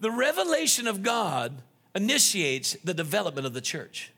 The 0.00 0.10
revelation 0.10 0.86
of 0.86 1.02
God 1.02 1.62
initiates 1.94 2.76
the 2.84 2.92
development 2.92 3.46
of 3.46 3.54
the 3.54 3.62
church. 3.62 4.12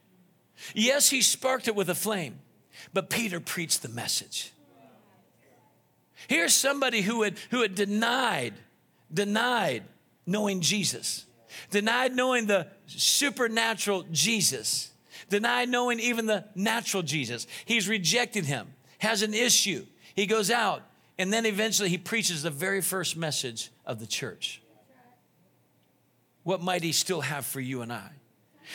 Yes, 0.75 1.09
he 1.09 1.23
sparked 1.23 1.69
it 1.69 1.77
with 1.77 1.89
a 1.89 1.95
flame, 1.95 2.41
but 2.93 3.11
Peter 3.11 3.39
preached 3.39 3.83
the 3.83 3.89
message. 3.89 4.53
Here's 6.27 6.53
somebody 6.53 7.03
who 7.03 7.23
had, 7.23 7.39
who 7.51 7.63
had 7.63 7.77
denied, 7.77 8.55
denied 9.13 9.85
knowing 10.27 10.61
Jesus, 10.63 11.27
denied 11.71 12.15
knowing 12.15 12.47
the 12.47 12.67
supernatural 12.87 14.05
Jesus, 14.11 14.91
denied 15.29 15.69
knowing 15.69 16.01
even 16.01 16.27
the 16.27 16.45
natural 16.55 17.03
Jesus. 17.03 17.47
He's 17.65 17.89
rejected 17.89 18.47
him, 18.47 18.69
has 18.99 19.23
an 19.23 19.35
issue. 19.35 19.87
He 20.15 20.27
goes 20.27 20.51
out, 20.51 20.83
and 21.19 21.33
then 21.33 21.47
eventually 21.47 21.89
he 21.89 21.99
preaches 21.99 22.43
the 22.43 22.51
very 22.51 22.81
first 22.81 23.17
message 23.17 23.71
of 23.87 24.01
the 24.01 24.07
church. 24.07 24.63
What 26.45 26.63
might 26.63 26.83
he 26.83 26.93
still 26.93 27.21
have 27.21 27.45
for 27.45 27.61
you 27.61 27.83
and 27.83 27.93
I? 27.93 28.11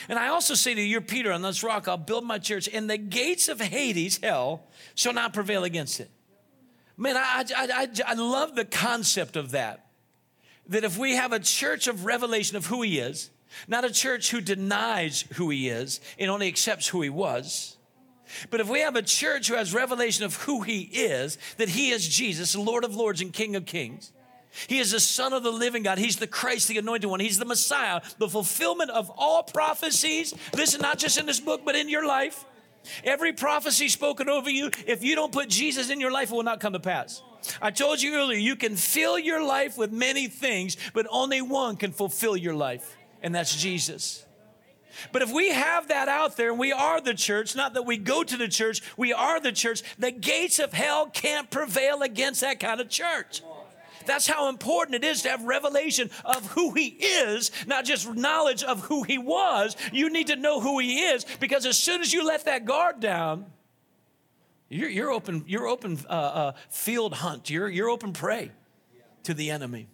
And 0.10 0.18
I 0.18 0.30
also 0.30 0.54
say 0.54 0.74
to 0.74 0.82
you, 0.82 1.02
Peter, 1.02 1.32
on 1.32 1.42
this 1.42 1.64
rock 1.64 1.88
I'll 1.88 1.98
build 1.98 2.24
my 2.24 2.40
church, 2.40 2.70
and 2.72 2.90
the 2.90 2.98
gates 2.98 3.48
of 3.48 3.60
Hades, 3.60 4.20
hell, 4.22 4.64
shall 4.96 5.14
not 5.14 5.34
prevail 5.34 5.64
against 5.64 6.00
it. 6.00 6.10
Man, 6.98 7.18
I, 7.18 7.44
I, 7.56 7.68
I, 7.74 7.88
I 8.12 8.14
love 8.14 8.56
the 8.56 8.66
concept 8.66 9.36
of 9.36 9.52
that. 9.52 9.83
That 10.67 10.84
if 10.84 10.97
we 10.97 11.15
have 11.15 11.34
a 11.34 11.39
church 11.39 11.88
of 11.88 12.06
revelation 12.06 12.58
of 12.58 12.67
who 12.67 12.82
he 12.82 12.99
is, 12.99 13.30
not 13.67 13.86
a 13.86 13.91
church 13.91 14.32
who 14.32 14.41
denies 14.41 15.26
who 15.34 15.49
he 15.49 15.69
is 15.69 16.02
and 16.17 16.32
only 16.32 16.47
accepts 16.47 16.88
who 16.88 17.02
he 17.02 17.10
was, 17.10 17.78
but 18.49 18.60
if 18.60 18.69
we 18.69 18.80
have 18.80 18.95
a 18.95 19.02
church 19.02 19.47
who 19.47 19.56
has 19.56 19.73
revelation 19.73 20.26
of 20.26 20.36
who 20.38 20.62
he 20.62 20.82
is, 20.82 21.38
that 21.58 21.69
he 21.69 21.89
is 21.89 22.08
Jesus, 22.08 22.56
Lord 22.56 22.84
of 22.84 22.95
Lords 22.95 23.21
and 23.21 23.32
King 23.32 23.56
of 23.56 23.65
Kings, 23.65 24.12
he 24.67 24.80
is 24.80 24.91
the 24.91 24.99
Son 24.99 25.34
of 25.34 25.43
the 25.43 25.52
living 25.52 25.84
God. 25.84 25.97
He's 25.97 26.17
the 26.17 26.28
Christ, 26.28 26.67
the 26.67 26.78
anointed 26.78 27.10
one. 27.10 27.19
He's 27.19 27.39
the 27.39 27.45
Messiah, 27.45 28.02
the 28.19 28.30
fulfillment 28.30 28.91
of 28.91 29.12
all 29.17 29.43
prophecies. 29.43 30.34
Listen, 30.56 30.82
not 30.82 30.99
just 30.99 31.17
in 31.17 31.26
this 31.26 31.39
book, 31.39 31.62
but 31.65 31.76
in 31.76 31.89
your 31.89 32.06
life. 32.06 32.45
Every 33.04 33.34
prophecy 33.34 33.89
spoken 33.89 34.30
over 34.30 34.50
you, 34.50 34.72
if 34.88 35.04
you 35.04 35.15
don't 35.15 35.32
put 35.32 35.50
Jesus 35.50 35.89
in 35.89 36.00
your 36.00 36.12
life, 36.12 36.32
it 36.32 36.36
will 36.36 36.43
not 36.43 36.60
come 36.60 36.74
to 36.74 36.80
pass. 36.80 37.22
I 37.62 37.72
told 37.72 38.02
you 38.02 38.15
earlier, 38.15 38.38
you 38.38 38.56
can 38.56 38.76
fill 38.76 39.19
your 39.19 39.43
life 39.46 39.78
with 39.78 39.91
many 39.91 40.28
things, 40.28 40.78
but 40.93 41.06
only 41.10 41.41
one 41.41 41.76
can 41.76 41.91
fulfill 41.91 42.38
your 42.38 42.56
life, 42.56 42.96
and 43.22 43.36
that's 43.36 43.56
Jesus. 43.56 44.26
But 45.12 45.22
if 45.22 45.32
we 45.32 45.50
have 45.50 45.88
that 45.88 46.08
out 46.08 46.38
there 46.38 46.52
and 46.52 46.60
we 46.60 46.72
are 46.72 47.02
the 47.02 47.13
church, 47.13 47.56
not 47.56 47.74
that 47.74 47.84
we 47.86 47.98
go 47.98 48.24
to 48.24 48.38
the 48.38 48.48
church, 48.48 48.82
we 48.96 49.12
are 49.12 49.39
the 49.39 49.52
church, 49.52 49.84
the 49.98 50.12
gates 50.12 50.60
of 50.60 50.72
hell 50.72 51.10
can't 51.10 51.50
prevail 51.50 52.02
against 52.02 52.41
that 52.41 52.60
kind 52.60 52.80
of 52.80 52.89
church. 52.89 53.41
That's 54.06 54.28
how 54.28 54.50
important 54.50 54.96
it 54.96 55.04
is 55.04 55.22
to 55.24 55.30
have 55.30 55.44
revelation 55.44 56.10
of 56.26 56.46
who 56.52 56.74
He 56.74 56.88
is, 56.88 57.52
not 57.68 57.86
just 57.86 58.13
knowledge 58.13 58.63
of 58.63 58.82
who 58.82 59.04
He 59.04 59.18
was. 59.18 59.76
You 59.92 60.10
need 60.10 60.28
to 60.28 60.36
know 60.36 60.60
who 60.60 60.80
He 60.80 61.00
is 61.00 61.26
because 61.39 61.66
as 61.66 61.78
soon 61.78 62.02
as 62.02 62.13
you 62.13 62.26
let 62.26 62.46
that 62.46 62.66
guard 62.66 63.00
down, 63.00 63.46
you're, 64.70 64.89
you're 64.89 65.12
open, 65.12 65.44
you're 65.48 65.68
open 65.68 66.00
uh, 66.10 66.13
uh, 66.13 66.52
field 66.70 67.13
hunt, 67.13 67.50
you're, 67.50 67.70
you're 67.70 67.89
open 67.89 68.13
prey 68.13 68.52
to 69.24 69.34
the 69.34 69.52
enemy. 69.52 69.88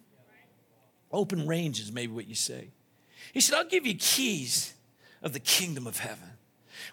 Open 1.12 1.46
range 1.46 1.80
is 1.80 1.92
maybe 1.92 2.12
what 2.12 2.26
you 2.26 2.34
say. 2.34 2.70
He 3.32 3.40
said, 3.40 3.56
I'll 3.56 3.68
give 3.68 3.86
you 3.86 3.94
keys 3.94 4.74
of 5.22 5.32
the 5.32 5.40
kingdom 5.40 5.86
of 5.86 5.98
heaven. 5.98 6.30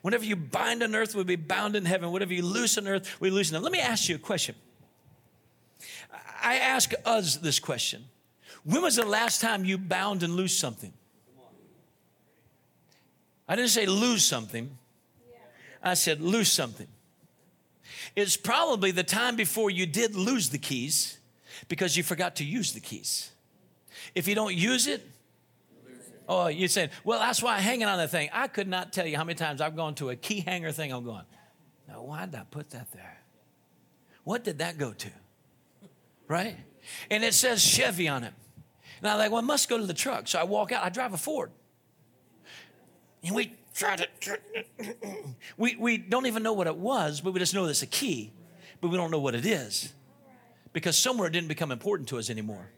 Whenever 0.01 0.25
you 0.25 0.35
bind 0.35 0.83
on 0.83 0.95
earth 0.95 1.15
will 1.15 1.23
be 1.23 1.35
bound 1.35 1.75
in 1.75 1.85
heaven. 1.85 2.11
Whatever 2.11 2.33
you 2.33 2.43
loose 2.43 2.77
on 2.77 2.87
earth, 2.87 3.19
we 3.19 3.29
loose 3.29 3.49
in 3.49 3.55
heaven. 3.55 3.63
Let 3.63 3.71
me 3.71 3.79
ask 3.79 4.09
you 4.09 4.15
a 4.15 4.19
question. 4.19 4.55
I 6.41 6.57
ask 6.57 6.93
us 7.05 7.37
this 7.37 7.59
question 7.59 8.05
When 8.63 8.81
was 8.81 8.95
the 8.95 9.05
last 9.05 9.41
time 9.41 9.65
you 9.65 9.77
bound 9.77 10.23
and 10.23 10.35
loose 10.35 10.57
something? 10.57 10.93
I 13.47 13.55
didn't 13.55 13.69
say 13.69 13.85
lose 13.85 14.25
something, 14.25 14.77
I 15.81 15.93
said 15.93 16.21
lose 16.21 16.51
something. 16.51 16.87
It's 18.15 18.35
probably 18.35 18.91
the 18.91 19.03
time 19.03 19.35
before 19.35 19.69
you 19.69 19.85
did 19.85 20.15
lose 20.15 20.49
the 20.49 20.57
keys 20.57 21.19
because 21.67 21.95
you 21.95 22.03
forgot 22.03 22.35
to 22.37 22.43
use 22.43 22.73
the 22.73 22.79
keys. 22.79 23.31
If 24.15 24.27
you 24.27 24.35
don't 24.35 24.55
use 24.55 24.87
it, 24.87 25.05
oh, 26.27 26.47
you're 26.47 26.67
saying, 26.67 26.89
well, 27.03 27.19
that's 27.19 27.41
why 27.41 27.55
I'm 27.55 27.61
hanging 27.61 27.87
on 27.87 27.97
the 27.97 28.07
thing. 28.07 28.29
I 28.33 28.47
could 28.47 28.67
not 28.67 28.91
tell 28.91 29.05
you 29.05 29.17
how 29.17 29.23
many 29.23 29.35
times 29.35 29.61
I've 29.61 29.75
gone 29.75 29.95
to 29.95 30.09
a 30.09 30.15
key 30.15 30.39
hanger 30.41 30.71
thing. 30.71 30.91
I'm 30.91 31.03
going, 31.03 31.25
now, 31.87 32.01
why 32.01 32.25
did 32.25 32.35
I 32.35 32.43
put 32.49 32.71
that 32.71 32.91
there? 32.91 33.21
What 34.23 34.43
did 34.43 34.59
that 34.59 34.77
go 34.77 34.93
to? 34.93 35.09
Right? 36.27 36.57
And 37.09 37.23
it 37.23 37.33
says 37.33 37.61
Chevy 37.63 38.07
on 38.07 38.23
it. 38.23 38.33
And 39.01 39.11
I'm 39.11 39.17
like, 39.17 39.31
well, 39.31 39.41
I 39.41 39.45
must 39.45 39.69
go 39.69 39.77
to 39.77 39.85
the 39.85 39.93
truck. 39.93 40.27
So 40.27 40.39
I 40.39 40.43
walk 40.43 40.71
out. 40.71 40.83
I 40.83 40.89
drive 40.89 41.13
a 41.13 41.17
Ford. 41.17 41.51
And 43.23 43.35
we 43.35 43.53
try 43.73 43.95
to, 43.95 44.07
we, 45.57 45.75
we 45.75 45.97
don't 45.97 46.25
even 46.25 46.43
know 46.43 46.53
what 46.53 46.67
it 46.67 46.77
was, 46.77 47.21
but 47.21 47.33
we 47.33 47.39
just 47.39 47.53
know 47.53 47.65
it's 47.65 47.81
a 47.81 47.87
key, 47.87 48.31
but 48.81 48.89
we 48.89 48.97
don't 48.97 49.11
know 49.11 49.19
what 49.19 49.35
it 49.35 49.45
is 49.45 49.93
because 50.73 50.97
somewhere 50.97 51.27
it 51.27 51.31
didn't 51.31 51.47
become 51.47 51.71
important 51.71 52.09
to 52.09 52.17
us 52.17 52.29
anymore. 52.29 52.69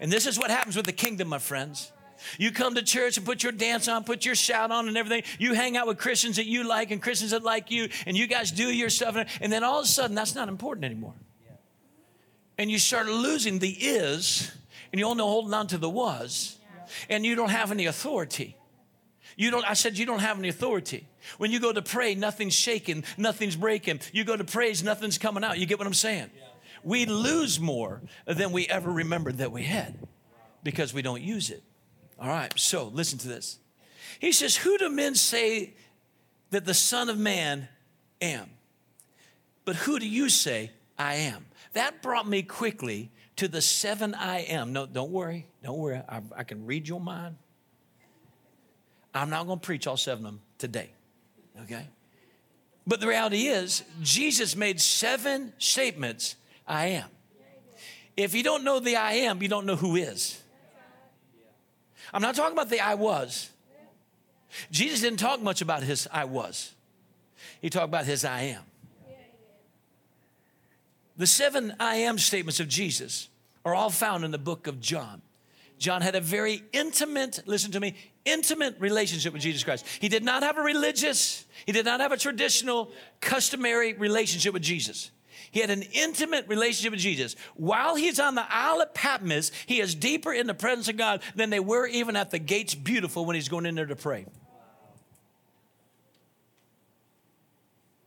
And 0.00 0.12
this 0.12 0.26
is 0.26 0.38
what 0.38 0.50
happens 0.50 0.76
with 0.76 0.86
the 0.86 0.92
kingdom, 0.92 1.28
my 1.28 1.38
friends. 1.38 1.90
You 2.38 2.50
come 2.50 2.74
to 2.74 2.82
church 2.82 3.16
and 3.16 3.24
put 3.24 3.42
your 3.42 3.52
dance 3.52 3.88
on, 3.88 4.04
put 4.04 4.26
your 4.26 4.34
shout 4.34 4.70
on 4.70 4.88
and 4.88 4.96
everything. 4.96 5.22
You 5.38 5.54
hang 5.54 5.76
out 5.76 5.86
with 5.86 5.96
Christians 5.96 6.36
that 6.36 6.46
you 6.46 6.64
like 6.64 6.90
and 6.90 7.00
Christians 7.00 7.30
that 7.30 7.42
like 7.42 7.70
you, 7.70 7.88
and 8.04 8.16
you 8.16 8.26
guys 8.26 8.50
do 8.50 8.64
your 8.64 8.90
stuff. 8.90 9.16
And 9.40 9.50
then 9.50 9.64
all 9.64 9.78
of 9.78 9.86
a 9.86 9.88
sudden, 9.88 10.14
that's 10.14 10.34
not 10.34 10.48
important 10.48 10.84
anymore 10.84 11.14
and 12.60 12.70
you 12.70 12.78
start 12.78 13.06
losing 13.06 13.58
the 13.58 13.70
is, 13.70 14.52
and 14.92 15.00
you're 15.00 15.08
only 15.08 15.22
holding 15.22 15.54
on 15.54 15.66
to 15.66 15.78
the 15.78 15.88
was, 15.88 16.58
and 17.08 17.24
you 17.24 17.34
don't 17.34 17.48
have 17.48 17.72
any 17.72 17.86
authority. 17.86 18.54
You 19.34 19.50
don't, 19.50 19.64
I 19.64 19.72
said, 19.72 19.96
you 19.96 20.04
don't 20.04 20.18
have 20.18 20.38
any 20.38 20.50
authority. 20.50 21.06
When 21.38 21.50
you 21.50 21.58
go 21.58 21.72
to 21.72 21.80
pray, 21.80 22.14
nothing's 22.14 22.52
shaking, 22.52 23.04
nothing's 23.16 23.56
breaking. 23.56 24.00
You 24.12 24.24
go 24.24 24.36
to 24.36 24.44
praise, 24.44 24.84
nothing's 24.84 25.16
coming 25.16 25.42
out. 25.42 25.58
You 25.58 25.64
get 25.64 25.78
what 25.78 25.86
I'm 25.86 25.94
saying? 25.94 26.28
We 26.84 27.06
lose 27.06 27.58
more 27.58 28.02
than 28.26 28.52
we 28.52 28.68
ever 28.68 28.92
remembered 28.92 29.38
that 29.38 29.52
we 29.52 29.62
had 29.62 29.98
because 30.62 30.92
we 30.92 31.00
don't 31.00 31.22
use 31.22 31.48
it. 31.48 31.62
All 32.18 32.28
right, 32.28 32.52
so 32.58 32.88
listen 32.88 33.18
to 33.20 33.28
this. 33.28 33.58
He 34.18 34.32
says, 34.32 34.54
Who 34.54 34.76
do 34.76 34.90
men 34.90 35.14
say 35.14 35.72
that 36.50 36.66
the 36.66 36.74
Son 36.74 37.08
of 37.08 37.16
Man 37.16 37.68
am? 38.20 38.50
But 39.64 39.76
who 39.76 39.98
do 39.98 40.06
you 40.06 40.28
say 40.28 40.72
I 40.98 41.14
am? 41.14 41.46
That 41.72 42.02
brought 42.02 42.26
me 42.26 42.42
quickly 42.42 43.10
to 43.36 43.48
the 43.48 43.62
seven 43.62 44.14
I 44.14 44.40
am. 44.40 44.72
No, 44.72 44.86
don't 44.86 45.10
worry. 45.10 45.46
Don't 45.62 45.78
worry. 45.78 46.02
I, 46.08 46.20
I 46.36 46.44
can 46.44 46.66
read 46.66 46.88
your 46.88 47.00
mind. 47.00 47.36
I'm 49.14 49.30
not 49.30 49.46
going 49.46 49.58
to 49.58 49.64
preach 49.64 49.86
all 49.86 49.96
seven 49.96 50.24
of 50.26 50.32
them 50.32 50.40
today. 50.58 50.90
Okay? 51.62 51.86
But 52.86 53.00
the 53.00 53.06
reality 53.06 53.46
is, 53.46 53.82
Jesus 54.02 54.56
made 54.56 54.80
seven 54.80 55.52
statements 55.58 56.36
I 56.66 56.86
am. 56.86 57.08
If 58.16 58.34
you 58.34 58.42
don't 58.42 58.64
know 58.64 58.80
the 58.80 58.96
I 58.96 59.12
am, 59.12 59.42
you 59.42 59.48
don't 59.48 59.66
know 59.66 59.76
who 59.76 59.96
is. 59.96 60.40
I'm 62.12 62.22
not 62.22 62.34
talking 62.34 62.52
about 62.52 62.68
the 62.68 62.80
I 62.80 62.94
was. 62.94 63.50
Jesus 64.70 65.00
didn't 65.00 65.20
talk 65.20 65.40
much 65.40 65.62
about 65.62 65.82
his 65.82 66.08
I 66.12 66.24
was, 66.24 66.72
he 67.60 67.70
talked 67.70 67.84
about 67.84 68.04
his 68.04 68.24
I 68.24 68.42
am. 68.42 68.62
The 71.20 71.26
seven 71.26 71.74
I 71.78 71.96
am 71.96 72.16
statements 72.16 72.60
of 72.60 72.68
Jesus 72.68 73.28
are 73.66 73.74
all 73.74 73.90
found 73.90 74.24
in 74.24 74.30
the 74.30 74.38
book 74.38 74.66
of 74.66 74.80
John. 74.80 75.20
John 75.76 76.00
had 76.00 76.14
a 76.14 76.20
very 76.22 76.62
intimate, 76.72 77.40
listen 77.44 77.72
to 77.72 77.80
me, 77.80 77.94
intimate 78.24 78.76
relationship 78.78 79.34
with 79.34 79.42
Jesus 79.42 79.62
Christ. 79.62 79.84
He 80.00 80.08
did 80.08 80.24
not 80.24 80.42
have 80.42 80.56
a 80.56 80.62
religious, 80.62 81.44
he 81.66 81.72
did 81.72 81.84
not 81.84 82.00
have 82.00 82.12
a 82.12 82.16
traditional, 82.16 82.90
customary 83.20 83.92
relationship 83.92 84.54
with 84.54 84.62
Jesus. 84.62 85.10
He 85.50 85.60
had 85.60 85.68
an 85.68 85.82
intimate 85.92 86.48
relationship 86.48 86.92
with 86.92 87.00
Jesus. 87.00 87.36
While 87.54 87.96
he's 87.96 88.18
on 88.18 88.34
the 88.34 88.46
Isle 88.48 88.80
of 88.80 88.94
Patmos, 88.94 89.52
he 89.66 89.78
is 89.78 89.94
deeper 89.94 90.32
in 90.32 90.46
the 90.46 90.54
presence 90.54 90.88
of 90.88 90.96
God 90.96 91.20
than 91.34 91.50
they 91.50 91.60
were 91.60 91.86
even 91.86 92.16
at 92.16 92.30
the 92.30 92.38
gates 92.38 92.74
beautiful 92.74 93.26
when 93.26 93.34
he's 93.34 93.50
going 93.50 93.66
in 93.66 93.74
there 93.74 93.84
to 93.84 93.94
pray. 93.94 94.24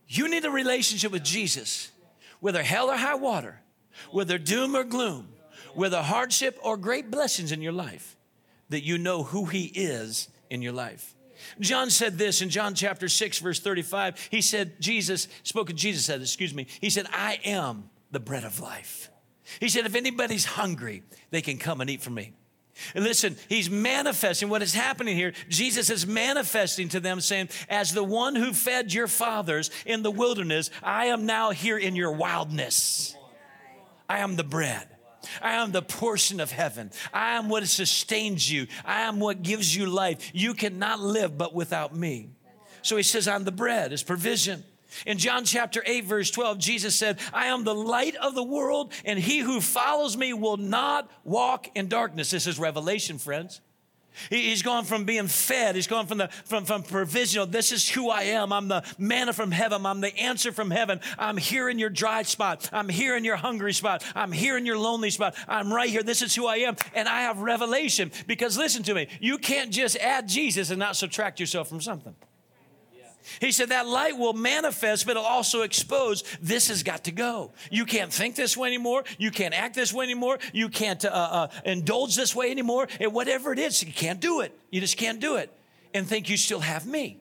You 0.07 0.27
need 0.29 0.45
a 0.45 0.49
relationship 0.49 1.11
with 1.11 1.23
Jesus 1.23 1.91
whether 2.43 2.61
hell 2.61 2.91
or 2.91 2.97
high 2.97 3.15
water, 3.15 3.61
whether 4.11 4.37
doom 4.37 4.75
or 4.75 4.83
gloom, 4.83 5.29
whether 5.75 6.01
hardship 6.01 6.59
or 6.61 6.75
great 6.75 7.09
blessings 7.09 7.53
in 7.53 7.61
your 7.61 7.71
life, 7.71 8.17
that 8.67 8.83
you 8.83 8.97
know 8.97 9.23
who 9.23 9.45
He 9.45 9.67
is 9.67 10.27
in 10.49 10.61
your 10.61 10.73
life. 10.73 11.15
John 11.61 11.89
said 11.89 12.17
this 12.17 12.41
in 12.41 12.49
John 12.49 12.75
chapter 12.75 13.07
6, 13.07 13.39
verse 13.39 13.61
35. 13.61 14.27
He 14.29 14.41
said, 14.41 14.81
Jesus, 14.81 15.29
spoke 15.43 15.69
of 15.69 15.77
Jesus 15.77 16.03
said, 16.03 16.19
excuse 16.19 16.53
me, 16.53 16.67
he 16.81 16.89
said, 16.89 17.05
I 17.13 17.39
am 17.45 17.89
the 18.11 18.19
bread 18.19 18.43
of 18.43 18.59
life. 18.59 19.09
He 19.61 19.69
said, 19.69 19.85
if 19.85 19.95
anybody's 19.95 20.43
hungry, 20.43 21.03
they 21.31 21.41
can 21.41 21.57
come 21.57 21.79
and 21.79 21.89
eat 21.89 22.01
from 22.01 22.15
me. 22.15 22.33
And 22.95 23.03
listen, 23.03 23.37
he's 23.49 23.69
manifesting 23.69 24.49
what 24.49 24.61
is 24.61 24.73
happening 24.73 25.15
here. 25.15 25.33
Jesus 25.47 25.89
is 25.89 26.07
manifesting 26.07 26.89
to 26.89 26.99
them, 26.99 27.21
saying, 27.21 27.49
As 27.69 27.93
the 27.93 28.03
one 28.03 28.35
who 28.35 28.53
fed 28.53 28.93
your 28.93 29.07
fathers 29.07 29.69
in 29.85 30.03
the 30.03 30.11
wilderness, 30.11 30.69
I 30.81 31.05
am 31.05 31.25
now 31.25 31.51
here 31.51 31.77
in 31.77 31.95
your 31.95 32.11
wildness. 32.11 33.15
I 34.09 34.19
am 34.19 34.35
the 34.35 34.43
bread. 34.43 34.87
I 35.41 35.53
am 35.53 35.71
the 35.71 35.81
portion 35.81 36.39
of 36.39 36.51
heaven. 36.51 36.91
I 37.13 37.35
am 37.37 37.47
what 37.47 37.67
sustains 37.67 38.51
you. 38.51 38.67
I 38.83 39.01
am 39.01 39.19
what 39.19 39.41
gives 39.41 39.75
you 39.75 39.85
life. 39.85 40.31
You 40.33 40.53
cannot 40.53 40.99
live 40.99 41.37
but 41.37 41.53
without 41.53 41.95
me. 41.95 42.29
So 42.81 42.97
he 42.97 43.03
says, 43.03 43.27
I'm 43.27 43.45
the 43.45 43.51
bread, 43.51 43.91
his 43.91 44.03
provision. 44.03 44.63
In 45.05 45.17
John 45.17 45.45
chapter 45.45 45.83
8, 45.85 46.05
verse 46.05 46.31
12, 46.31 46.57
Jesus 46.57 46.95
said, 46.95 47.19
I 47.33 47.47
am 47.47 47.63
the 47.63 47.75
light 47.75 48.15
of 48.15 48.35
the 48.35 48.43
world, 48.43 48.93
and 49.05 49.19
he 49.19 49.39
who 49.39 49.61
follows 49.61 50.17
me 50.17 50.33
will 50.33 50.57
not 50.57 51.09
walk 51.23 51.69
in 51.75 51.87
darkness. 51.87 52.31
This 52.31 52.47
is 52.47 52.59
revelation, 52.59 53.17
friends. 53.17 53.61
He's 54.29 54.61
gone 54.61 54.85
from 54.85 55.05
being 55.05 55.27
fed. 55.27 55.75
He's 55.75 55.87
gone 55.87 56.07
from 56.07 56.19
the 56.19 56.27
from, 56.45 56.65
from 56.65 56.83
provisional. 56.83 57.45
This 57.45 57.71
is 57.71 57.89
who 57.89 58.09
I 58.09 58.23
am. 58.23 58.53
I'm 58.53 58.67
the 58.67 58.83
manna 58.97 59.33
from 59.33 59.51
heaven. 59.51 59.85
I'm 59.85 60.01
the 60.01 60.15
answer 60.17 60.51
from 60.51 60.71
heaven. 60.71 60.99
I'm 61.17 61.37
here 61.37 61.69
in 61.69 61.79
your 61.79 61.89
dry 61.89 62.23
spot. 62.23 62.69
I'm 62.71 62.89
here 62.89 63.17
in 63.17 63.23
your 63.23 63.35
hungry 63.35 63.73
spot. 63.73 64.03
I'm 64.15 64.31
here 64.31 64.57
in 64.57 64.65
your 64.65 64.77
lonely 64.77 65.09
spot. 65.09 65.35
I'm 65.47 65.73
right 65.73 65.89
here. 65.89 66.03
This 66.03 66.21
is 66.21 66.35
who 66.35 66.45
I 66.45 66.57
am. 66.57 66.75
And 66.93 67.07
I 67.07 67.21
have 67.21 67.39
revelation. 67.39 68.11
Because 68.27 68.57
listen 68.57 68.83
to 68.83 68.93
me, 68.93 69.07
you 69.19 69.37
can't 69.37 69.71
just 69.71 69.97
add 69.97 70.27
Jesus 70.27 70.69
and 70.69 70.79
not 70.79 70.95
subtract 70.95 71.39
yourself 71.39 71.67
from 71.69 71.81
something. 71.81 72.15
He 73.39 73.51
said 73.51 73.69
that 73.69 73.87
light 73.87 74.17
will 74.17 74.33
manifest, 74.33 75.05
but 75.05 75.11
it'll 75.11 75.23
also 75.23 75.61
expose 75.61 76.23
this 76.41 76.67
has 76.67 76.83
got 76.83 77.05
to 77.05 77.11
go. 77.11 77.51
You 77.71 77.85
can't 77.85 78.11
think 78.11 78.35
this 78.35 78.55
way 78.57 78.67
anymore. 78.67 79.03
You 79.17 79.31
can't 79.31 79.53
act 79.53 79.75
this 79.75 79.93
way 79.93 80.05
anymore. 80.05 80.39
You 80.53 80.69
can't 80.69 81.03
uh, 81.05 81.09
uh, 81.09 81.47
indulge 81.65 82.15
this 82.15 82.35
way 82.35 82.51
anymore. 82.51 82.87
And 82.99 83.13
whatever 83.13 83.51
it 83.53 83.59
is, 83.59 83.83
you 83.83 83.93
can't 83.93 84.19
do 84.19 84.41
it. 84.41 84.57
You 84.71 84.81
just 84.81 84.97
can't 84.97 85.19
do 85.19 85.37
it 85.37 85.51
and 85.93 86.07
think 86.07 86.29
you 86.29 86.37
still 86.37 86.59
have 86.59 86.85
me. 86.85 87.19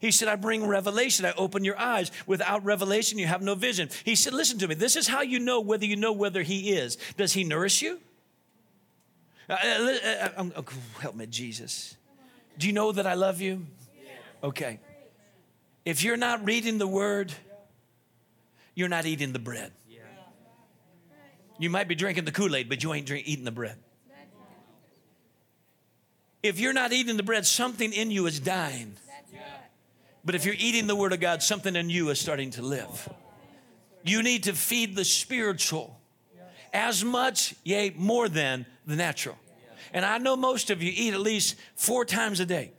He 0.00 0.10
said, 0.10 0.28
I 0.28 0.36
bring 0.36 0.66
revelation. 0.66 1.26
I 1.26 1.32
open 1.32 1.62
your 1.62 1.78
eyes. 1.78 2.10
Without 2.26 2.64
revelation, 2.64 3.18
you 3.18 3.26
have 3.26 3.42
no 3.42 3.54
vision. 3.54 3.90
He 4.04 4.14
said, 4.14 4.32
Listen 4.32 4.58
to 4.60 4.68
me. 4.68 4.74
This 4.74 4.96
is 4.96 5.06
how 5.06 5.20
you 5.20 5.38
know 5.38 5.60
whether 5.60 5.84
you 5.84 5.96
know 5.96 6.12
whether 6.12 6.42
He 6.42 6.70
is. 6.72 6.96
Does 7.18 7.34
He 7.34 7.44
nourish 7.44 7.82
you? 7.82 8.00
Uh, 9.48 9.52
uh, 9.52 9.96
uh, 10.04 10.28
uh 10.36 10.50
oh, 10.56 10.64
help 11.00 11.16
me, 11.16 11.26
Jesus. 11.26 11.96
Do 12.58 12.66
you 12.66 12.72
know 12.72 12.92
that 12.92 13.06
I 13.06 13.14
love 13.14 13.40
you? 13.42 13.66
Okay. 14.42 14.80
If 15.84 16.04
you're 16.04 16.16
not 16.16 16.44
reading 16.44 16.78
the 16.78 16.86
word, 16.86 17.32
you're 18.74 18.88
not 18.88 19.06
eating 19.06 19.32
the 19.32 19.38
bread. 19.38 19.72
You 21.58 21.68
might 21.68 21.88
be 21.88 21.94
drinking 21.94 22.24
the 22.24 22.32
Kool 22.32 22.56
Aid, 22.56 22.68
but 22.68 22.82
you 22.82 22.94
ain't 22.94 23.06
drink, 23.06 23.28
eating 23.28 23.44
the 23.44 23.50
bread. 23.50 23.76
If 26.42 26.58
you're 26.58 26.72
not 26.72 26.92
eating 26.92 27.18
the 27.18 27.22
bread, 27.22 27.46
something 27.46 27.92
in 27.92 28.10
you 28.10 28.26
is 28.26 28.40
dying. 28.40 28.96
But 30.24 30.34
if 30.34 30.46
you're 30.46 30.54
eating 30.58 30.86
the 30.86 30.96
Word 30.96 31.12
of 31.12 31.20
God, 31.20 31.42
something 31.42 31.76
in 31.76 31.90
you 31.90 32.08
is 32.08 32.18
starting 32.18 32.50
to 32.52 32.62
live. 32.62 33.08
You 34.02 34.22
need 34.22 34.44
to 34.44 34.54
feed 34.54 34.96
the 34.96 35.04
spiritual 35.04 35.98
as 36.72 37.04
much, 37.04 37.54
yea, 37.62 37.92
more 37.94 38.28
than 38.28 38.64
the 38.86 38.96
natural. 38.96 39.36
And 39.92 40.04
I 40.04 40.18
know 40.18 40.36
most 40.36 40.70
of 40.70 40.82
you 40.82 40.92
eat 40.94 41.12
at 41.12 41.20
least 41.20 41.56
four 41.74 42.04
times 42.04 42.40
a 42.40 42.46
day 42.46 42.72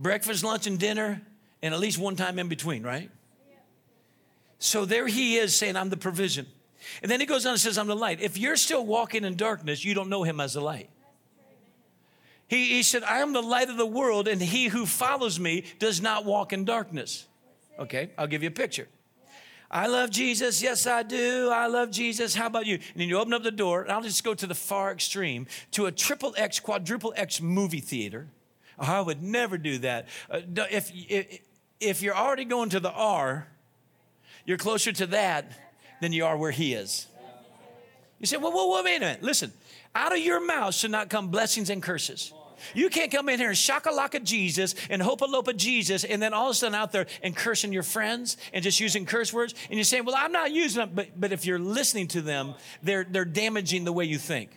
breakfast, 0.00 0.42
lunch, 0.42 0.66
and 0.66 0.78
dinner, 0.78 1.22
and 1.62 1.74
at 1.74 1.78
least 1.78 1.98
one 1.98 2.16
time 2.16 2.38
in 2.38 2.48
between, 2.48 2.82
right? 2.82 3.10
So 4.58 4.84
there 4.84 5.06
he 5.06 5.36
is 5.36 5.54
saying, 5.54 5.76
I'm 5.76 5.90
the 5.90 5.96
provision. 5.96 6.46
And 7.02 7.10
then 7.10 7.20
he 7.20 7.26
goes 7.26 7.46
on 7.46 7.52
and 7.52 7.60
says, 7.60 7.78
I'm 7.78 7.86
the 7.86 7.94
light. 7.94 8.20
If 8.20 8.38
you're 8.38 8.56
still 8.56 8.84
walking 8.84 9.24
in 9.24 9.36
darkness, 9.36 9.84
you 9.84 9.94
don't 9.94 10.08
know 10.08 10.22
him 10.22 10.40
as 10.40 10.54
the 10.54 10.60
light. 10.60 10.90
He, 12.48 12.70
he 12.70 12.82
said, 12.82 13.04
I 13.04 13.18
am 13.18 13.32
the 13.32 13.42
light 13.42 13.68
of 13.68 13.76
the 13.76 13.86
world, 13.86 14.26
and 14.26 14.42
he 14.42 14.68
who 14.68 14.86
follows 14.86 15.38
me 15.38 15.64
does 15.78 16.00
not 16.00 16.24
walk 16.24 16.52
in 16.52 16.64
darkness. 16.64 17.26
Okay, 17.78 18.10
I'll 18.18 18.26
give 18.26 18.42
you 18.42 18.48
a 18.48 18.52
picture. 18.52 18.88
I 19.70 19.86
love 19.86 20.10
Jesus. 20.10 20.60
Yes, 20.60 20.86
I 20.86 21.04
do. 21.04 21.48
I 21.48 21.68
love 21.68 21.92
Jesus. 21.92 22.34
How 22.34 22.46
about 22.46 22.66
you? 22.66 22.74
And 22.74 22.96
then 22.96 23.08
you 23.08 23.18
open 23.18 23.32
up 23.32 23.44
the 23.44 23.52
door, 23.52 23.82
and 23.82 23.92
I'll 23.92 24.02
just 24.02 24.24
go 24.24 24.34
to 24.34 24.46
the 24.46 24.54
far 24.54 24.90
extreme 24.90 25.46
to 25.72 25.86
a 25.86 25.92
triple 25.92 26.34
X, 26.36 26.58
quadruple 26.58 27.14
X 27.16 27.40
movie 27.40 27.80
theater 27.80 28.26
I 28.80 29.00
would 29.00 29.22
never 29.22 29.58
do 29.58 29.78
that. 29.78 30.08
Uh, 30.30 30.40
if, 30.70 30.90
if, 30.94 31.40
if 31.80 32.02
you're 32.02 32.16
already 32.16 32.46
going 32.46 32.70
to 32.70 32.80
the 32.80 32.90
R, 32.90 33.46
you're 34.46 34.58
closer 34.58 34.90
to 34.92 35.06
that 35.08 35.52
than 36.00 36.12
you 36.12 36.24
are 36.24 36.36
where 36.36 36.50
He 36.50 36.72
is. 36.72 37.06
You 38.18 38.26
say, 38.26 38.36
well, 38.36 38.52
well, 38.52 38.82
wait 38.82 38.96
a 38.96 39.00
minute. 39.00 39.22
Listen, 39.22 39.52
out 39.94 40.12
of 40.12 40.18
your 40.18 40.44
mouth 40.44 40.74
should 40.74 40.90
not 40.90 41.08
come 41.08 41.28
blessings 41.28 41.70
and 41.70 41.82
curses. 41.82 42.32
You 42.74 42.90
can't 42.90 43.10
come 43.10 43.30
in 43.30 43.38
here 43.38 43.48
and 43.48 43.56
shakalaka 43.56 44.22
Jesus 44.22 44.74
and 44.90 45.00
hopa 45.00 45.26
lopa 45.26 45.54
Jesus 45.54 46.04
and 46.04 46.20
then 46.20 46.34
all 46.34 46.48
of 46.48 46.52
a 46.52 46.54
sudden 46.54 46.74
out 46.74 46.92
there 46.92 47.06
and 47.22 47.34
cursing 47.34 47.72
your 47.72 47.82
friends 47.82 48.36
and 48.52 48.62
just 48.62 48.80
using 48.80 49.06
curse 49.06 49.32
words. 49.32 49.54
And 49.70 49.76
you're 49.76 49.84
saying, 49.84 50.04
well, 50.04 50.14
I'm 50.18 50.32
not 50.32 50.52
using 50.52 50.80
them. 50.80 50.90
But, 50.94 51.18
but 51.18 51.32
if 51.32 51.46
you're 51.46 51.58
listening 51.58 52.08
to 52.08 52.20
them, 52.20 52.54
they're, 52.82 53.06
they're 53.08 53.24
damaging 53.24 53.84
the 53.84 53.92
way 53.92 54.04
you 54.04 54.18
think. 54.18 54.50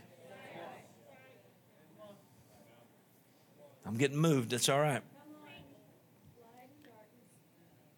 I'm 3.86 3.98
getting 3.98 4.18
moved. 4.18 4.52
That's 4.52 4.70
all 4.70 4.80
right. 4.80 5.02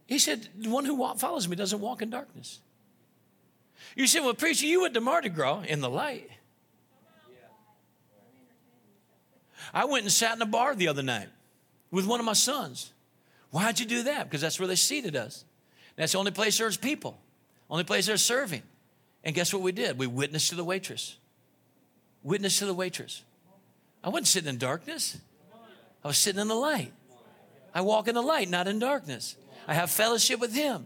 He 0.07 0.19
said, 0.19 0.47
The 0.57 0.69
one 0.69 0.85
who 0.85 1.13
follows 1.15 1.47
me 1.47 1.55
doesn't 1.55 1.79
walk 1.79 2.01
in 2.01 2.09
darkness. 2.09 2.59
You 3.95 4.07
said, 4.07 4.23
Well, 4.23 4.33
preacher, 4.33 4.65
you 4.65 4.81
went 4.81 4.93
to 4.93 5.01
Mardi 5.01 5.29
Gras 5.29 5.61
in 5.61 5.81
the 5.81 5.89
light. 5.89 6.29
I 9.73 9.85
went 9.85 10.03
and 10.03 10.11
sat 10.11 10.35
in 10.35 10.41
a 10.41 10.45
bar 10.45 10.75
the 10.75 10.87
other 10.87 11.03
night 11.03 11.27
with 11.91 12.05
one 12.05 12.19
of 12.19 12.25
my 12.25 12.33
sons. 12.33 12.91
Why'd 13.49 13.79
you 13.79 13.85
do 13.85 14.03
that? 14.03 14.25
Because 14.25 14.41
that's 14.41 14.59
where 14.59 14.67
they 14.67 14.75
seated 14.75 15.15
us. 15.15 15.43
That's 15.95 16.11
the 16.11 16.17
only 16.17 16.31
place 16.31 16.57
there's 16.57 16.77
people, 16.77 17.17
only 17.69 17.83
place 17.83 18.05
there's 18.05 18.21
serving. 18.21 18.63
And 19.23 19.33
guess 19.33 19.53
what 19.53 19.63
we 19.63 19.71
did? 19.71 19.97
We 19.97 20.07
witnessed 20.07 20.49
to 20.49 20.55
the 20.55 20.63
waitress. 20.63 21.17
Witness 22.21 22.59
to 22.59 22.65
the 22.65 22.73
waitress. 22.73 23.23
I 24.03 24.09
wasn't 24.09 24.27
sitting 24.27 24.49
in 24.49 24.57
darkness. 24.57 25.17
I 26.05 26.07
was 26.09 26.19
sitting 26.19 26.39
in 26.39 26.47
the 26.47 26.53
light. 26.53 26.93
I 27.73 27.81
walk 27.81 28.07
in 28.07 28.13
the 28.13 28.21
light, 28.21 28.47
not 28.47 28.67
in 28.67 28.77
darkness. 28.77 29.35
I 29.67 29.73
have 29.73 29.89
fellowship 29.89 30.39
with 30.39 30.53
Him. 30.53 30.85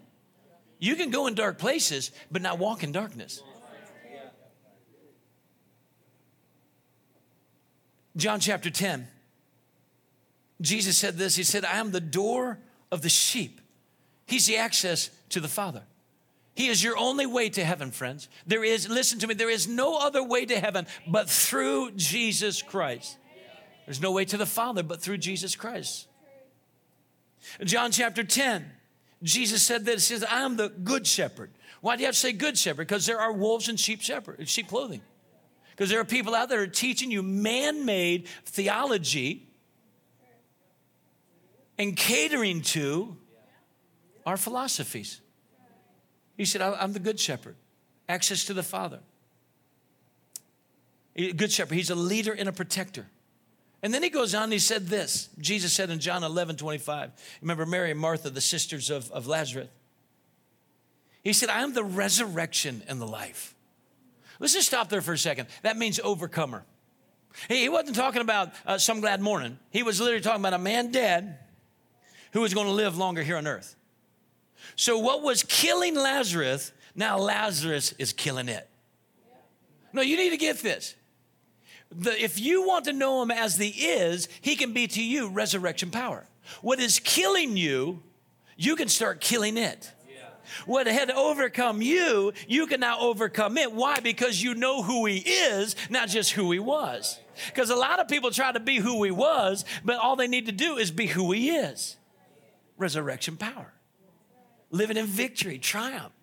You 0.79 0.95
can 0.95 1.09
go 1.09 1.27
in 1.27 1.35
dark 1.35 1.59
places, 1.59 2.11
but 2.31 2.41
not 2.41 2.57
walk 2.57 2.83
in 2.83 2.93
darkness. 2.93 3.43
John 8.15 8.39
chapter 8.39 8.69
10. 8.69 9.09
Jesus 10.61 10.97
said 10.97 11.17
this 11.17 11.35
He 11.35 11.43
said, 11.43 11.65
I 11.65 11.79
am 11.79 11.91
the 11.91 11.99
door 11.99 12.59
of 12.89 13.01
the 13.01 13.09
sheep. 13.09 13.59
He's 14.25 14.47
the 14.47 14.55
access 14.55 15.09
to 15.29 15.41
the 15.41 15.49
Father. 15.49 15.83
He 16.55 16.67
is 16.67 16.81
your 16.81 16.97
only 16.97 17.25
way 17.25 17.49
to 17.49 17.65
heaven, 17.65 17.91
friends. 17.91 18.29
There 18.47 18.63
is, 18.63 18.87
listen 18.87 19.19
to 19.19 19.27
me, 19.27 19.33
there 19.33 19.49
is 19.49 19.67
no 19.67 19.97
other 19.97 20.23
way 20.23 20.45
to 20.45 20.59
heaven 20.61 20.87
but 21.07 21.29
through 21.29 21.91
Jesus 21.91 22.61
Christ. 22.61 23.17
There's 23.89 24.01
no 24.03 24.11
way 24.11 24.23
to 24.25 24.37
the 24.37 24.45
Father 24.45 24.83
but 24.83 25.01
through 25.01 25.17
Jesus 25.17 25.55
Christ. 25.55 26.07
John 27.63 27.89
chapter 27.89 28.23
10, 28.23 28.63
Jesus 29.23 29.63
said 29.63 29.85
that, 29.85 29.93
He 29.93 29.99
says, 29.99 30.23
I 30.23 30.41
am 30.41 30.57
the 30.57 30.69
good 30.69 31.07
shepherd. 31.07 31.49
Why 31.81 31.95
do 31.95 32.01
you 32.01 32.05
have 32.05 32.13
to 32.13 32.19
say 32.19 32.31
good 32.31 32.55
shepherd? 32.55 32.85
Because 32.87 33.07
there 33.07 33.19
are 33.19 33.33
wolves 33.33 33.67
in 33.67 33.77
sheep 33.77 34.01
shepherd, 34.01 34.47
sheep 34.47 34.67
clothing. 34.67 35.01
Because 35.71 35.89
there 35.89 35.99
are 35.99 36.05
people 36.05 36.35
out 36.35 36.49
there 36.49 36.67
teaching 36.67 37.09
you 37.09 37.23
man-made 37.23 38.27
theology 38.45 39.49
and 41.79 41.97
catering 41.97 42.61
to 42.61 43.17
our 44.23 44.37
philosophies. 44.37 45.19
He 46.37 46.45
said, 46.45 46.61
I'm 46.61 46.93
the 46.93 46.99
good 46.99 47.19
shepherd, 47.19 47.55
access 48.07 48.45
to 48.45 48.53
the 48.53 48.61
Father. 48.61 48.99
Good 51.17 51.51
shepherd, 51.51 51.73
he's 51.73 51.89
a 51.89 51.95
leader 51.95 52.33
and 52.33 52.47
a 52.47 52.53
protector. 52.53 53.07
And 53.81 53.93
then 53.93 54.03
he 54.03 54.09
goes 54.09 54.35
on, 54.35 54.51
he 54.51 54.59
said 54.59 54.87
this. 54.87 55.29
Jesus 55.39 55.71
said 55.71 55.89
in 55.89 55.99
John 55.99 56.23
11, 56.23 56.57
25. 56.57 57.11
Remember 57.41 57.65
Mary 57.65 57.91
and 57.91 57.99
Martha, 57.99 58.29
the 58.29 58.41
sisters 58.41 58.89
of, 58.89 59.09
of 59.11 59.25
Lazarus. 59.27 59.69
He 61.23 61.33
said, 61.33 61.49
I 61.49 61.61
am 61.61 61.73
the 61.73 61.83
resurrection 61.83 62.83
and 62.87 62.99
the 62.99 63.07
life. 63.07 63.55
Let's 64.39 64.53
just 64.53 64.67
stop 64.67 64.89
there 64.89 65.01
for 65.01 65.13
a 65.13 65.17
second. 65.17 65.47
That 65.63 65.77
means 65.77 65.99
overcomer. 65.99 66.65
He, 67.47 67.61
he 67.61 67.69
wasn't 67.69 67.95
talking 67.95 68.21
about 68.21 68.53
uh, 68.65 68.77
some 68.77 69.01
glad 69.01 69.21
morning. 69.21 69.59
He 69.69 69.83
was 69.83 69.99
literally 69.99 70.21
talking 70.21 70.41
about 70.41 70.53
a 70.53 70.59
man 70.59 70.91
dead 70.91 71.37
who 72.31 72.41
was 72.41 72.53
going 72.53 72.67
to 72.67 72.73
live 72.73 72.97
longer 72.97 73.23
here 73.23 73.37
on 73.37 73.47
earth. 73.47 73.75
So, 74.75 74.97
what 74.97 75.23
was 75.23 75.43
killing 75.43 75.95
Lazarus, 75.95 76.71
now 76.95 77.17
Lazarus 77.17 77.93
is 77.97 78.13
killing 78.13 78.49
it. 78.49 78.67
No, 79.91 80.01
you 80.01 80.15
need 80.15 80.29
to 80.29 80.37
get 80.37 80.59
this 80.59 80.95
the, 81.91 82.23
if 82.23 82.39
you 82.39 82.67
want 82.67 82.85
to 82.85 82.93
know 82.93 83.21
him 83.21 83.31
as 83.31 83.57
the 83.57 83.67
is, 83.67 84.29
he 84.41 84.55
can 84.55 84.73
be 84.73 84.87
to 84.87 85.03
you 85.03 85.29
resurrection 85.29 85.91
power. 85.91 86.25
What 86.61 86.79
is 86.79 86.99
killing 86.99 87.57
you, 87.57 88.01
you 88.57 88.75
can 88.75 88.87
start 88.87 89.21
killing 89.21 89.57
it. 89.57 89.91
What 90.65 90.87
had 90.87 91.11
overcome 91.11 91.81
you, 91.81 92.33
you 92.47 92.67
can 92.67 92.79
now 92.79 92.99
overcome 92.99 93.57
it. 93.57 93.71
Why? 93.71 93.99
Because 93.99 94.41
you 94.41 94.55
know 94.55 94.81
who 94.81 95.05
He 95.05 95.17
is, 95.17 95.75
not 95.89 96.09
just 96.09 96.31
who 96.31 96.51
He 96.51 96.59
was. 96.59 97.19
Because 97.47 97.69
a 97.69 97.75
lot 97.75 97.99
of 97.99 98.07
people 98.07 98.31
try 98.31 98.51
to 98.51 98.59
be 98.59 98.77
who 98.77 99.03
He 99.03 99.11
was, 99.11 99.63
but 99.85 99.97
all 99.97 100.15
they 100.15 100.27
need 100.27 100.47
to 100.47 100.51
do 100.51 100.77
is 100.77 100.91
be 100.91 101.05
who 101.05 101.31
He 101.31 101.51
is 101.51 101.97
resurrection 102.77 103.35
power, 103.35 103.73
living 104.71 104.97
in 104.97 105.05
victory, 105.05 105.59
triumph. 105.59 106.13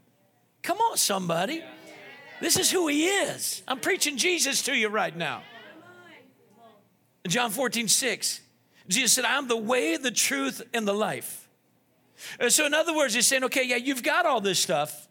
Come 0.62 0.79
on, 0.79 0.97
somebody. 0.97 1.62
This 2.41 2.59
is 2.59 2.71
who 2.71 2.89
He 2.89 3.07
is. 3.07 3.62
I'm 3.69 3.79
preaching 3.79 4.17
Jesus 4.17 4.62
to 4.62 4.75
you 4.75 4.89
right 4.89 5.14
now. 5.14 5.43
John 7.29 7.51
14, 7.51 7.89
6, 7.89 8.41
Jesus 8.89 9.12
said, 9.12 9.24
I'm 9.24 9.49
the 9.49 9.57
way, 9.57 9.97
the 9.97 10.11
truth, 10.11 10.62
and 10.72 10.87
the 10.87 10.93
life. 10.95 11.49
Uh, 12.41 12.49
so, 12.49 12.66
in 12.66 12.74
other 12.74 12.95
words, 12.95 13.14
he's 13.14 13.27
saying, 13.27 13.45
okay, 13.45 13.64
yeah, 13.64 13.77
you've 13.77 14.03
got 14.03 14.27
all 14.27 14.41
this 14.41 14.59
stuff, 14.59 15.09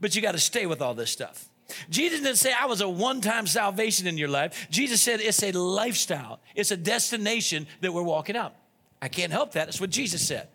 but 0.00 0.14
you 0.14 0.22
got 0.22 0.32
to 0.32 0.38
stay 0.38 0.66
with 0.66 0.80
all 0.80 0.94
this 0.94 1.10
stuff. 1.10 1.48
Jesus 1.90 2.20
didn't 2.20 2.36
say, 2.36 2.52
I 2.52 2.66
was 2.66 2.80
a 2.80 2.88
one 2.88 3.20
time 3.20 3.46
salvation 3.46 4.06
in 4.06 4.16
your 4.16 4.28
life. 4.28 4.68
Jesus 4.70 5.02
said, 5.02 5.20
it's 5.20 5.42
a 5.42 5.52
lifestyle, 5.52 6.40
it's 6.54 6.70
a 6.70 6.76
destination 6.76 7.66
that 7.80 7.92
we're 7.92 8.02
walking 8.02 8.36
out. 8.36 8.54
I 9.02 9.08
can't 9.08 9.32
help 9.32 9.52
that. 9.52 9.66
That's 9.66 9.80
what 9.80 9.90
Jesus 9.90 10.26
said. 10.26 10.48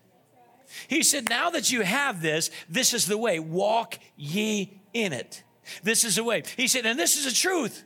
He 0.87 1.03
said, 1.03 1.29
Now 1.29 1.49
that 1.51 1.71
you 1.71 1.81
have 1.81 2.21
this, 2.21 2.49
this 2.69 2.93
is 2.93 3.05
the 3.05 3.17
way. 3.17 3.39
Walk 3.39 3.99
ye 4.15 4.81
in 4.93 5.13
it. 5.13 5.43
This 5.83 6.03
is 6.03 6.15
the 6.15 6.23
way. 6.23 6.43
He 6.57 6.67
said, 6.67 6.85
And 6.85 6.97
this 6.97 7.17
is 7.17 7.25
the 7.25 7.31
truth. 7.31 7.83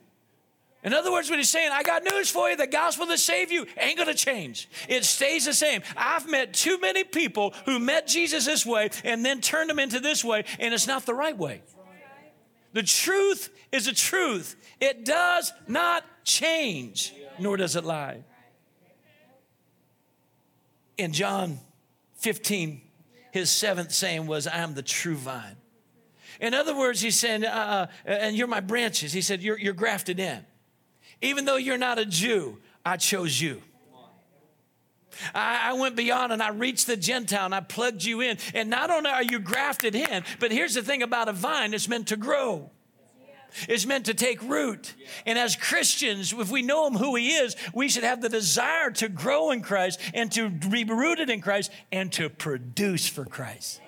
In 0.86 0.94
other 0.94 1.12
words, 1.12 1.32
what 1.32 1.40
he's 1.40 1.50
saying, 1.50 1.72
I 1.74 1.82
got 1.82 2.04
news 2.04 2.30
for 2.30 2.48
you. 2.48 2.56
The 2.56 2.68
gospel 2.68 3.08
that 3.08 3.18
saved 3.18 3.52
you 3.52 3.66
ain't 3.76 3.98
going 3.98 4.08
to 4.08 4.14
change. 4.14 4.70
It 4.88 5.04
stays 5.04 5.46
the 5.46 5.54
same. 5.54 5.82
I've 5.98 6.30
met 6.30 6.54
too 6.54 6.80
many 6.80 7.04
people 7.04 7.56
who 7.66 7.80
met 7.80 8.06
Jesus 8.06 8.46
this 8.46 8.68
way 8.68 8.92
and 9.04 9.26
then 9.26 9.42
turned 9.42 9.72
him 9.72 9.80
into 9.80 10.00
this 10.00 10.24
way, 10.24 10.46
and 10.60 10.76
it's 10.76 10.86
not 10.86 11.08
the 11.08 11.16
right 11.16 11.36
way. 11.36 11.64
The 12.74 12.84
truth 12.84 13.50
is 13.72 13.88
a 13.88 13.96
truth. 13.96 14.56
It 14.80 15.06
does 15.06 15.52
not 15.68 16.04
change, 16.24 17.16
nor 17.40 17.58
does 17.58 17.76
it 17.76 17.84
lie. 17.84 18.24
In 21.00 21.14
John 21.14 21.60
15, 22.18 22.80
his 23.32 23.50
seventh 23.50 23.92
saying 23.92 24.28
was, 24.28 24.46
I 24.46 24.58
am 24.58 24.76
the 24.76 24.84
true 24.84 25.16
vine. 25.16 25.56
In 26.40 26.54
other 26.54 26.78
words, 26.78 27.02
he's 27.02 27.18
saying, 27.18 27.44
uh, 27.44 27.88
uh, 28.06 28.10
and 28.10 28.36
you're 28.36 28.48
my 28.48 28.60
branches. 28.60 29.14
He 29.14 29.22
said, 29.22 29.42
you're, 29.42 29.58
you're 29.58 29.74
grafted 29.74 30.20
in. 30.20 30.46
Even 31.22 31.46
though 31.46 31.58
you're 31.58 31.78
not 31.78 32.00
a 32.00 32.06
Jew, 32.06 32.60
I 32.86 32.98
chose 32.98 33.40
you. 33.40 33.62
I, 35.34 35.72
I, 35.72 35.74
went 35.74 35.96
beyond 35.96 36.34
and 36.34 36.44
I 36.44 36.50
reached 36.50 36.88
the 36.88 36.98
Gentile 36.98 37.46
and 37.46 37.56
I 37.56 37.62
plugged 37.62 38.04
you 38.04 38.22
in. 38.22 38.38
And 38.54 38.70
not 38.70 38.92
only 38.92 39.10
are 39.10 39.24
you 39.24 39.40
grafted 39.40 39.96
in, 39.96 40.24
but 40.40 40.52
here's 40.52 40.74
the 40.74 40.82
thing 40.82 41.02
about 41.02 41.30
a 41.30 41.34
vine 41.34 41.74
it's 41.74 41.88
meant 41.88 42.08
to 42.10 42.18
grow. 42.18 42.70
It's 43.70 43.86
meant 43.86 44.08
to 44.08 44.14
take 44.14 44.42
root. 44.42 44.94
And 45.26 45.40
as 45.40 45.56
Christians, 45.56 46.34
if 46.34 46.52
we 46.52 46.62
know 46.62 46.88
Him 46.88 46.96
who 46.96 47.16
He 47.16 47.30
is, 47.30 47.56
we 47.74 47.88
should 47.88 48.04
have 48.04 48.22
the 48.22 48.30
desire 48.30 48.92
to 48.92 49.08
grow 49.08 49.52
in 49.52 49.62
Christ 49.62 50.00
and 50.14 50.32
to 50.34 50.50
be 50.50 50.84
rooted 50.84 51.30
in 51.30 51.42
Christ 51.42 51.72
and 51.92 52.12
to 52.14 52.30
produce 52.30 53.08
for 53.08 53.24
Christ. 53.24 53.80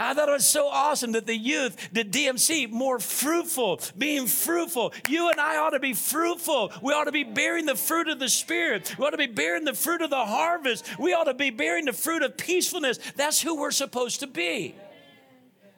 I 0.00 0.14
thought 0.14 0.30
it 0.30 0.32
was 0.32 0.46
so 0.46 0.66
awesome 0.68 1.12
that 1.12 1.26
the 1.26 1.36
youth 1.36 1.76
did 1.92 2.10
DMC 2.10 2.70
more 2.70 2.98
fruitful, 2.98 3.80
being 3.98 4.26
fruitful. 4.26 4.94
You 5.08 5.28
and 5.28 5.38
I 5.38 5.58
ought 5.58 5.70
to 5.70 5.78
be 5.78 5.92
fruitful. 5.92 6.72
We 6.82 6.94
ought 6.94 7.04
to 7.04 7.12
be 7.12 7.22
bearing 7.22 7.66
the 7.66 7.74
fruit 7.74 8.08
of 8.08 8.18
the 8.18 8.30
Spirit. 8.30 8.96
We 8.98 9.04
ought 9.04 9.10
to 9.10 9.18
be 9.18 9.26
bearing 9.26 9.64
the 9.64 9.74
fruit 9.74 10.00
of 10.00 10.08
the 10.08 10.24
harvest. 10.24 10.98
We 10.98 11.12
ought 11.12 11.24
to 11.24 11.34
be 11.34 11.50
bearing 11.50 11.84
the 11.84 11.92
fruit 11.92 12.22
of 12.22 12.38
peacefulness. 12.38 12.98
That's 13.16 13.42
who 13.42 13.60
we're 13.60 13.70
supposed 13.72 14.20
to 14.20 14.26
be. 14.26 14.74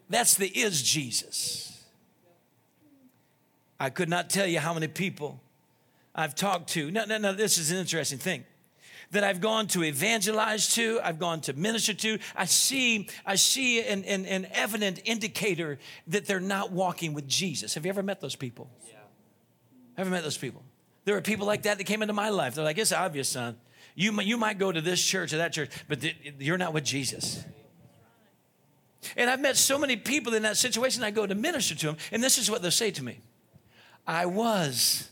That's 0.09 0.35
the 0.35 0.47
is 0.47 0.83
Jesus. 0.83 1.85
I 3.81 3.91
could 3.91 4.09
not 4.09 4.31
tell 4.31 4.47
you 4.47 4.61
how 4.61 4.73
many 4.73 4.87
people 4.87 5.41
I've 6.15 6.37
talked 6.37 6.69
to. 6.71 6.93
No, 6.93 7.05
no, 7.07 7.19
no, 7.19 7.33
this 7.33 7.59
is 7.59 7.73
an 7.73 7.79
interesting 7.79 8.19
thing 8.19 8.45
that 9.13 9.23
I've 9.25 9.41
gone 9.41 9.69
to 9.69 9.85
evangelize 9.85 10.75
to, 10.75 11.01
I've 11.03 11.19
gone 11.19 11.41
to 11.43 11.53
minister 11.53 11.95
to, 11.95 12.19
I 12.35 12.47
see, 12.47 13.09
I 13.25 13.37
see 13.37 13.83
an, 13.83 14.05
an, 14.05 14.27
an 14.27 14.49
evident 14.53 15.01
indicator 15.05 15.79
that 16.09 16.27
they're 16.27 16.41
not 16.41 16.73
walking 16.73 17.15
with 17.15 17.29
Jesus. 17.29 17.75
Have 17.75 17.85
you 17.85 17.91
ever 17.91 18.03
met 18.03 18.21
those 18.21 18.37
people? 18.37 18.71
Yeah. 18.89 18.97
Ever 19.97 20.11
met 20.11 20.23
those 20.23 20.39
people? 20.39 20.63
There 21.05 21.17
are 21.17 21.21
people 21.21 21.47
like 21.47 21.63
that 21.63 21.79
that 21.79 21.85
came 21.85 22.03
into 22.03 22.15
my 22.15 22.31
life. 22.31 22.55
They're 22.55 22.65
like, 22.65 22.79
it's 22.79 22.93
obvious, 22.93 23.29
son. 23.29 23.57
You, 23.95 24.19
you 24.23 24.39
might 24.39 24.59
go 24.59 24.73
to 24.73 24.81
this 24.81 25.05
church 25.05 25.33
or 25.33 25.39
that 25.39 25.53
church, 25.53 25.71
but 25.89 26.01
th- 26.01 26.17
you're 26.39 26.59
not 26.59 26.73
with 26.73 26.85
Jesus. 26.85 27.45
And 29.17 29.29
I've 29.29 29.41
met 29.41 29.57
so 29.57 29.79
many 29.79 29.97
people 29.97 30.33
in 30.33 30.43
that 30.43 30.57
situation, 30.57 31.03
I 31.03 31.11
go 31.11 31.27
to 31.27 31.35
minister 31.35 31.75
to 31.75 31.87
them, 31.87 31.97
and 32.13 32.23
this 32.23 32.39
is 32.39 32.51
what 32.51 32.63
they'll 32.63 32.71
say 32.71 32.91
to 32.93 33.05
me 33.05 33.21
I 34.07 34.27
was 34.27 35.11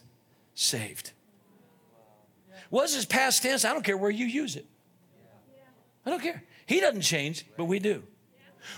saved. 0.54 1.12
Was 2.70 2.94
his 2.94 3.04
past 3.04 3.42
tense? 3.42 3.64
I 3.64 3.72
don't 3.72 3.82
care 3.82 3.96
where 3.96 4.10
you 4.10 4.26
use 4.26 4.56
it. 4.56 4.66
I 6.06 6.10
don't 6.10 6.22
care. 6.22 6.42
He 6.66 6.80
doesn't 6.80 7.02
change, 7.02 7.44
but 7.56 7.64
we 7.64 7.78
do. 7.78 8.04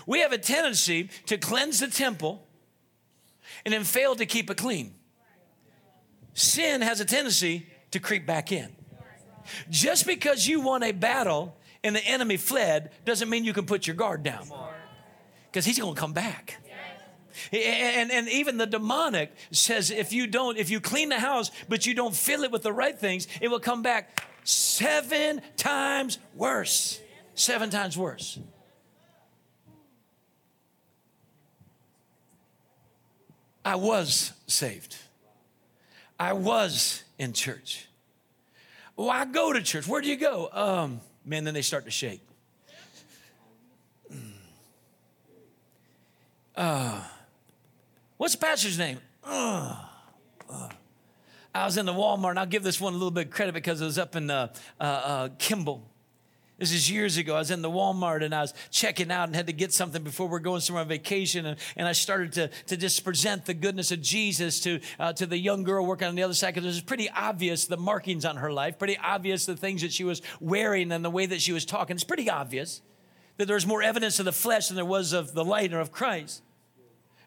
We 0.07 0.21
have 0.21 0.31
a 0.31 0.37
tendency 0.37 1.09
to 1.27 1.37
cleanse 1.37 1.79
the 1.79 1.87
temple 1.87 2.45
and 3.65 3.73
then 3.73 3.83
fail 3.83 4.15
to 4.15 4.25
keep 4.25 4.49
it 4.49 4.57
clean. 4.57 4.95
Sin 6.33 6.81
has 6.81 6.99
a 6.99 7.05
tendency 7.05 7.67
to 7.91 7.99
creep 7.99 8.25
back 8.25 8.51
in. 8.51 8.75
Just 9.69 10.07
because 10.07 10.47
you 10.47 10.61
won 10.61 10.83
a 10.83 10.91
battle 10.91 11.55
and 11.83 11.95
the 11.95 12.05
enemy 12.05 12.37
fled 12.37 12.91
doesn't 13.05 13.29
mean 13.29 13.43
you 13.43 13.53
can 13.53 13.65
put 13.65 13.85
your 13.85 13.95
guard 13.95 14.23
down 14.23 14.49
because 15.51 15.65
he's 15.65 15.77
going 15.77 15.93
to 15.93 15.99
come 15.99 16.13
back. 16.13 16.62
And, 17.51 18.11
and 18.11 18.29
even 18.29 18.57
the 18.57 18.65
demonic 18.65 19.31
says 19.51 19.91
if 19.91 20.13
you 20.13 20.27
don't, 20.27 20.57
if 20.57 20.69
you 20.69 20.79
clean 20.79 21.09
the 21.09 21.19
house, 21.19 21.51
but 21.67 21.85
you 21.85 21.93
don't 21.93 22.15
fill 22.15 22.43
it 22.43 22.51
with 22.51 22.63
the 22.63 22.73
right 22.73 22.97
things, 22.97 23.27
it 23.41 23.49
will 23.49 23.59
come 23.59 23.81
back 23.81 24.21
seven 24.43 25.41
times 25.57 26.19
worse. 26.35 26.99
Seven 27.35 27.69
times 27.69 27.97
worse. 27.97 28.39
I 33.65 33.75
was 33.75 34.33
saved. 34.47 34.97
I 36.19 36.33
was 36.33 37.03
in 37.17 37.33
church. 37.33 37.87
Well, 38.95 39.09
I 39.09 39.25
go 39.25 39.53
to 39.53 39.61
church. 39.61 39.87
Where 39.87 40.01
do 40.01 40.07
you 40.07 40.17
go? 40.17 40.49
Um, 40.51 41.01
man, 41.25 41.43
then 41.43 41.53
they 41.53 41.61
start 41.61 41.85
to 41.85 41.91
shake. 41.91 42.21
Uh, 46.55 47.01
What's 48.23 48.35
the 48.35 48.39
pastor's 48.39 48.79
name? 48.79 48.99
Uh, 49.21 49.75
uh. 50.49 50.69
I 51.53 51.65
was 51.65 51.75
in 51.75 51.85
the 51.85 51.91
Walmart, 51.91 52.29
and 52.29 52.39
I'll 52.39 52.45
give 52.45 52.63
this 52.63 52.79
one 52.79 52.93
a 52.93 52.95
little 52.95 53.11
bit 53.11 53.25
of 53.25 53.33
credit 53.33 53.53
because 53.53 53.81
it 53.81 53.83
was 53.83 53.97
up 53.97 54.15
in 54.15 54.31
uh, 54.31 54.47
uh, 54.79 54.83
uh, 54.83 55.29
Kimball. 55.39 55.83
This 56.57 56.71
is 56.71 56.89
years 56.89 57.17
ago. 57.17 57.35
I 57.35 57.39
was 57.39 57.51
in 57.51 57.61
the 57.61 57.69
Walmart 57.69 58.23
and 58.23 58.33
I 58.33 58.39
was 58.39 58.53
checking 58.71 59.11
out 59.11 59.27
and 59.27 59.35
had 59.35 59.47
to 59.47 59.53
get 59.53 59.73
something 59.73 60.03
before 60.03 60.29
we're 60.29 60.39
going 60.39 60.61
somewhere 60.61 60.83
on 60.83 60.87
vacation. 60.87 61.45
And, 61.45 61.57
and 61.75 61.85
I 61.85 61.91
started 61.91 62.31
to, 62.33 62.47
to 62.67 62.77
just 62.77 63.03
present 63.03 63.43
the 63.43 63.53
goodness 63.53 63.91
of 63.91 64.01
Jesus 64.01 64.61
to, 64.61 64.79
uh, 64.99 65.11
to 65.11 65.25
the 65.25 65.37
young 65.37 65.63
girl 65.63 65.85
working 65.85 66.07
on 66.07 66.15
the 66.15 66.23
other 66.23 66.33
side 66.33 66.53
because 66.53 66.63
it 66.63 66.67
was 66.67 66.81
pretty 66.81 67.09
obvious 67.09 67.65
the 67.65 67.75
markings 67.75 68.23
on 68.23 68.37
her 68.37 68.53
life, 68.53 68.79
pretty 68.79 68.97
obvious 68.97 69.45
the 69.45 69.57
things 69.57 69.81
that 69.81 69.91
she 69.91 70.05
was 70.05 70.21
wearing 70.39 70.93
and 70.93 71.03
the 71.03 71.09
way 71.09 71.25
that 71.25 71.41
she 71.41 71.51
was 71.51 71.65
talking. 71.65 71.97
It's 71.97 72.05
pretty 72.05 72.29
obvious 72.29 72.81
that 73.35 73.47
there 73.47 73.55
was 73.55 73.67
more 73.67 73.83
evidence 73.83 74.17
of 74.19 74.23
the 74.23 74.31
flesh 74.31 74.69
than 74.69 74.77
there 74.77 74.85
was 74.85 75.11
of 75.11 75.33
the 75.33 75.43
light 75.43 75.73
or 75.73 75.81
of 75.81 75.91
Christ. 75.91 76.41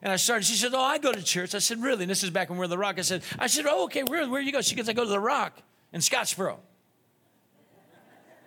And 0.02 0.12
I 0.12 0.16
started, 0.16 0.44
she 0.44 0.54
said, 0.54 0.72
Oh, 0.74 0.80
I 0.80 0.98
go 0.98 1.12
to 1.12 1.22
church. 1.22 1.54
I 1.54 1.58
said, 1.58 1.82
Really? 1.82 2.02
And 2.04 2.10
this 2.10 2.22
is 2.22 2.30
back 2.30 2.48
when 2.50 2.58
we 2.58 2.64
were 2.64 2.68
the 2.68 2.78
Rock. 2.78 2.98
I 2.98 3.02
said, 3.02 3.22
I 3.38 3.46
said, 3.46 3.66
Oh, 3.68 3.84
okay, 3.84 4.02
where, 4.02 4.28
where 4.28 4.40
you 4.40 4.52
go? 4.52 4.60
She 4.60 4.74
goes, 4.74 4.88
I 4.88 4.92
go 4.92 5.04
to 5.04 5.10
the 5.10 5.20
Rock 5.20 5.60
in 5.92 6.00
Scottsboro. 6.00 6.58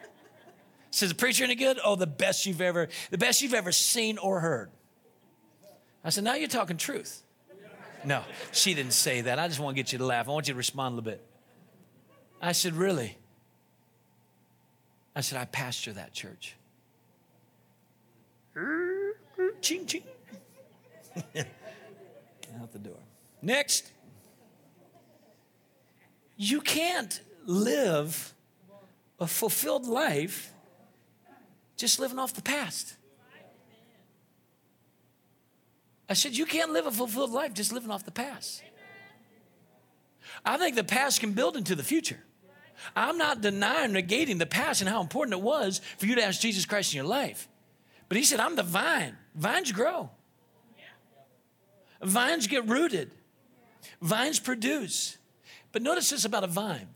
Says 0.92 1.10
the 1.10 1.16
preacher 1.16 1.44
any 1.44 1.56
good? 1.56 1.80
Oh, 1.84 1.96
the 1.96 2.08
best 2.08 2.46
you've 2.46 2.62
ever, 2.62 2.90
the 3.12 3.18
best 3.18 3.42
you've 3.42 3.54
ever 3.54 3.72
seen 3.72 4.18
or 4.18 4.40
heard. 4.40 4.70
I 6.04 6.10
said, 6.10 6.24
now 6.24 6.36
you're 6.36 6.48
talking 6.48 6.78
truth. 6.78 7.24
No, 8.06 8.24
she 8.54 8.74
didn't 8.74 8.94
say 8.94 9.22
that. 9.22 9.40
I 9.40 9.48
just 9.48 9.60
want 9.60 9.76
to 9.76 9.84
get 9.84 9.92
you 9.92 9.98
to 10.00 10.06
laugh. 10.06 10.30
I 10.30 10.32
want 10.32 10.48
you 10.48 10.54
to 10.54 10.58
respond 10.58 10.94
a 10.94 10.96
little 10.96 11.12
bit. 11.12 11.26
I 12.42 12.54
said, 12.54 12.74
really? 12.74 13.18
I 15.16 15.22
said, 15.22 15.38
I 15.38 15.46
pastor 15.46 15.92
that 15.94 16.14
church. 16.14 16.56
Ching, 19.62 19.86
ching. 19.86 20.04
Out 22.62 22.72
the 22.72 22.80
door. 22.80 22.98
Next. 23.42 23.92
You 26.38 26.62
can't 26.62 27.20
live 27.46 28.34
a 29.20 29.28
fulfilled 29.28 29.86
life 29.86 30.54
just 31.76 32.00
living 32.00 32.20
off 32.20 32.34
the 32.34 32.42
past. 32.42 32.96
I 36.08 36.14
said, 36.14 36.36
You 36.36 36.46
can't 36.46 36.72
live 36.72 36.88
a 36.88 36.92
fulfilled 36.92 37.32
life 37.32 37.54
just 37.54 37.72
living 37.72 37.92
off 37.92 38.04
the 38.04 38.12
past. 38.12 38.64
I 40.46 40.58
think 40.58 40.76
the 40.76 40.84
past 40.84 41.20
can 41.20 41.34
build 41.34 41.58
into 41.58 41.76
the 41.76 41.84
future. 41.84 42.24
I'm 42.96 43.18
not 43.18 43.42
denying, 43.42 43.92
negating 43.92 44.40
the 44.40 44.46
past 44.46 44.82
and 44.82 44.90
how 44.90 45.02
important 45.02 45.34
it 45.34 45.42
was 45.42 45.82
for 45.98 46.06
you 46.06 46.16
to 46.16 46.24
ask 46.24 46.40
Jesus 46.40 46.66
Christ 46.66 46.94
in 46.94 46.98
your 46.98 47.06
life. 47.06 47.48
But 48.08 48.18
he 48.18 48.24
said, 48.24 48.40
I'm 48.40 48.56
the 48.56 48.64
vine. 48.64 49.18
Vines 49.36 49.72
grow. 49.72 50.10
Vines 52.02 52.48
get 52.48 52.68
rooted, 52.68 53.12
vines 54.02 54.40
produce. 54.40 55.18
But 55.72 55.82
notice 55.82 56.10
this 56.10 56.26
about 56.26 56.44
a 56.44 56.48
vine 56.48 56.88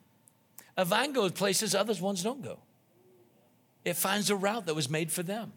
a 0.75 0.85
vine 0.85 1.13
goes 1.13 1.31
places 1.31 1.75
other 1.75 1.93
ones 1.95 2.23
don't 2.23 2.41
go, 2.41 2.59
it 3.85 3.95
finds 3.95 4.29
a 4.29 4.35
route 4.35 4.65
that 4.65 4.75
was 4.75 4.89
made 4.89 5.11
for 5.11 5.23
them. 5.23 5.53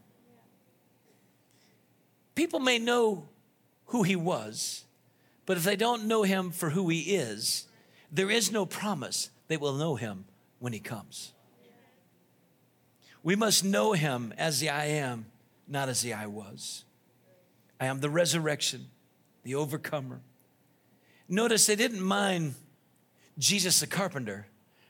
People 2.34 2.60
may 2.60 2.78
know 2.78 3.28
who 3.86 4.02
he 4.02 4.16
was, 4.16 4.84
but 5.46 5.56
if 5.56 5.64
they 5.64 5.76
don't 5.76 6.04
know 6.04 6.22
him 6.22 6.50
for 6.50 6.70
who 6.70 6.88
he 6.88 7.16
is, 7.16 7.66
there 8.12 8.30
is 8.30 8.52
no 8.52 8.66
promise 8.66 9.30
they 9.48 9.56
will 9.56 9.72
know 9.72 9.94
him 9.94 10.26
when 10.58 10.72
he 10.72 10.80
comes. 10.80 11.32
We 13.22 13.36
must 13.36 13.64
know 13.64 13.92
him 13.92 14.34
as 14.36 14.60
the 14.60 14.68
I 14.68 14.86
am, 14.86 15.26
not 15.66 15.88
as 15.88 16.02
the 16.02 16.12
I 16.12 16.26
was. 16.26 16.84
I 17.80 17.86
am 17.86 18.00
the 18.00 18.10
resurrection, 18.10 18.88
the 19.46 19.54
overcomer. 19.54 20.20
Notice 21.28 21.66
they 21.66 21.76
didn't 21.76 22.02
mind 22.02 22.56
Jesus 23.38 23.78
the 23.78 23.86
carpenter, 23.86 24.48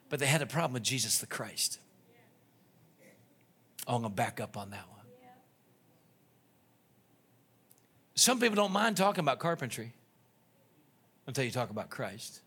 but 0.09 0.19
they 0.19 0.25
had 0.25 0.41
a 0.41 0.47
problem 0.47 0.73
with 0.73 0.83
Jesus 0.83 1.19
the 1.19 1.27
Christ. 1.27 1.79
Oh, 3.87 3.97
I'm 3.97 4.01
going 4.01 4.13
to 4.13 4.17
back 4.17 4.41
up 4.41 4.57
on 4.57 4.71
that 4.71 4.89
one. 4.91 5.03
Some 8.15 8.41
people 8.41 8.57
don't 8.57 8.73
mind 8.73 8.97
talking 8.97 9.21
about 9.21 9.41
carpentry 9.41 9.93
until 11.27 11.45
you 11.45 11.51
talk 11.51 11.69
about 11.69 11.91
Christ. 11.91 12.41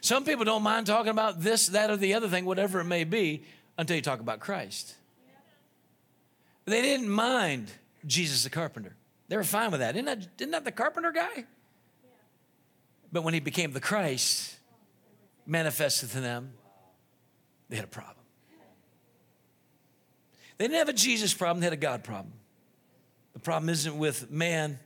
Some 0.00 0.24
people 0.24 0.44
don't 0.44 0.64
mind 0.64 0.88
talking 0.88 1.10
about 1.10 1.40
this, 1.40 1.68
that, 1.68 1.90
or 1.90 1.96
the 1.96 2.14
other 2.14 2.26
thing, 2.26 2.44
whatever 2.44 2.80
it 2.80 2.86
may 2.86 3.04
be, 3.04 3.44
until 3.78 3.94
you 3.94 4.02
talk 4.02 4.18
about 4.18 4.40
Christ. 4.40 4.96
They 6.64 6.82
didn't 6.82 7.08
mind 7.08 7.70
Jesus 8.04 8.42
the 8.42 8.50
carpenter. 8.50 8.96
They 9.28 9.36
were 9.36 9.44
fine 9.44 9.70
with 9.70 9.80
that. 9.80 9.94
Isn't 9.96 10.04
that, 10.06 10.28
isn't 10.38 10.50
that 10.50 10.64
the 10.64 10.72
carpenter 10.72 11.12
guy? 11.12 11.44
But 13.12 13.22
when 13.22 13.34
he 13.34 13.40
became 13.40 13.72
the 13.72 13.80
Christ, 13.80 14.56
manifested 15.46 16.10
to 16.10 16.20
them, 16.20 16.52
they 17.68 17.76
had 17.76 17.84
a 17.84 17.88
problem. 17.88 18.24
They 20.58 20.66
didn't 20.66 20.78
have 20.78 20.88
a 20.88 20.92
Jesus 20.92 21.34
problem, 21.34 21.60
they 21.60 21.66
had 21.66 21.72
a 21.72 21.76
God 21.76 22.04
problem. 22.04 22.34
The 23.32 23.40
problem 23.40 23.68
isn't 23.68 23.96
with 23.98 24.30
man, 24.30 24.78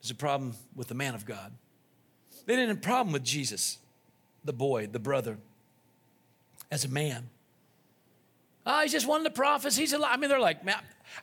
it's 0.00 0.10
a 0.10 0.14
problem 0.14 0.54
with 0.74 0.88
the 0.88 0.94
man 0.94 1.14
of 1.14 1.24
God. 1.24 1.52
They 2.46 2.56
didn't 2.56 2.68
have 2.68 2.78
a 2.78 2.80
problem 2.80 3.12
with 3.12 3.24
Jesus, 3.24 3.78
the 4.44 4.52
boy, 4.52 4.86
the 4.86 4.98
brother, 4.98 5.38
as 6.70 6.84
a 6.84 6.88
man. 6.88 7.30
Oh, 8.66 8.82
he's 8.82 8.92
just 8.92 9.06
one 9.06 9.20
of 9.20 9.24
the 9.24 9.30
prophets. 9.30 9.76
He's 9.76 9.92
alive. 9.92 10.10
I 10.12 10.16
mean, 10.16 10.28
they're 10.28 10.40
like, 10.40 10.64
man, 10.64 10.76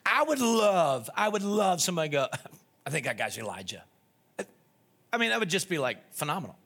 I 0.05 0.23
would 0.23 0.39
love, 0.39 1.09
I 1.15 1.29
would 1.29 1.43
love 1.43 1.81
somebody 1.81 2.09
go, 2.09 2.27
I 2.85 2.89
think 2.89 3.05
that 3.05 3.17
guy's 3.17 3.38
Elijah. 3.38 3.83
I 5.11 5.17
mean, 5.17 5.29
that 5.29 5.39
would 5.39 5.49
just 5.49 5.69
be 5.69 5.77
like 5.77 6.13
phenomenal. 6.13 6.57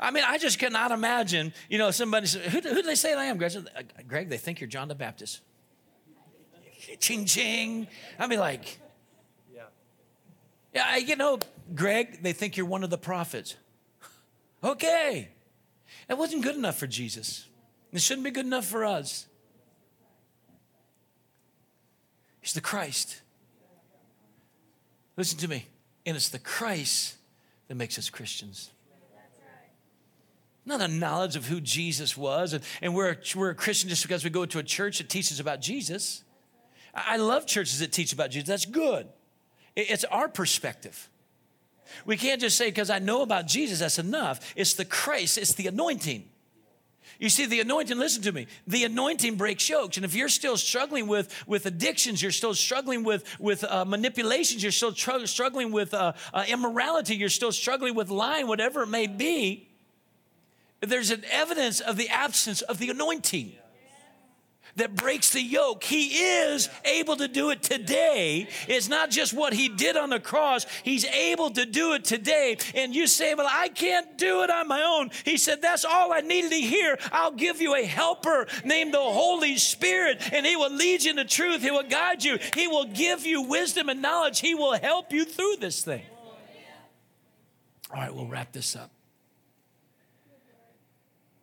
I 0.00 0.10
mean, 0.10 0.24
I 0.26 0.38
just 0.38 0.58
cannot 0.58 0.90
imagine, 0.90 1.52
you 1.68 1.78
know, 1.78 1.90
somebody, 1.90 2.28
who, 2.28 2.60
who 2.60 2.60
do 2.60 2.82
they 2.82 2.94
say 2.94 3.14
I 3.14 3.26
am? 3.26 3.38
Greg, 3.38 3.52
uh, 3.56 3.82
Greg, 4.06 4.28
they 4.28 4.36
think 4.36 4.60
you're 4.60 4.68
John 4.68 4.88
the 4.88 4.94
Baptist. 4.94 5.40
ching, 6.98 7.24
ching. 7.24 7.86
I 8.18 8.26
mean, 8.26 8.40
like, 8.40 8.80
yeah. 9.54 9.62
Yeah, 10.74 10.96
you 10.96 11.16
know, 11.16 11.38
Greg, 11.74 12.22
they 12.22 12.32
think 12.32 12.56
you're 12.56 12.66
one 12.66 12.82
of 12.82 12.90
the 12.90 12.98
prophets. 12.98 13.56
okay. 14.64 15.28
That 16.08 16.18
wasn't 16.18 16.42
good 16.42 16.56
enough 16.56 16.78
for 16.78 16.86
Jesus. 16.86 17.46
It 17.92 18.00
shouldn't 18.00 18.24
be 18.24 18.30
good 18.30 18.46
enough 18.46 18.66
for 18.66 18.84
us. 18.84 19.26
He's 22.46 22.52
the 22.52 22.60
Christ. 22.60 23.22
Listen 25.16 25.36
to 25.40 25.48
me. 25.48 25.66
And 26.06 26.16
it's 26.16 26.28
the 26.28 26.38
Christ 26.38 27.16
that 27.66 27.74
makes 27.74 27.98
us 27.98 28.08
Christians. 28.08 28.70
Not 30.64 30.80
a 30.80 30.86
knowledge 30.86 31.34
of 31.34 31.46
who 31.46 31.60
Jesus 31.60 32.16
was. 32.16 32.52
And, 32.52 32.62
and 32.80 32.94
we're, 32.94 33.16
we're 33.34 33.50
a 33.50 33.54
Christian 33.56 33.88
just 33.88 34.04
because 34.04 34.22
we 34.22 34.30
go 34.30 34.46
to 34.46 34.60
a 34.60 34.62
church 34.62 34.98
that 34.98 35.08
teaches 35.08 35.40
about 35.40 35.60
Jesus. 35.60 36.22
I 36.94 37.16
love 37.16 37.48
churches 37.48 37.80
that 37.80 37.90
teach 37.90 38.12
about 38.12 38.30
Jesus. 38.30 38.46
That's 38.46 38.64
good. 38.64 39.08
It's 39.74 40.04
our 40.04 40.28
perspective. 40.28 41.10
We 42.04 42.16
can't 42.16 42.40
just 42.40 42.56
say, 42.56 42.66
because 42.68 42.90
I 42.90 43.00
know 43.00 43.22
about 43.22 43.48
Jesus, 43.48 43.80
that's 43.80 43.98
enough. 43.98 44.52
It's 44.54 44.74
the 44.74 44.84
Christ, 44.84 45.36
it's 45.36 45.54
the 45.54 45.66
anointing. 45.66 46.28
You 47.18 47.28
see, 47.28 47.46
the 47.46 47.60
anointing, 47.60 47.98
listen 47.98 48.22
to 48.22 48.32
me, 48.32 48.46
the 48.66 48.84
anointing 48.84 49.36
breaks 49.36 49.68
yokes. 49.68 49.96
And 49.96 50.04
if 50.04 50.14
you're 50.14 50.28
still 50.28 50.56
struggling 50.56 51.06
with, 51.06 51.32
with 51.46 51.66
addictions, 51.66 52.22
you're 52.22 52.32
still 52.32 52.54
struggling 52.54 53.04
with, 53.04 53.24
with 53.40 53.64
uh, 53.64 53.84
manipulations, 53.84 54.62
you're 54.62 54.72
still 54.72 54.92
tr- 54.92 55.26
struggling 55.26 55.72
with 55.72 55.94
uh, 55.94 56.12
uh, 56.34 56.44
immorality, 56.48 57.16
you're 57.16 57.28
still 57.28 57.52
struggling 57.52 57.94
with 57.94 58.10
lying, 58.10 58.46
whatever 58.46 58.82
it 58.82 58.88
may 58.88 59.06
be, 59.06 59.68
there's 60.80 61.10
an 61.10 61.24
evidence 61.30 61.80
of 61.80 61.96
the 61.96 62.08
absence 62.08 62.60
of 62.62 62.78
the 62.78 62.90
anointing 62.90 63.52
that 64.76 64.94
breaks 64.94 65.30
the 65.30 65.42
yoke. 65.42 65.82
He 65.84 66.18
is 66.18 66.68
able 66.84 67.16
to 67.16 67.28
do 67.28 67.50
it 67.50 67.62
today. 67.62 68.48
It's 68.68 68.88
not 68.88 69.10
just 69.10 69.32
what 69.32 69.52
he 69.52 69.68
did 69.68 69.96
on 69.96 70.10
the 70.10 70.20
cross, 70.20 70.66
he's 70.82 71.04
able 71.06 71.50
to 71.50 71.66
do 71.66 71.94
it 71.94 72.04
today. 72.04 72.58
And 72.74 72.94
you 72.94 73.06
say, 73.06 73.34
Well, 73.34 73.48
I 73.50 73.68
can't 73.68 74.16
do 74.16 74.42
it 74.42 74.50
on 74.50 74.68
my 74.68 74.82
own. 74.82 75.10
He 75.24 75.36
said, 75.36 75.60
That's 75.60 75.84
all 75.84 76.12
I 76.12 76.20
needed 76.20 76.50
to 76.50 76.60
hear. 76.60 76.98
I'll 77.12 77.32
give 77.32 77.60
you 77.60 77.74
a 77.74 77.84
helper 77.84 78.46
named 78.64 78.94
the 78.94 78.98
Holy 78.98 79.56
Spirit, 79.56 80.32
and 80.32 80.46
he 80.46 80.56
will 80.56 80.72
lead 80.72 81.02
you 81.02 81.10
into 81.10 81.24
truth. 81.24 81.62
He 81.62 81.70
will 81.70 81.88
guide 81.88 82.22
you, 82.22 82.38
he 82.54 82.68
will 82.68 82.86
give 82.86 83.26
you 83.26 83.42
wisdom 83.42 83.88
and 83.88 84.02
knowledge. 84.02 84.40
He 84.40 84.54
will 84.54 84.78
help 84.78 85.12
you 85.12 85.24
through 85.24 85.56
this 85.60 85.82
thing. 85.82 86.02
All 87.90 88.00
right, 88.00 88.14
we'll 88.14 88.26
wrap 88.26 88.52
this 88.52 88.74
up. 88.74 88.90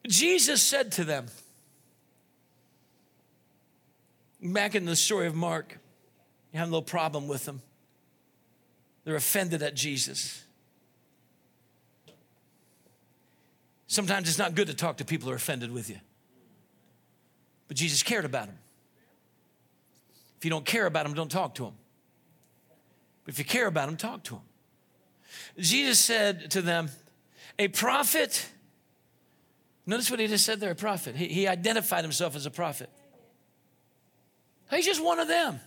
Jesus 0.08 0.62
said 0.62 0.92
to 0.94 1.06
them, 1.06 1.28
Back 4.44 4.76
in 4.76 4.84
the 4.84 4.96
story 4.96 5.28
of 5.28 5.36
Mark, 5.36 5.78
you 6.52 6.60
have 6.60 6.68
a 6.68 6.72
little 6.72 6.82
problem 6.82 7.30
with 7.30 7.46
them. 7.46 7.62
They're 9.06 9.16
offended 9.16 9.64
at 9.64 9.74
Jesus. 9.74 10.44
Sometimes 13.88 14.28
it's 14.28 14.38
not 14.38 14.54
good 14.54 14.68
to 14.68 14.74
talk 14.74 14.98
to 14.98 15.06
people 15.06 15.28
who 15.28 15.34
are 15.34 15.38
offended 15.38 15.72
with 15.72 15.90
you. 15.90 15.98
But 17.70 17.78
Jesus 17.78 18.04
cared 18.04 18.26
about 18.26 18.48
them. 18.48 18.58
If 20.38 20.46
you 20.46 20.52
don't 20.52 20.66
care 20.66 20.88
about 20.88 21.06
them, 21.06 21.14
don't 21.14 21.32
talk 21.32 21.56
to 21.56 21.64
them. 21.64 21.76
But 23.24 23.34
if 23.34 23.40
you 23.40 23.46
care 23.46 23.68
about 23.68 23.86
them, 23.86 23.96
talk 23.96 24.24
to 24.26 24.32
them. 24.32 24.42
Jesus 25.58 26.00
said 26.00 26.52
to 26.52 26.62
them, 26.62 26.90
A 27.58 27.70
prophet, 27.70 28.50
notice 29.86 30.12
what 30.12 30.20
he 30.20 30.28
just 30.28 30.46
said 30.46 30.60
there 30.60 30.72
a 30.72 30.76
prophet. 30.76 31.16
He, 31.16 31.28
he 31.28 31.48
identified 31.48 32.04
himself 32.04 32.36
as 32.36 32.46
a 32.46 32.52
prophet. 32.52 32.90
He's 34.76 34.86
just 34.86 35.04
one 35.04 35.20
of 35.20 35.28
them. 35.28 35.60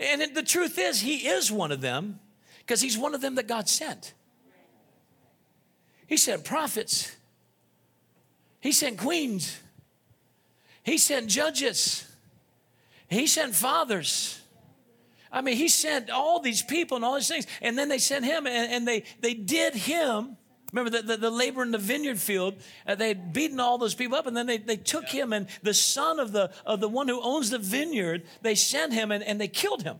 And 0.00 0.34
the 0.34 0.42
truth 0.42 0.78
is, 0.78 1.00
he 1.00 1.28
is 1.28 1.52
one 1.52 1.70
of 1.72 1.80
them 1.80 2.18
because 2.58 2.80
he's 2.80 2.98
one 2.98 3.14
of 3.14 3.20
them 3.20 3.36
that 3.36 3.46
God 3.46 3.68
sent. 3.68 4.14
He 6.06 6.16
sent 6.16 6.44
prophets, 6.44 7.14
he 8.60 8.72
sent 8.72 8.98
queens, 8.98 9.58
he 10.82 10.98
sent 10.98 11.28
judges, 11.28 12.10
he 13.08 13.26
sent 13.26 13.54
fathers. 13.54 14.40
I 15.32 15.40
mean, 15.40 15.56
he 15.56 15.68
sent 15.68 16.10
all 16.10 16.40
these 16.40 16.62
people 16.62 16.96
and 16.96 17.04
all 17.04 17.14
these 17.14 17.28
things, 17.28 17.46
and 17.60 17.76
then 17.76 17.88
they 17.88 17.98
sent 17.98 18.24
him, 18.24 18.46
and, 18.46 18.72
and 18.72 18.86
they, 18.86 19.04
they 19.20 19.34
did 19.34 19.74
him 19.74 20.36
Remember 20.74 20.90
the, 20.90 21.02
the, 21.02 21.16
the, 21.16 21.30
labor 21.30 21.62
in 21.62 21.70
the 21.70 21.78
vineyard 21.78 22.18
field, 22.18 22.56
uh, 22.84 22.96
they 22.96 23.06
had 23.06 23.32
beaten 23.32 23.60
all 23.60 23.78
those 23.78 23.94
people 23.94 24.18
up, 24.18 24.26
and 24.26 24.36
then 24.36 24.46
they, 24.46 24.58
they 24.58 24.76
took 24.76 25.04
him, 25.04 25.32
and 25.32 25.46
the 25.62 25.72
son 25.72 26.18
of 26.18 26.32
the, 26.32 26.50
of 26.66 26.80
the 26.80 26.88
one 26.88 27.06
who 27.06 27.22
owns 27.22 27.50
the 27.50 27.60
vineyard, 27.60 28.24
they 28.42 28.56
sent 28.56 28.92
him 28.92 29.12
and, 29.12 29.22
and 29.22 29.40
they 29.40 29.46
killed 29.46 29.84
him. 29.84 29.98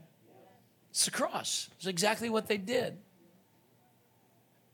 It's 0.90 1.04
the 1.04 1.12
cross. 1.12 1.70
It's 1.76 1.86
exactly 1.86 2.28
what 2.28 2.48
they 2.48 2.56
did. 2.56 2.98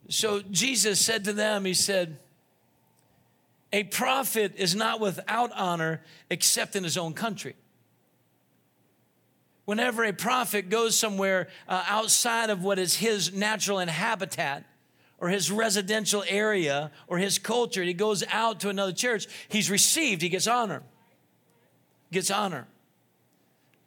So 0.09 0.41
Jesus 0.41 0.99
said 0.99 1.23
to 1.25 1.33
them, 1.33 1.65
He 1.65 1.75
said, 1.75 2.17
A 3.71 3.83
prophet 3.83 4.55
is 4.57 4.73
not 4.73 4.99
without 4.99 5.51
honor 5.51 6.01
except 6.31 6.75
in 6.75 6.83
his 6.83 6.97
own 6.97 7.13
country. 7.13 7.53
Whenever 9.65 10.03
a 10.03 10.13
prophet 10.13 10.69
goes 10.69 10.97
somewhere 10.97 11.47
uh, 11.67 11.83
outside 11.87 12.49
of 12.49 12.63
what 12.63 12.79
is 12.79 12.95
his 12.95 13.31
natural 13.31 13.77
habitat, 13.77 14.65
or 15.21 15.29
his 15.29 15.51
residential 15.51 16.23
area 16.27 16.91
or 17.07 17.19
his 17.19 17.37
culture, 17.37 17.83
he 17.83 17.93
goes 17.93 18.23
out 18.29 18.59
to 18.61 18.69
another 18.69 18.91
church, 18.91 19.27
he's 19.47 19.69
received, 19.69 20.21
he 20.21 20.29
gets 20.29 20.47
honor. 20.47 20.83
Gets 22.11 22.31
honor. 22.31 22.67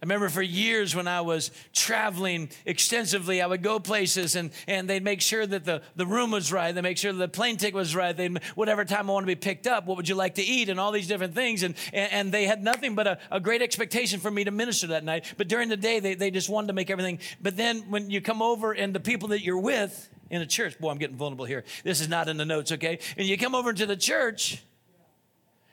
I 0.01 0.07
remember 0.07 0.29
for 0.29 0.43
years 0.43 0.95
when 0.95 1.09
I 1.09 1.23
was 1.23 1.51
traveling 1.73 2.51
extensively, 2.67 3.41
I 3.41 3.47
would 3.47 3.63
go 3.63 3.81
places 3.81 4.37
and, 4.37 4.51
and 4.69 4.89
they'd 4.89 5.03
make 5.03 5.23
sure 5.23 5.47
that 5.47 5.65
the, 5.65 5.81
the 5.97 6.07
room 6.07 6.31
was 6.31 6.53
right. 6.53 6.75
They'd 6.75 6.83
make 6.83 6.99
sure 6.99 7.11
the 7.13 7.27
plane 7.27 7.57
ticket 7.57 7.75
was 7.75 7.97
right. 7.97 8.15
They'd, 8.15 8.39
whatever 8.55 8.85
time 8.85 9.09
I 9.09 9.15
want 9.15 9.25
to 9.25 9.27
be 9.27 9.35
picked 9.35 9.67
up, 9.67 9.87
what 9.87 9.97
would 9.97 10.09
you 10.09 10.15
like 10.15 10.35
to 10.35 10.43
eat? 10.43 10.69
And 10.69 10.79
all 10.79 10.93
these 10.93 11.09
different 11.09 11.35
things. 11.35 11.63
And, 11.63 11.75
and, 11.93 12.13
and 12.13 12.33
they 12.33 12.45
had 12.45 12.63
nothing 12.63 12.95
but 12.95 13.07
a, 13.07 13.19
a, 13.31 13.41
great 13.41 13.63
expectation 13.63 14.21
for 14.21 14.31
me 14.31 14.45
to 14.45 14.51
minister 14.51 14.89
that 14.89 15.05
night. 15.05 15.33
But 15.39 15.49
during 15.49 15.71
the 15.71 15.77
day, 15.77 16.01
they, 16.01 16.15
they 16.15 16.31
just 16.31 16.51
wanted 16.51 16.67
to 16.67 16.75
make 16.75 16.91
everything. 16.91 17.19
But 17.41 17.57
then 17.57 17.91
when 17.91 18.11
you 18.11 18.21
come 18.21 18.43
over 18.43 18.73
and 18.73 18.95
the 18.95 19.01
people 19.01 19.29
that 19.29 19.43
you're 19.43 19.59
with 19.59 20.11
in 20.35 20.43
a 20.43 20.47
church, 20.47 20.79
boy, 20.79 20.91
I'm 20.91 20.99
getting 20.99 21.17
vulnerable 21.17 21.45
here. 21.45 21.65
This 21.83 22.01
is 22.01 22.09
not 22.09 22.29
in 22.29 22.37
the 22.37 22.45
notes, 22.45 22.73
okay? 22.73 22.99
And 23.17 23.27
you 23.27 23.39
come 23.39 23.55
over 23.55 23.71
into 23.71 23.87
the 23.87 23.97
church, 23.97 24.63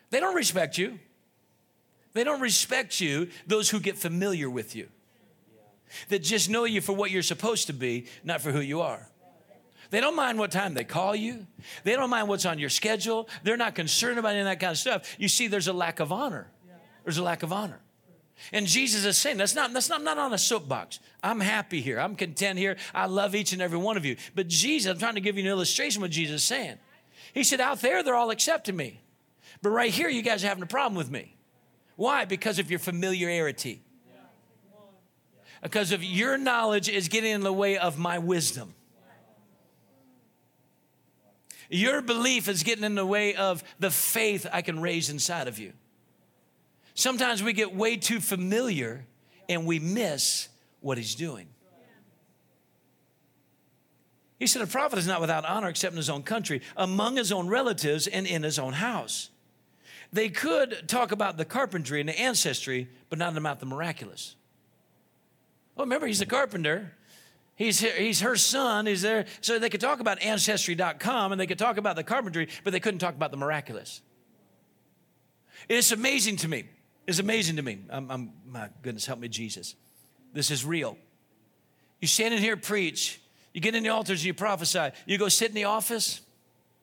they 0.10 0.20
don't 0.20 0.36
respect 0.36 0.78
you. 0.78 1.00
They 2.14 2.24
don't 2.24 2.42
respect 2.42 3.00
you, 3.00 3.30
those 3.48 3.70
who 3.70 3.80
get 3.80 3.98
familiar 3.98 4.50
with 4.50 4.76
you, 4.76 4.90
that 6.10 6.20
just 6.20 6.50
know 6.50 6.66
you 6.66 6.82
for 6.82 6.94
what 6.94 7.10
you're 7.10 7.24
supposed 7.24 7.68
to 7.68 7.74
be, 7.74 8.08
not 8.24 8.42
for 8.42 8.52
who 8.52 8.60
you 8.60 8.82
are. 8.82 9.08
They 9.92 10.00
don't 10.00 10.16
mind 10.16 10.40
what 10.40 10.52
time 10.52 10.74
they 10.74 10.86
call 10.86 11.16
you. 11.16 11.48
They 11.84 11.94
don't 11.94 12.10
mind 12.10 12.30
what's 12.30 12.46
on 12.46 12.60
your 12.60 12.70
schedule. 12.70 13.28
They're 13.44 13.58
not 13.58 13.76
concerned 13.76 14.20
about 14.20 14.30
any 14.30 14.40
of 14.40 14.46
that 14.46 14.60
kind 14.60 14.72
of 14.72 14.78
stuff. 14.78 15.16
You 15.18 15.28
see, 15.28 15.48
there's 15.48 15.68
a 15.68 15.74
lack 15.74 16.00
of 16.00 16.12
honor. 16.12 16.50
There's 17.04 17.18
a 17.18 17.24
lack 17.24 17.44
of 17.44 17.52
honor. 17.52 17.80
And 18.52 18.66
Jesus 18.66 19.06
is 19.06 19.18
saying, 19.18 19.38
that's 19.38 19.56
not, 19.56 19.72
that's 19.74 19.90
not, 19.90 20.00
I'm 20.00 20.06
not 20.06 20.18
on 20.18 20.34
a 20.34 20.38
soapbox. 20.38 21.00
I'm 21.24 21.40
happy 21.40 21.82
here. 21.82 22.00
I'm 22.00 22.16
content 22.16 22.58
here. 22.58 22.78
I 22.94 23.06
love 23.06 23.36
each 23.36 23.54
and 23.54 23.62
every 23.62 23.78
one 23.78 23.98
of 23.98 24.06
you. 24.06 24.18
But 24.36 24.48
Jesus, 24.48 24.92
I'm 24.92 24.98
trying 24.98 25.16
to 25.16 25.22
give 25.22 25.38
you 25.38 25.44
an 25.44 25.50
illustration 25.50 26.00
of 26.00 26.04
what 26.04 26.12
Jesus 26.12 26.42
is 26.42 26.44
saying. 26.44 26.78
He 27.34 27.44
said, 27.44 27.62
out 27.62 27.82
there, 27.82 28.04
they're 28.04 28.16
all 28.16 28.32
accepting 28.32 28.76
me. 28.76 29.00
But 29.62 29.70
right 29.70 29.92
here, 29.92 30.10
you 30.10 30.22
guys 30.22 30.44
are 30.44 30.48
having 30.48 30.64
a 30.64 30.68
problem 30.68 30.96
with 30.96 31.12
me. 31.12 31.36
Why? 31.96 32.26
Because 32.26 32.58
of 32.60 32.70
your 32.70 32.80
familiarity. 32.80 33.84
Because 35.62 35.92
of 35.92 36.04
your 36.04 36.38
knowledge 36.38 36.90
is 36.90 37.08
getting 37.08 37.32
in 37.32 37.42
the 37.42 37.54
way 37.54 37.78
of 37.78 38.00
my 38.00 38.18
wisdom. 38.18 38.74
Your 41.70 42.02
belief 42.02 42.50
is 42.50 42.64
getting 42.64 42.84
in 42.84 42.96
the 42.96 43.06
way 43.06 43.36
of 43.36 43.64
the 43.80 43.92
faith 43.92 44.46
I 44.52 44.62
can 44.62 44.82
raise 44.82 45.10
inside 45.10 45.48
of 45.48 45.60
you. 45.60 45.74
Sometimes 46.94 47.42
we 47.42 47.54
get 47.54 47.76
way 47.76 47.98
too 47.98 48.20
familiar 48.20 49.06
and 49.48 49.66
we 49.66 49.80
miss 49.80 50.50
what 50.80 50.98
he's 50.98 51.16
doing. 51.16 51.48
He 54.40 54.48
said, 54.48 54.64
A 54.64 54.68
prophet 54.68 54.98
is 54.98 55.06
not 55.06 55.22
without 55.22 55.46
honor 55.46 55.70
except 55.70 55.94
in 55.94 55.98
his 55.98 56.10
own 56.10 56.24
country, 56.24 56.62
among 56.76 57.16
his 57.16 57.32
own 57.32 57.48
relatives, 57.48 58.08
and 58.08 58.26
in 58.26 58.42
his 58.42 58.58
own 58.58 58.74
house. 58.74 59.30
They 60.12 60.30
could 60.30 60.88
talk 60.88 61.12
about 61.12 61.38
the 61.38 61.46
carpentry 61.46 62.00
and 62.00 62.10
the 62.10 62.20
ancestry, 62.20 62.90
but 63.10 63.20
not 63.20 63.38
about 63.38 63.60
the 63.60 63.66
miraculous. 63.68 64.36
Well, 65.76 65.86
remember, 65.86 66.08
he's 66.08 66.22
a 66.22 66.26
carpenter. 66.26 66.92
He's, 67.56 67.80
he's 67.80 68.22
her 68.22 68.36
son. 68.36 68.88
He's 68.88 69.04
there. 69.04 69.26
So 69.42 69.60
they 69.60 69.70
could 69.70 69.80
talk 69.80 70.00
about 70.00 70.22
ancestry.com 70.22 71.32
and 71.32 71.40
they 71.40 71.46
could 71.46 71.60
talk 71.60 71.78
about 71.78 71.96
the 71.96 72.04
carpentry, 72.04 72.50
but 72.64 72.74
they 72.74 72.80
couldn't 72.80 73.00
talk 73.00 73.14
about 73.14 73.30
the 73.30 73.38
miraculous. 73.38 74.02
It's 75.70 75.92
amazing 75.92 76.38
to 76.38 76.48
me. 76.48 76.64
It's 77.12 77.20
amazing 77.20 77.58
to 77.58 77.62
me. 77.62 77.80
I'm, 77.90 78.10
I'm, 78.10 78.32
my 78.48 78.70
goodness, 78.82 79.06
help 79.06 79.20
me, 79.20 79.28
Jesus. 79.28 79.76
This 80.32 80.50
is 80.50 80.64
real. 80.64 80.98
You 82.00 82.08
stand 82.08 82.34
in 82.34 82.40
here, 82.40 82.56
preach. 82.56 83.20
You 83.54 83.60
get 83.60 83.76
in 83.76 83.84
the 83.84 83.90
altars, 83.90 84.24
you 84.24 84.34
prophesy. 84.34 84.92
You 85.06 85.18
go 85.18 85.28
sit 85.28 85.50
in 85.50 85.56
the 85.56 85.66
office, 85.66 86.22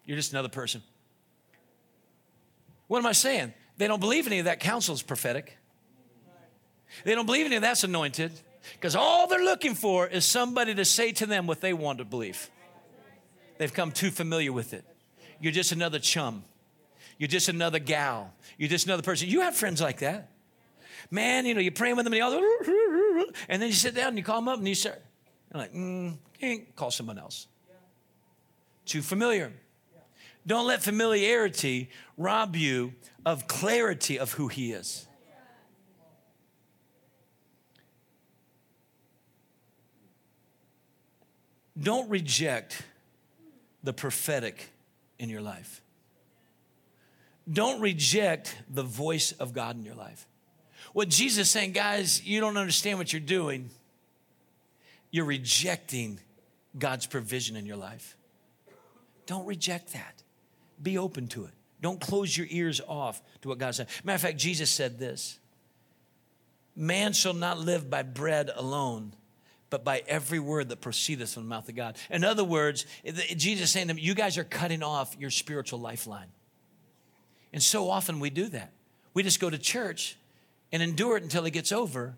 you're 0.04 0.18
just 0.18 0.32
another 0.32 0.50
person. 0.50 0.82
What 2.88 2.98
am 2.98 3.06
I 3.06 3.12
saying? 3.12 3.54
They 3.78 3.86
don't 3.86 4.00
believe 4.00 4.26
any 4.26 4.38
of 4.38 4.44
that 4.44 4.60
counsel 4.60 4.94
is 4.94 5.00
prophetic. 5.00 5.56
They 7.04 7.14
don't 7.14 7.24
believe 7.24 7.46
any 7.46 7.56
of 7.56 7.62
that's 7.62 7.84
anointed 7.84 8.32
because 8.74 8.96
all 8.96 9.28
they're 9.28 9.42
looking 9.42 9.74
for 9.74 10.06
is 10.06 10.26
somebody 10.26 10.74
to 10.74 10.84
say 10.84 11.10
to 11.12 11.24
them 11.24 11.46
what 11.46 11.62
they 11.62 11.72
want 11.72 12.00
to 12.00 12.04
believe. 12.04 12.50
They've 13.56 13.72
come 13.72 13.92
too 13.92 14.10
familiar 14.10 14.52
with 14.52 14.74
it. 14.74 14.84
You're 15.40 15.52
just 15.52 15.72
another 15.72 15.98
chum. 15.98 16.44
You're 17.18 17.28
just 17.28 17.48
another 17.48 17.80
gal. 17.80 18.32
You're 18.56 18.68
just 18.68 18.86
another 18.86 19.02
person. 19.02 19.28
You 19.28 19.40
have 19.42 19.56
friends 19.56 19.80
like 19.80 19.98
that. 19.98 20.30
Man, 21.10 21.46
you 21.46 21.54
know, 21.54 21.60
you're 21.60 21.72
praying 21.72 21.96
with 21.96 22.04
them 22.04 22.12
and, 22.12 22.22
all, 22.22 23.26
and 23.48 23.60
then 23.60 23.68
you 23.68 23.74
sit 23.74 23.94
down 23.94 24.08
and 24.08 24.18
you 24.18 24.24
call 24.24 24.36
them 24.36 24.48
up 24.48 24.58
and 24.58 24.68
you 24.68 24.74
start, 24.74 25.02
you're 25.52 25.60
like, 25.60 25.72
mm, 25.72 26.16
can't 26.38 26.74
call 26.76 26.90
someone 26.90 27.18
else. 27.18 27.48
Too 28.84 29.02
familiar. 29.02 29.52
Don't 30.46 30.66
let 30.66 30.82
familiarity 30.82 31.90
rob 32.16 32.56
you 32.56 32.94
of 33.26 33.46
clarity 33.46 34.18
of 34.18 34.32
who 34.32 34.48
He 34.48 34.72
is. 34.72 35.06
Don't 41.78 42.08
reject 42.08 42.82
the 43.84 43.92
prophetic 43.92 44.70
in 45.18 45.28
your 45.28 45.40
life. 45.40 45.82
Don't 47.50 47.80
reject 47.80 48.54
the 48.68 48.82
voice 48.82 49.32
of 49.32 49.52
God 49.52 49.76
in 49.76 49.84
your 49.84 49.94
life. 49.94 50.26
What 50.92 51.08
Jesus 51.08 51.46
is 51.46 51.50
saying, 51.50 51.72
guys, 51.72 52.24
you 52.24 52.40
don't 52.40 52.56
understand 52.56 52.98
what 52.98 53.12
you're 53.12 53.20
doing. 53.20 53.70
You're 55.10 55.24
rejecting 55.24 56.20
God's 56.78 57.06
provision 57.06 57.56
in 57.56 57.66
your 57.66 57.76
life. 57.76 58.16
Don't 59.26 59.46
reject 59.46 59.92
that. 59.92 60.22
Be 60.82 60.98
open 60.98 61.28
to 61.28 61.44
it. 61.44 61.50
Don't 61.80 62.00
close 62.00 62.36
your 62.36 62.46
ears 62.50 62.80
off 62.86 63.22
to 63.42 63.48
what 63.48 63.58
God 63.58 63.74
said. 63.74 63.88
Matter 64.04 64.16
of 64.16 64.20
fact, 64.22 64.38
Jesus 64.38 64.70
said 64.70 64.98
this 64.98 65.38
Man 66.74 67.12
shall 67.12 67.34
not 67.34 67.58
live 67.58 67.88
by 67.88 68.02
bread 68.02 68.50
alone, 68.54 69.14
but 69.70 69.84
by 69.84 70.02
every 70.06 70.38
word 70.38 70.68
that 70.70 70.80
proceedeth 70.80 71.34
from 71.34 71.44
the 71.44 71.48
mouth 71.48 71.68
of 71.68 71.76
God. 71.76 71.96
In 72.10 72.24
other 72.24 72.44
words, 72.44 72.86
Jesus 73.36 73.64
is 73.64 73.70
saying 73.70 73.88
to 73.88 73.94
them, 73.94 74.02
You 74.02 74.14
guys 74.14 74.38
are 74.38 74.44
cutting 74.44 74.82
off 74.82 75.16
your 75.18 75.30
spiritual 75.30 75.78
lifeline. 75.78 76.28
And 77.58 77.62
so 77.62 77.90
often 77.90 78.20
we 78.20 78.30
do 78.30 78.46
that. 78.50 78.70
We 79.14 79.24
just 79.24 79.40
go 79.40 79.50
to 79.50 79.58
church 79.58 80.16
and 80.70 80.80
endure 80.80 81.16
it 81.16 81.24
until 81.24 81.44
it 81.44 81.50
gets 81.50 81.72
over 81.72 82.14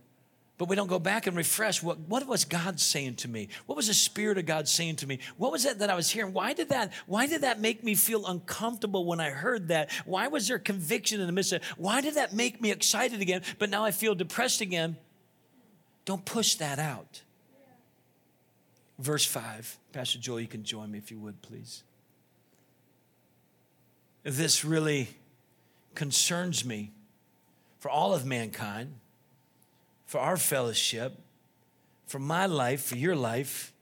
but 0.60 0.68
we 0.68 0.76
don't 0.76 0.88
go 0.88 0.98
back 0.98 1.26
and 1.26 1.34
refresh 1.38 1.82
what, 1.82 1.98
what 2.00 2.26
was 2.26 2.44
God 2.44 2.78
saying 2.78 3.14
to 3.14 3.28
me? 3.28 3.48
What 3.64 3.76
was 3.76 3.86
the 3.86 3.94
Spirit 3.94 4.36
of 4.36 4.44
God 4.44 4.68
saying 4.68 4.96
to 4.96 5.06
me? 5.06 5.20
What 5.38 5.52
was 5.52 5.64
it 5.64 5.78
that 5.78 5.88
I 5.88 5.94
was 5.94 6.10
hearing? 6.10 6.34
Why 6.34 6.52
did 6.52 6.68
that, 6.68 6.92
why 7.06 7.26
did 7.26 7.40
that 7.40 7.60
make 7.60 7.82
me 7.82 7.94
feel 7.94 8.26
uncomfortable 8.26 9.06
when 9.06 9.20
I 9.20 9.30
heard 9.30 9.68
that? 9.68 9.90
Why 10.04 10.28
was 10.28 10.48
there 10.48 10.58
conviction 10.58 11.18
in 11.18 11.26
the 11.26 11.32
midst 11.32 11.54
of 11.54 11.62
it? 11.62 11.68
Why 11.78 12.02
did 12.02 12.16
that 12.16 12.34
make 12.34 12.60
me 12.60 12.72
excited 12.72 13.22
again, 13.22 13.40
but 13.58 13.70
now 13.70 13.86
I 13.86 13.90
feel 13.90 14.14
depressed 14.14 14.60
again? 14.60 14.98
Don't 16.04 16.26
push 16.26 16.56
that 16.56 16.78
out. 16.78 17.22
Verse 18.98 19.24
5. 19.24 19.78
Pastor 19.94 20.18
Joel, 20.18 20.40
you 20.40 20.46
can 20.46 20.62
join 20.62 20.90
me 20.90 20.98
if 20.98 21.10
you 21.10 21.18
would, 21.20 21.40
please. 21.40 21.84
This 24.24 24.62
really 24.62 25.08
concerns 25.94 26.64
me 26.64 26.92
for 27.78 27.90
all 27.90 28.14
of 28.14 28.24
mankind 28.24 28.94
for 30.10 30.18
our 30.18 30.36
fellowship, 30.36 31.20
for 32.04 32.18
my 32.18 32.44
life, 32.44 32.82
for 32.82 32.96
your 32.96 33.14
life. 33.14 33.72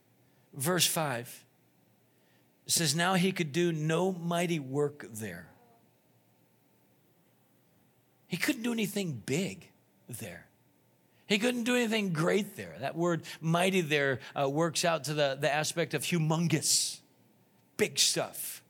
Verse 0.52 0.86
5 0.86 1.46
it 2.66 2.72
says, 2.72 2.94
Now 2.94 3.14
he 3.14 3.32
could 3.32 3.50
do 3.50 3.72
no 3.72 4.12
mighty 4.12 4.58
work 4.58 5.06
there. 5.10 5.48
He 8.26 8.36
couldn't 8.36 8.62
do 8.62 8.72
anything 8.72 9.22
big 9.24 9.70
there. 10.06 10.44
He 11.26 11.38
couldn't 11.38 11.64
do 11.64 11.76
anything 11.76 12.12
great 12.12 12.56
there. 12.56 12.76
That 12.80 12.94
word 12.94 13.22
mighty 13.40 13.80
there 13.80 14.20
uh, 14.38 14.50
works 14.50 14.84
out 14.84 15.04
to 15.04 15.14
the, 15.14 15.38
the 15.40 15.50
aspect 15.50 15.94
of 15.94 16.02
humongous, 16.02 16.98
big 17.78 17.98
stuff, 17.98 18.62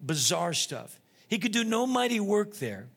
bizarre 0.00 0.52
stuff. 0.52 1.00
He 1.32 1.38
could 1.38 1.52
do 1.52 1.64
no 1.64 1.86
mighty 1.86 2.20
work 2.20 2.56
there 2.56 2.90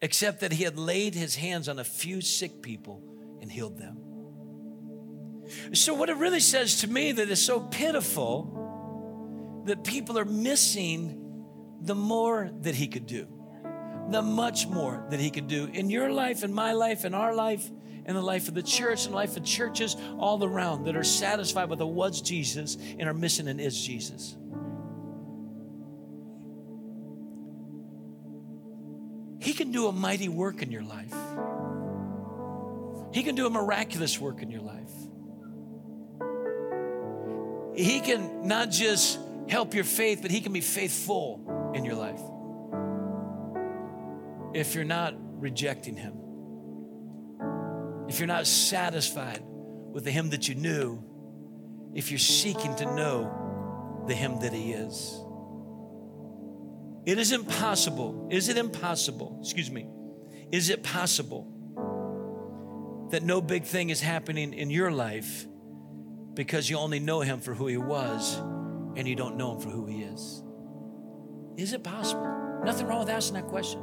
except 0.00 0.40
that 0.40 0.50
he 0.50 0.64
had 0.64 0.78
laid 0.78 1.14
his 1.14 1.36
hands 1.36 1.68
on 1.68 1.78
a 1.78 1.84
few 1.84 2.22
sick 2.22 2.62
people 2.62 3.02
and 3.42 3.52
healed 3.52 3.76
them. 3.76 3.98
So, 5.74 5.92
what 5.92 6.08
it 6.08 6.16
really 6.16 6.40
says 6.40 6.80
to 6.80 6.88
me 6.88 7.12
that 7.12 7.28
is 7.28 7.44
so 7.44 7.60
pitiful 7.60 9.62
that 9.66 9.84
people 9.84 10.18
are 10.18 10.24
missing 10.24 11.44
the 11.82 11.94
more 11.94 12.50
that 12.62 12.76
he 12.76 12.86
could 12.86 13.06
do, 13.06 13.28
the 14.08 14.22
much 14.22 14.66
more 14.66 15.04
that 15.10 15.20
he 15.20 15.28
could 15.28 15.46
do 15.46 15.66
in 15.66 15.90
your 15.90 16.10
life, 16.10 16.44
in 16.44 16.54
my 16.54 16.72
life, 16.72 17.04
in 17.04 17.12
our 17.12 17.34
life, 17.34 17.70
in 18.06 18.14
the 18.14 18.22
life 18.22 18.48
of 18.48 18.54
the 18.54 18.62
church, 18.62 19.04
in 19.04 19.10
the 19.10 19.16
life 19.16 19.36
of 19.36 19.44
churches 19.44 19.98
all 20.18 20.42
around 20.42 20.84
that 20.84 20.96
are 20.96 21.04
satisfied 21.04 21.68
with 21.68 21.82
a 21.82 21.86
was 21.86 22.22
Jesus 22.22 22.78
and 22.98 23.06
are 23.06 23.12
missing 23.12 23.48
an 23.48 23.60
is 23.60 23.78
Jesus. 23.78 24.34
Do 29.74 29.88
a 29.88 29.92
mighty 29.92 30.28
work 30.28 30.62
in 30.62 30.70
your 30.70 30.84
life. 30.84 31.12
He 33.12 33.22
can 33.22 33.34
do 33.34 33.46
a 33.46 33.50
miraculous 33.50 34.20
work 34.20 34.40
in 34.40 34.50
your 34.50 34.60
life. 34.60 34.90
He 37.76 38.00
can 38.00 38.46
not 38.46 38.70
just 38.70 39.18
help 39.48 39.74
your 39.74 39.84
faith, 39.84 40.20
but 40.22 40.30
He 40.30 40.40
can 40.40 40.52
be 40.52 40.60
faithful 40.60 41.72
in 41.74 41.84
your 41.84 41.96
life. 41.96 42.20
If 44.54 44.76
you're 44.76 44.84
not 44.84 45.14
rejecting 45.40 45.96
Him. 45.96 46.14
if 48.08 48.20
you're 48.20 48.28
not 48.28 48.46
satisfied 48.46 49.42
with 49.92 50.04
the 50.04 50.10
Him 50.10 50.30
that 50.30 50.48
you 50.48 50.54
knew, 50.54 51.02
if 51.94 52.10
you're 52.10 52.18
seeking 52.18 52.74
to 52.76 52.84
know 52.94 54.04
the 54.06 54.14
Him 54.14 54.38
that 54.40 54.52
He 54.52 54.72
is. 54.72 55.23
It 57.06 57.18
is 57.18 57.32
impossible. 57.32 58.28
Is 58.30 58.48
it 58.48 58.56
impossible? 58.56 59.38
Excuse 59.42 59.70
me. 59.70 59.86
Is 60.50 60.70
it 60.70 60.82
possible 60.82 61.50
that 63.10 63.22
no 63.22 63.40
big 63.40 63.64
thing 63.64 63.90
is 63.90 64.00
happening 64.00 64.54
in 64.54 64.70
your 64.70 64.90
life 64.90 65.46
because 66.34 66.68
you 66.68 66.78
only 66.78 67.00
know 67.00 67.20
Him 67.20 67.40
for 67.40 67.54
who 67.54 67.66
He 67.66 67.76
was 67.76 68.36
and 68.96 69.06
you 69.06 69.14
don't 69.14 69.36
know 69.36 69.54
Him 69.54 69.60
for 69.60 69.68
who 69.68 69.86
He 69.86 70.02
is? 70.02 70.42
Is 71.56 71.72
it 71.72 71.84
possible? 71.84 72.62
Nothing 72.64 72.86
wrong 72.86 73.00
with 73.00 73.10
asking 73.10 73.34
that 73.34 73.46
question. 73.46 73.80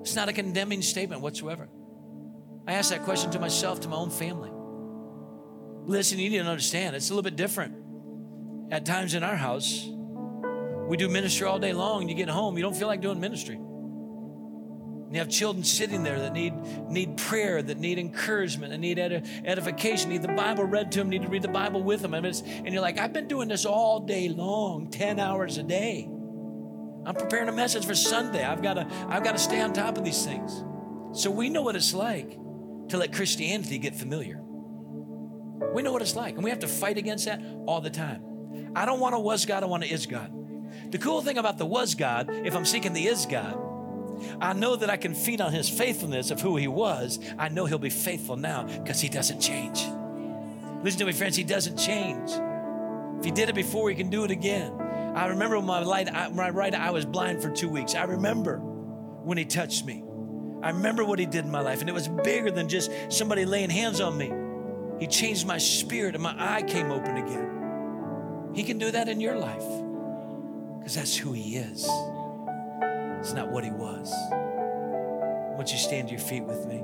It's 0.00 0.14
not 0.14 0.28
a 0.28 0.32
condemning 0.32 0.82
statement 0.82 1.20
whatsoever. 1.20 1.68
I 2.66 2.74
ask 2.74 2.90
that 2.90 3.02
question 3.02 3.30
to 3.32 3.40
myself, 3.40 3.80
to 3.80 3.88
my 3.88 3.96
own 3.96 4.10
family. 4.10 4.50
Listen, 5.84 6.18
you 6.18 6.30
need 6.30 6.38
to 6.38 6.44
understand, 6.44 6.94
it's 6.94 7.10
a 7.10 7.14
little 7.14 7.22
bit 7.22 7.36
different. 7.36 7.74
At 8.70 8.84
times 8.84 9.14
in 9.14 9.22
our 9.22 9.36
house, 9.36 9.88
we 10.88 10.96
do 10.96 11.08
ministry 11.08 11.46
all 11.46 11.58
day 11.58 11.72
long, 11.72 12.02
and 12.02 12.10
you 12.10 12.16
get 12.16 12.28
home, 12.28 12.56
you 12.56 12.62
don't 12.62 12.76
feel 12.76 12.88
like 12.88 13.00
doing 13.00 13.20
ministry. 13.20 13.56
And 13.56 15.14
you 15.14 15.20
have 15.20 15.30
children 15.30 15.64
sitting 15.64 16.02
there 16.02 16.18
that 16.20 16.34
need, 16.34 16.54
need 16.90 17.16
prayer, 17.16 17.62
that 17.62 17.78
need 17.78 17.98
encouragement, 17.98 18.72
that 18.72 18.78
need 18.78 18.98
edification, 18.98 20.10
need 20.10 20.20
the 20.20 20.28
Bible 20.28 20.64
read 20.64 20.92
to 20.92 20.98
them, 20.98 21.08
need 21.08 21.22
to 21.22 21.28
read 21.28 21.40
the 21.40 21.48
Bible 21.48 21.82
with 21.82 22.02
them. 22.02 22.12
and 22.12 22.34
you're 22.66 22.82
like, 22.82 22.98
I've 22.98 23.14
been 23.14 23.26
doing 23.26 23.48
this 23.48 23.64
all 23.64 24.00
day 24.00 24.28
long, 24.28 24.90
10 24.90 25.18
hours 25.18 25.56
a 25.56 25.62
day. 25.62 26.06
I'm 27.06 27.14
preparing 27.14 27.48
a 27.48 27.52
message 27.52 27.86
for 27.86 27.94
Sunday. 27.94 28.44
I've 28.44 28.62
got 28.62 28.74
to, 28.74 28.86
I've 29.08 29.24
got 29.24 29.32
to 29.32 29.38
stay 29.38 29.62
on 29.62 29.72
top 29.72 29.96
of 29.96 30.04
these 30.04 30.26
things. 30.26 30.62
So 31.12 31.30
we 31.30 31.48
know 31.48 31.62
what 31.62 31.74
it's 31.74 31.94
like 31.94 32.38
to 32.88 32.98
let 32.98 33.14
Christianity 33.14 33.78
get 33.78 33.94
familiar. 33.94 34.42
We 35.72 35.80
know 35.80 35.92
what 35.92 36.02
it's 36.02 36.16
like, 36.16 36.34
and 36.34 36.44
we 36.44 36.50
have 36.50 36.58
to 36.58 36.68
fight 36.68 36.98
against 36.98 37.24
that 37.24 37.42
all 37.66 37.80
the 37.80 37.88
time. 37.88 38.22
I 38.76 38.84
don't 38.84 39.00
want 39.00 39.14
a 39.14 39.18
was 39.18 39.46
God, 39.46 39.62
I 39.62 39.66
want 39.66 39.84
a 39.84 39.92
is 39.92 40.04
God. 40.04 40.37
The 40.90 40.98
cool 40.98 41.20
thing 41.20 41.36
about 41.36 41.58
the 41.58 41.66
was 41.66 41.94
God, 41.94 42.30
if 42.30 42.56
I'm 42.56 42.64
seeking 42.64 42.94
the 42.94 43.06
is 43.06 43.26
God, 43.26 43.58
I 44.40 44.54
know 44.54 44.74
that 44.76 44.88
I 44.88 44.96
can 44.96 45.14
feed 45.14 45.40
on 45.40 45.52
his 45.52 45.68
faithfulness 45.68 46.30
of 46.30 46.40
who 46.40 46.56
he 46.56 46.66
was. 46.66 47.18
I 47.38 47.50
know 47.50 47.66
he'll 47.66 47.78
be 47.78 47.90
faithful 47.90 48.36
now 48.36 48.64
because 48.64 49.00
he 49.00 49.08
doesn't 49.08 49.40
change. 49.40 49.84
Listen 50.82 51.00
to 51.00 51.06
me, 51.06 51.12
friends, 51.12 51.36
he 51.36 51.44
doesn't 51.44 51.76
change. 51.76 52.30
If 53.18 53.24
he 53.24 53.30
did 53.30 53.48
it 53.48 53.54
before, 53.54 53.90
he 53.90 53.96
can 53.96 54.10
do 54.10 54.24
it 54.24 54.30
again. 54.30 54.72
I 55.14 55.26
remember 55.26 55.56
when 55.58 55.66
my, 55.66 55.80
light, 55.80 56.08
my 56.34 56.50
right 56.50 56.74
eye 56.74 56.90
was 56.90 57.04
blind 57.04 57.42
for 57.42 57.50
two 57.50 57.68
weeks. 57.68 57.94
I 57.94 58.04
remember 58.04 58.58
when 58.58 59.36
he 59.36 59.44
touched 59.44 59.84
me. 59.84 60.04
I 60.62 60.70
remember 60.70 61.04
what 61.04 61.18
he 61.18 61.26
did 61.26 61.44
in 61.44 61.50
my 61.50 61.60
life, 61.60 61.80
and 61.80 61.88
it 61.88 61.92
was 61.92 62.08
bigger 62.08 62.50
than 62.50 62.68
just 62.68 62.90
somebody 63.10 63.44
laying 63.44 63.70
hands 63.70 64.00
on 64.00 64.16
me. 64.16 64.32
He 64.98 65.06
changed 65.06 65.46
my 65.46 65.58
spirit, 65.58 66.14
and 66.14 66.22
my 66.22 66.34
eye 66.36 66.62
came 66.62 66.90
open 66.90 67.16
again. 67.16 68.52
He 68.54 68.64
can 68.64 68.78
do 68.78 68.90
that 68.90 69.08
in 69.08 69.20
your 69.20 69.36
life 69.36 69.64
because 70.88 70.96
that's 70.96 71.16
who 71.18 71.34
he 71.34 71.56
is. 71.56 71.86
It's 73.20 73.34
not 73.34 73.50
what 73.50 73.62
he 73.62 73.70
was. 73.70 74.10
Won't 75.54 75.70
you 75.70 75.76
stand 75.76 76.08
to 76.08 76.14
your 76.14 76.22
feet 76.22 76.44
with 76.44 76.64
me, 76.64 76.82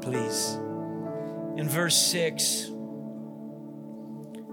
please? 0.00 0.54
In 1.56 1.68
verse 1.68 1.96
6, 1.96 2.70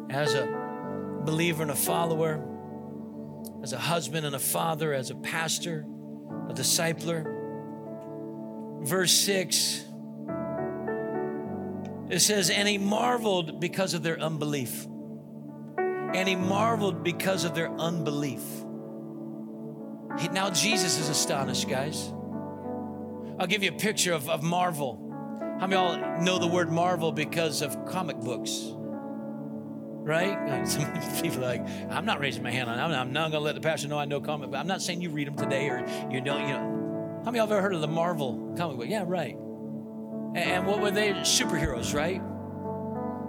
as 0.10 0.34
a 0.34 1.22
believer 1.24 1.62
and 1.62 1.70
a 1.70 1.76
follower, 1.76 2.44
as 3.62 3.74
a 3.74 3.78
husband 3.78 4.26
and 4.26 4.36
a 4.36 4.40
father, 4.40 4.92
as 4.92 5.12
a 5.12 5.16
pastor, 5.16 5.86
a 6.50 6.54
discipler, 6.56 7.28
verse 8.88 9.12
6, 9.12 9.86
it 12.10 12.22
says, 12.22 12.50
And 12.50 12.68
he 12.68 12.80
marveled 12.80 13.60
because 13.60 13.94
of 13.94 14.02
their 14.02 14.20
unbelief. 14.20 14.88
And 15.78 16.28
he 16.28 16.36
marveled 16.36 17.04
because 17.04 17.44
of 17.44 17.54
their 17.54 17.70
unbelief. 17.74 18.42
Now 20.32 20.50
Jesus 20.50 21.00
is 21.00 21.10
astonished, 21.10 21.70
guys. 21.70 22.12
I'll 23.40 23.48
give 23.48 23.64
you 23.64 23.70
a 23.70 23.78
picture 23.78 24.14
of, 24.14 24.30
of 24.30 24.44
Marvel. 24.44 25.06
How 25.60 25.68
many 25.68 25.76
of 25.76 26.00
y'all 26.00 26.22
know 26.22 26.40
the 26.40 26.48
word 26.48 26.72
Marvel 26.72 27.12
because 27.12 27.62
of 27.62 27.86
comic 27.86 28.18
books? 28.18 28.74
Right? 30.02 30.68
Some 30.68 30.92
people 31.22 31.44
are 31.44 31.48
like, 31.48 31.68
I'm 31.90 32.06
not 32.06 32.20
raising 32.20 32.44
my 32.44 32.52
hand 32.52 32.70
on 32.70 32.78
that. 32.78 33.00
I'm 33.00 33.14
not 33.14 33.32
going 33.32 33.42
to 33.42 33.46
let 33.46 33.56
the 33.56 33.62
pastor 33.62 33.88
know 33.88 34.00
I 34.00 34.06
know 34.06 34.22
comic 34.22 34.50
books. 34.50 34.60
I'm 34.60 34.68
not 34.68 34.82
saying 34.82 35.02
you 35.02 35.10
read 35.10 35.28
them 35.28 35.36
today 35.36 35.70
or 35.70 35.80
you 36.12 36.22
don't, 36.22 36.48
you 36.48 36.54
know. 36.54 37.22
How 37.24 37.32
many 37.32 37.40
of 37.40 37.48
y'all 37.48 37.48
have 37.48 37.52
ever 37.52 37.62
heard 37.62 37.74
of 37.76 37.82
the 37.82 37.88
Marvel 37.88 38.54
comic 38.58 38.78
book? 38.78 38.88
Yeah, 38.88 39.04
right. 39.06 39.36
And 40.36 40.66
what 40.66 40.80
were 40.80 40.92
they? 40.92 41.12
Superheroes, 41.12 41.94
right? 41.94 42.22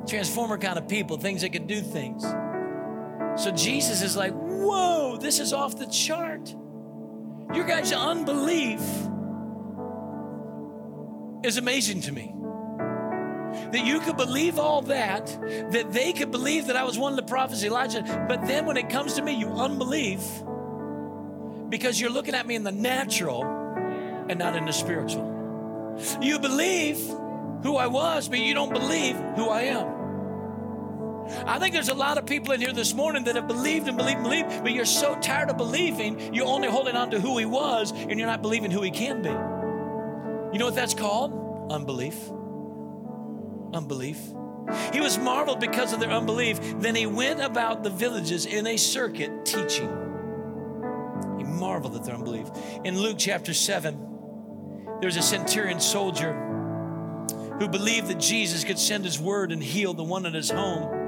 Transformer 0.09 0.59
kind 0.59 0.79
of 0.79 0.89
people, 0.89 1.17
things 1.17 1.41
that 1.41 1.53
could 1.53 1.67
do 1.67 1.81
things. 1.81 2.23
So 3.43 3.51
Jesus 3.51 4.03
is 4.03 4.17
like, 4.17 4.33
whoa, 4.33 5.17
this 5.17 5.41
is 5.41 5.53
off 5.53 5.77
the 5.77 5.87
chart. 5.87 6.30
Your 7.55 7.65
guys' 7.65 7.93
unbelief 7.93 8.81
is 11.43 11.57
amazing 11.57 12.03
to 12.03 12.13
me. 12.13 12.35
That 13.73 13.85
you 13.85 14.01
could 14.01 14.17
believe 14.17 14.59
all 14.59 14.83
that, 14.83 15.27
that 15.73 15.93
they 15.93 16.13
could 16.13 16.31
believe 16.31 16.69
that 16.69 16.77
I 16.77 16.85
was 16.85 16.99
one 16.99 17.13
of 17.13 17.17
the 17.17 17.25
prophets, 17.25 17.65
Elijah, 17.65 18.03
but 18.29 18.47
then 18.47 18.67
when 18.67 18.77
it 18.77 18.89
comes 18.89 19.15
to 19.15 19.23
me, 19.23 19.33
you 19.33 19.49
unbelieve 19.49 20.23
because 21.69 22.01
you're 22.01 22.11
looking 22.11 22.35
at 22.35 22.47
me 22.47 22.57
in 22.57 22.65
the 22.65 22.73
natural 22.73 23.45
and 24.29 24.39
not 24.39 24.57
in 24.57 24.67
the 24.67 24.73
spiritual. 24.73 25.97
You 26.21 26.39
believe 26.39 26.99
who 27.63 27.77
I 27.77 27.87
was, 27.87 28.29
but 28.29 28.39
you 28.39 28.55
don't 28.55 28.73
believe 28.73 29.17
who 29.37 29.49
I 29.49 29.63
am. 29.63 30.00
I 31.47 31.59
think 31.59 31.75
there's 31.75 31.89
a 31.89 31.95
lot 31.95 32.19
of 32.19 32.27
people 32.27 32.53
in 32.53 32.61
here 32.61 32.73
this 32.73 32.95
morning 32.95 33.25
that 33.25 33.37
have 33.37 33.47
believed 33.47 33.89
and 33.89 33.97
believed 33.97 34.19
and 34.19 34.25
believed, 34.25 34.63
but 34.63 34.73
you're 34.73 34.85
so 34.85 35.17
tired 35.21 35.51
of 35.51 35.57
believing, 35.57 36.35
you're 36.35 36.47
only 36.47 36.69
holding 36.69 36.97
on 36.97 37.11
to 37.11 37.21
who 37.21 37.39
he 37.39 37.45
was 37.45 37.93
and 37.93 38.19
you're 38.19 38.29
not 38.29 38.43
believing 38.43 38.71
who 38.71 38.83
he 38.83 38.91
can 38.91 39.23
be. 39.23 39.29
You 39.29 40.59
know 40.59 40.67
what 40.67 40.75
that's 40.75 40.95
called? 40.95 41.71
Unbelief. 41.71 42.17
Unbelief. 43.73 44.19
He 44.93 45.01
was 45.01 45.19
marveled 45.19 45.61
because 45.61 45.93
of 45.93 46.01
their 46.01 46.11
unbelief. 46.11 46.59
Then 46.81 46.95
he 46.95 47.07
went 47.07 47.41
about 47.41 47.83
the 47.83 47.91
villages 47.91 48.47
in 48.47 48.67
a 48.67 48.77
circuit 48.77 49.45
teaching. 49.45 49.89
He 51.39 51.45
marveled 51.45 51.97
at 51.97 52.05
their 52.05 52.15
unbelief. 52.15 52.49
In 52.85 52.99
Luke 52.99 53.17
chapter 53.19 53.55
7, 53.55 54.09
there's 55.01 55.17
a 55.17 55.23
centurion 55.23 55.81
soldier 55.81 56.33
who 57.59 57.69
believed 57.69 58.09
that 58.09 58.19
Jesus 58.19 58.65
could 58.65 58.79
send 58.79 59.05
his 59.05 59.21
word 59.21 59.53
and 59.53 59.63
heal 59.63 59.95
the 59.95 60.05
one 60.05 60.27
in 60.27 60.35
his 60.35 60.51
home. 60.51 61.00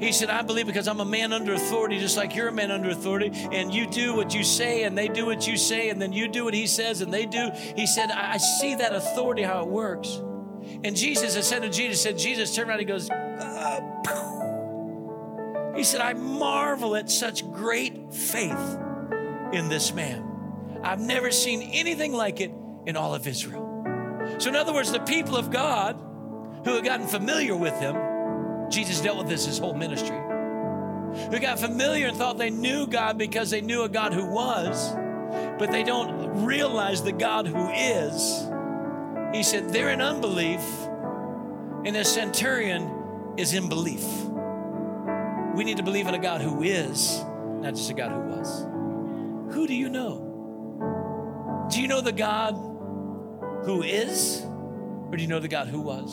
He 0.00 0.12
said, 0.12 0.30
I 0.30 0.40
believe 0.42 0.66
because 0.66 0.88
I'm 0.88 1.00
a 1.00 1.04
man 1.04 1.32
under 1.34 1.52
authority, 1.52 1.98
just 1.98 2.16
like 2.16 2.34
you're 2.34 2.48
a 2.48 2.52
man 2.52 2.70
under 2.70 2.88
authority, 2.88 3.30
and 3.52 3.72
you 3.72 3.86
do 3.86 4.14
what 4.16 4.34
you 4.34 4.42
say, 4.42 4.84
and 4.84 4.96
they 4.96 5.08
do 5.08 5.26
what 5.26 5.46
you 5.46 5.58
say, 5.58 5.90
and 5.90 6.00
then 6.00 6.14
you 6.14 6.26
do 6.26 6.44
what 6.44 6.54
he 6.54 6.66
says, 6.66 7.02
and 7.02 7.12
they 7.12 7.26
do. 7.26 7.50
He 7.76 7.86
said, 7.86 8.10
I 8.10 8.38
see 8.38 8.76
that 8.76 8.94
authority, 8.94 9.42
how 9.42 9.60
it 9.60 9.68
works. 9.68 10.20
And 10.82 10.96
Jesus 10.96 11.36
ascended. 11.36 11.72
Jesus 11.72 12.02
said, 12.02 12.16
Jesus 12.16 12.54
turned 12.54 12.70
around, 12.70 12.78
he 12.78 12.86
goes, 12.86 13.10
uh, 13.10 13.80
He 15.76 15.84
said, 15.84 16.00
I 16.00 16.14
marvel 16.14 16.96
at 16.96 17.10
such 17.10 17.44
great 17.52 18.12
faith 18.12 18.78
in 19.52 19.68
this 19.68 19.92
man. 19.92 20.24
I've 20.82 21.00
never 21.00 21.30
seen 21.30 21.60
anything 21.72 22.14
like 22.14 22.40
it 22.40 22.52
in 22.86 22.96
all 22.96 23.14
of 23.14 23.26
Israel. 23.26 23.66
So, 24.38 24.48
in 24.48 24.56
other 24.56 24.72
words, 24.72 24.90
the 24.92 25.00
people 25.00 25.36
of 25.36 25.50
God 25.50 25.98
who 26.64 26.74
had 26.74 26.84
gotten 26.84 27.06
familiar 27.06 27.54
with 27.54 27.78
him 27.78 28.09
Jesus 28.70 29.00
dealt 29.00 29.18
with 29.18 29.28
this 29.28 29.46
his 29.46 29.58
whole 29.58 29.74
ministry. 29.74 30.16
Who 31.30 31.38
got 31.40 31.58
familiar 31.58 32.06
and 32.06 32.16
thought 32.16 32.38
they 32.38 32.50
knew 32.50 32.86
God 32.86 33.18
because 33.18 33.50
they 33.50 33.60
knew 33.60 33.82
a 33.82 33.88
God 33.88 34.14
who 34.14 34.24
was, 34.26 34.94
but 35.58 35.70
they 35.72 35.82
don't 35.82 36.44
realize 36.44 37.02
the 37.02 37.12
God 37.12 37.46
who 37.46 37.68
is. 37.70 38.48
He 39.34 39.42
said 39.42 39.70
they're 39.70 39.90
in 39.90 40.00
unbelief, 40.00 40.60
and 41.84 41.94
the 41.96 42.04
centurion 42.04 43.34
is 43.36 43.54
in 43.54 43.68
belief. 43.68 44.04
We 45.56 45.64
need 45.64 45.78
to 45.78 45.82
believe 45.82 46.06
in 46.06 46.14
a 46.14 46.18
God 46.18 46.40
who 46.40 46.62
is, 46.62 47.20
not 47.60 47.74
just 47.74 47.90
a 47.90 47.94
God 47.94 48.12
who 48.12 48.20
was. 48.20 48.66
Who 49.54 49.66
do 49.66 49.74
you 49.74 49.88
know? 49.88 51.66
Do 51.70 51.82
you 51.82 51.88
know 51.88 52.00
the 52.00 52.12
God 52.12 52.54
who 53.64 53.82
is, 53.82 54.42
or 55.10 55.16
do 55.16 55.22
you 55.22 55.28
know 55.28 55.40
the 55.40 55.48
God 55.48 55.66
who 55.66 55.80
was? 55.80 56.12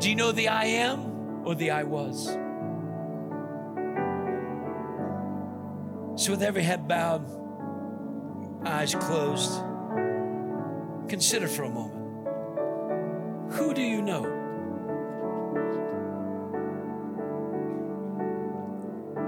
Do 0.00 0.10
you 0.10 0.16
know 0.16 0.32
the 0.32 0.48
I 0.48 0.64
am? 0.64 1.13
Or 1.44 1.54
the 1.54 1.70
I 1.70 1.82
was. 1.82 2.26
So, 6.16 6.30
with 6.30 6.42
every 6.42 6.62
head 6.62 6.86
bowed, 6.86 7.24
eyes 8.64 8.94
closed, 8.94 9.52
consider 11.08 11.48
for 11.48 11.64
a 11.64 11.70
moment 11.70 12.04
who 13.52 13.74
do 13.74 13.82
you 13.82 14.00
know? 14.02 14.22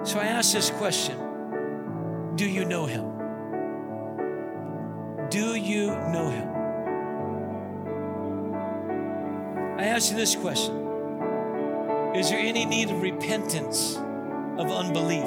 So, 0.05 0.19
I 0.19 0.27
ask 0.27 0.53
this 0.53 0.71
question 0.71 1.19
Do 2.37 2.49
you 2.49 2.65
know 2.65 2.87
him? 2.87 3.13
Do 5.29 5.55
you 5.57 5.87
know 5.87 6.31
him? 6.31 6.49
I 9.79 9.87
ask 9.87 10.11
you 10.11 10.17
this 10.17 10.35
question 10.35 10.86
Is 12.15 12.31
there 12.31 12.39
any 12.39 12.65
need 12.65 12.91
of 12.91 13.03
repentance 13.03 13.97
of 13.97 14.71
unbelief? 14.71 15.25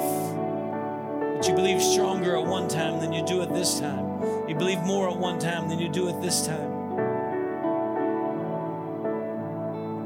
That 1.36 1.46
you 1.48 1.54
believe 1.54 1.80
stronger 1.82 2.36
at 2.36 2.46
one 2.46 2.68
time 2.68 3.00
than 3.00 3.12
you 3.12 3.24
do 3.24 3.42
at 3.42 3.52
this 3.52 3.78
time. 3.78 4.48
You 4.48 4.54
believe 4.54 4.80
more 4.80 5.08
at 5.08 5.16
one 5.16 5.38
time 5.38 5.68
than 5.68 5.78
you 5.78 5.88
do 5.88 6.08
at 6.08 6.20
this 6.20 6.46
time. 6.46 6.70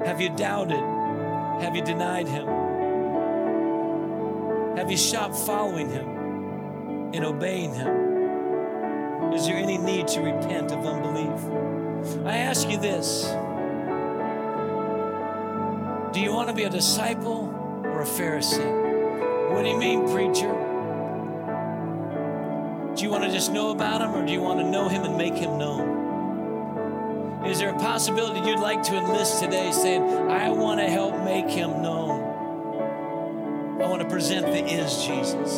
Have 0.05 0.21
you 0.21 0.29
doubted? 0.31 0.79
Have 1.63 1.75
you 1.75 1.83
denied 1.83 2.29
Him? 2.29 2.47
Have 4.77 4.91
you 4.91 4.97
stopped 4.97 5.37
following 5.37 5.89
Him 5.89 6.09
and 7.15 7.25
obeying 7.25 7.73
Him? 7.73 9.33
Is 9.33 9.47
there 9.47 9.57
any 9.57 9.79
need 9.79 10.07
to 10.09 10.21
repent 10.21 10.73
of 10.73 10.85
unbelief? 10.85 12.27
I 12.27 12.37
ask 12.37 12.69
you 12.69 12.79
this 12.79 13.25
Do 16.15 16.21
you 16.21 16.33
want 16.33 16.49
to 16.49 16.55
be 16.55 16.63
a 16.63 16.71
disciple 16.71 17.51
or 17.83 18.03
a 18.03 18.05
Pharisee? 18.05 19.53
What 19.53 19.65
do 19.65 19.69
you 19.69 19.77
mean, 19.77 20.09
preacher? 20.13 20.53
Do 22.95 23.03
you 23.03 23.11
want 23.11 23.25
to 23.25 23.33
just 23.33 23.51
know 23.53 23.73
about 23.73 24.01
him 24.01 24.15
or 24.15 24.25
do 24.25 24.33
you 24.33 24.41
want 24.41 24.61
to 24.61 24.65
know 24.65 24.89
him 24.89 25.03
and 25.03 25.19
make 25.19 25.35
him 25.35 25.59
known? 25.59 27.45
Is 27.47 27.59
there 27.59 27.75
a 27.75 27.79
possibility 27.81 28.49
you'd 28.49 28.61
like 28.61 28.85
to 28.85 28.95
enlist 28.95 29.43
today 29.43 29.73
saying, 29.73 30.05
I 30.31 30.51
want 30.51 30.79
to 30.79 30.87
help 30.87 31.17
make 31.25 31.51
him 31.51 31.83
known? 31.83 32.23
I 33.83 33.89
want 33.89 34.01
to 34.01 34.09
present 34.09 34.47
the 34.47 34.65
is 34.65 35.05
Jesus. 35.05 35.53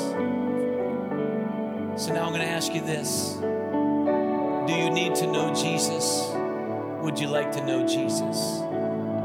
So 2.03 2.15
now 2.15 2.25
I'm 2.25 2.33
going 2.33 2.41
to 2.41 2.49
ask 2.49 2.73
you 2.73 2.81
this 2.81 3.35
Do 3.35 4.73
you 4.73 4.89
need 4.89 5.17
to 5.17 5.27
know 5.27 5.55
Jesus? 5.55 6.31
Would 7.03 7.19
you 7.19 7.29
like 7.29 7.53
to 7.53 7.67
know 7.67 7.87
Jesus 7.87 8.63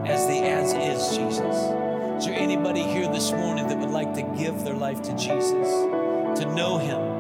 as 0.06 0.28
the 0.28 0.40
as 0.40 0.74
is 0.74 1.18
Jesus? 1.18 1.56
Is 2.18 2.26
there 2.26 2.38
anybody 2.38 2.84
here 2.84 3.08
this 3.08 3.32
morning 3.32 3.68
that 3.68 3.78
would 3.78 3.90
like 3.90 4.14
to 4.16 4.22
give 4.22 4.64
their 4.64 4.76
life 4.76 5.02
to 5.04 5.16
Jesus, 5.16 5.68
to 6.40 6.52
know 6.56 6.78
him? 6.78 7.12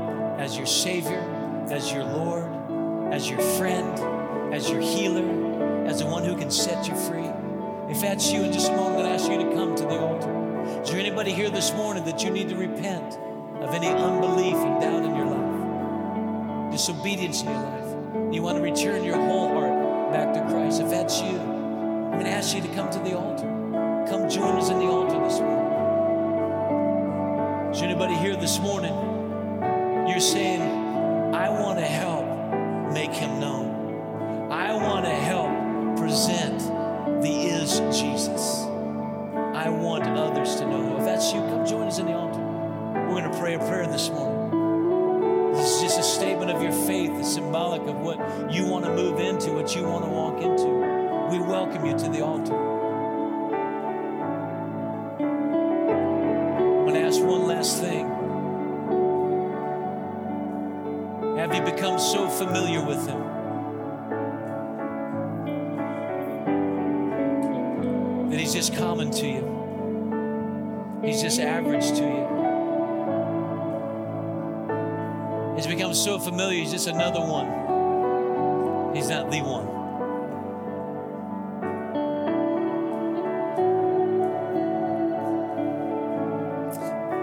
as 0.42 0.58
your 0.58 0.66
Savior, 0.66 1.22
as 1.70 1.92
your 1.92 2.04
Lord, 2.04 3.14
as 3.14 3.30
your 3.30 3.40
friend, 3.40 4.54
as 4.54 4.70
your 4.70 4.82
healer, 4.82 5.86
as 5.86 6.00
the 6.00 6.06
one 6.08 6.24
who 6.24 6.36
can 6.36 6.50
set 6.50 6.88
you 6.88 6.96
free. 6.96 7.30
If 7.94 8.02
that's 8.02 8.32
you, 8.32 8.42
in 8.42 8.52
just 8.52 8.72
a 8.72 8.76
moment, 8.76 8.96
I'm 8.96 9.04
going 9.04 9.18
to 9.18 9.24
ask 9.24 9.32
you 9.32 9.38
to 9.38 9.56
come 9.56 9.76
to 9.76 9.84
the 9.84 10.00
altar. 10.00 10.82
Is 10.82 10.90
there 10.90 11.00
anybody 11.00 11.32
here 11.32 11.52
this 11.52 11.72
morning 11.74 12.06
that 12.06 12.24
you 12.24 12.32
need 12.32 12.50
to 12.50 12.56
repent 12.56 13.20
of 13.62 13.76
any 13.76 13.88
unbelief 13.88 14.56
and 14.56 14.82
doubt 14.82 15.04
in 15.04 15.16
your 15.16 15.26
life, 15.26 16.72
disobedience 16.72 17.42
in 17.42 17.50
your 17.50 17.62
life? 17.62 18.34
You 18.34 18.42
want 18.42 18.58
to 18.58 18.64
return 18.64 19.04
your 19.04 19.18
whole 19.18 19.50
heart 19.50 20.12
back 20.12 20.34
to 20.34 20.42
Christ. 20.52 20.82
If 20.82 20.90
that's 20.90 21.22
you, 21.22 21.51
going 22.22 22.32
to 22.32 22.38
ask 22.38 22.56
you 22.56 22.62
to 22.62 22.68
come 22.76 22.88
to 22.92 23.00
the 23.00 23.18
altar. 23.18 23.48
Come 24.08 24.30
join 24.30 24.56
us 24.56 24.70
in 24.70 24.78
the 24.78 24.86
altar 24.86 25.20
this 25.28 25.40
morning. 25.40 25.72
Is 27.74 27.82
anybody 27.82 28.14
here 28.14 28.36
this 28.36 28.60
morning? 28.60 28.94
You're 30.08 30.20
saying, 30.20 30.62
I 31.34 31.50
want 31.50 31.80
to 31.80 31.86
help 31.86 32.11
familiar, 76.24 76.60
He's 76.60 76.72
just 76.72 76.88
another 76.88 77.20
one. 77.20 78.96
He's 78.96 79.10
not 79.10 79.32
the 79.32 79.42
one. 79.42 79.68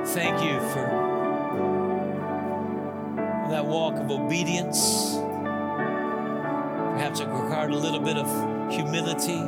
Thank 0.07 0.43
you 0.43 0.59
for 0.71 1.09
that 3.51 3.65
walk 3.65 3.95
of 3.95 4.11
obedience. 4.11 5.15
Perhaps 6.95 7.21
it 7.21 7.29
required 7.29 7.71
a 7.71 7.77
little 7.77 8.01
bit 8.01 8.17
of 8.17 8.27
humility. 8.73 9.41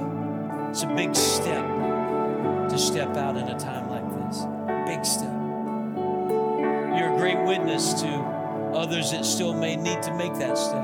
It's 0.71 0.83
a 0.85 0.95
big 0.95 1.17
step 1.17 1.67
to 2.69 2.79
step 2.79 3.17
out 3.17 3.37
in 3.37 3.49
a 3.49 3.59
time 3.59 3.89
like 3.91 4.09
this. 4.15 4.45
Big 4.87 5.05
step. 5.05 5.33
You're 6.97 7.15
a 7.15 7.17
great 7.19 7.43
witness 7.45 7.95
to 8.03 8.40
others 8.75 9.13
that 9.13 9.25
still 9.25 9.55
may 9.55 9.77
need 9.77 10.03
to 10.03 10.15
make 10.15 10.35
that 10.35 10.57
step. 10.57 10.83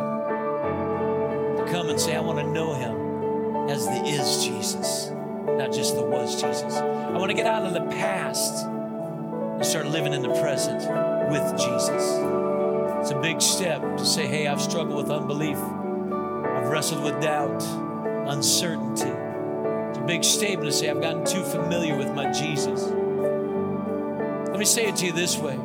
To 1.56 1.66
come 1.70 1.88
and 1.88 2.00
say, 2.00 2.14
I 2.14 2.20
want 2.20 2.38
to 2.38 2.46
know 2.46 2.74
him 2.74 3.68
as 3.70 3.86
the 3.86 4.04
is 4.04 4.44
Jesus, 4.44 5.10
not 5.46 5.72
just 5.72 5.96
the 5.96 6.02
was 6.02 6.40
Jesus. 6.40 6.76
I 6.76 7.16
want 7.18 7.30
to 7.30 7.36
get 7.36 7.46
out 7.46 7.64
of 7.64 7.72
the 7.72 7.82
past 7.96 8.64
and 8.64 9.64
start 9.64 9.86
living 9.86 10.12
in 10.12 10.22
the 10.22 10.34
present 10.40 10.80
with 11.30 11.58
Jesus. 11.58 12.20
It's 13.00 13.10
a 13.10 13.20
big 13.20 13.40
step 13.40 13.80
to 13.96 14.04
say, 14.04 14.26
hey, 14.26 14.46
I've 14.46 14.60
struggled 14.60 14.96
with 14.96 15.10
unbelief. 15.10 15.56
I've 15.56 16.68
wrestled 16.68 17.02
with 17.02 17.20
doubt, 17.22 17.62
uncertainty. 18.28 19.10
It's 19.90 19.98
a 19.98 20.04
big 20.06 20.24
statement 20.24 20.70
to 20.70 20.76
say, 20.76 20.90
I've 20.90 21.00
gotten 21.00 21.24
too 21.24 21.42
familiar 21.42 21.96
with 21.96 22.12
my 22.14 22.32
Jesus. 22.32 22.82
Let 22.82 24.58
me 24.58 24.64
say 24.64 24.86
it 24.86 24.96
to 24.96 25.06
you 25.06 25.12
this 25.12 25.36
way. 25.38 25.58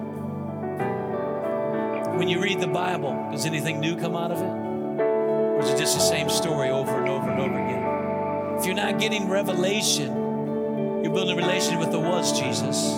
When 2.22 2.30
you 2.30 2.40
read 2.40 2.60
the 2.60 2.68
Bible, 2.68 3.30
does 3.32 3.48
anything 3.48 3.80
new 3.80 3.96
come 3.96 4.16
out 4.16 4.30
of 4.30 4.38
it? 4.38 4.44
Or 4.44 5.60
is 5.60 5.70
it 5.70 5.78
just 5.80 5.96
the 5.96 6.04
same 6.04 6.30
story 6.30 6.70
over 6.70 6.96
and 7.02 7.10
over 7.10 7.28
and 7.28 7.42
over 7.42 7.52
again? 7.52 8.60
If 8.60 8.66
you're 8.68 8.76
not 8.76 9.00
getting 9.00 9.28
revelation, 9.28 11.02
you're 11.04 11.12
building 11.12 11.32
a 11.32 11.42
relationship 11.42 11.80
with 11.80 11.92
the 11.92 12.00
was 12.00 12.40
Jesus 12.40 12.94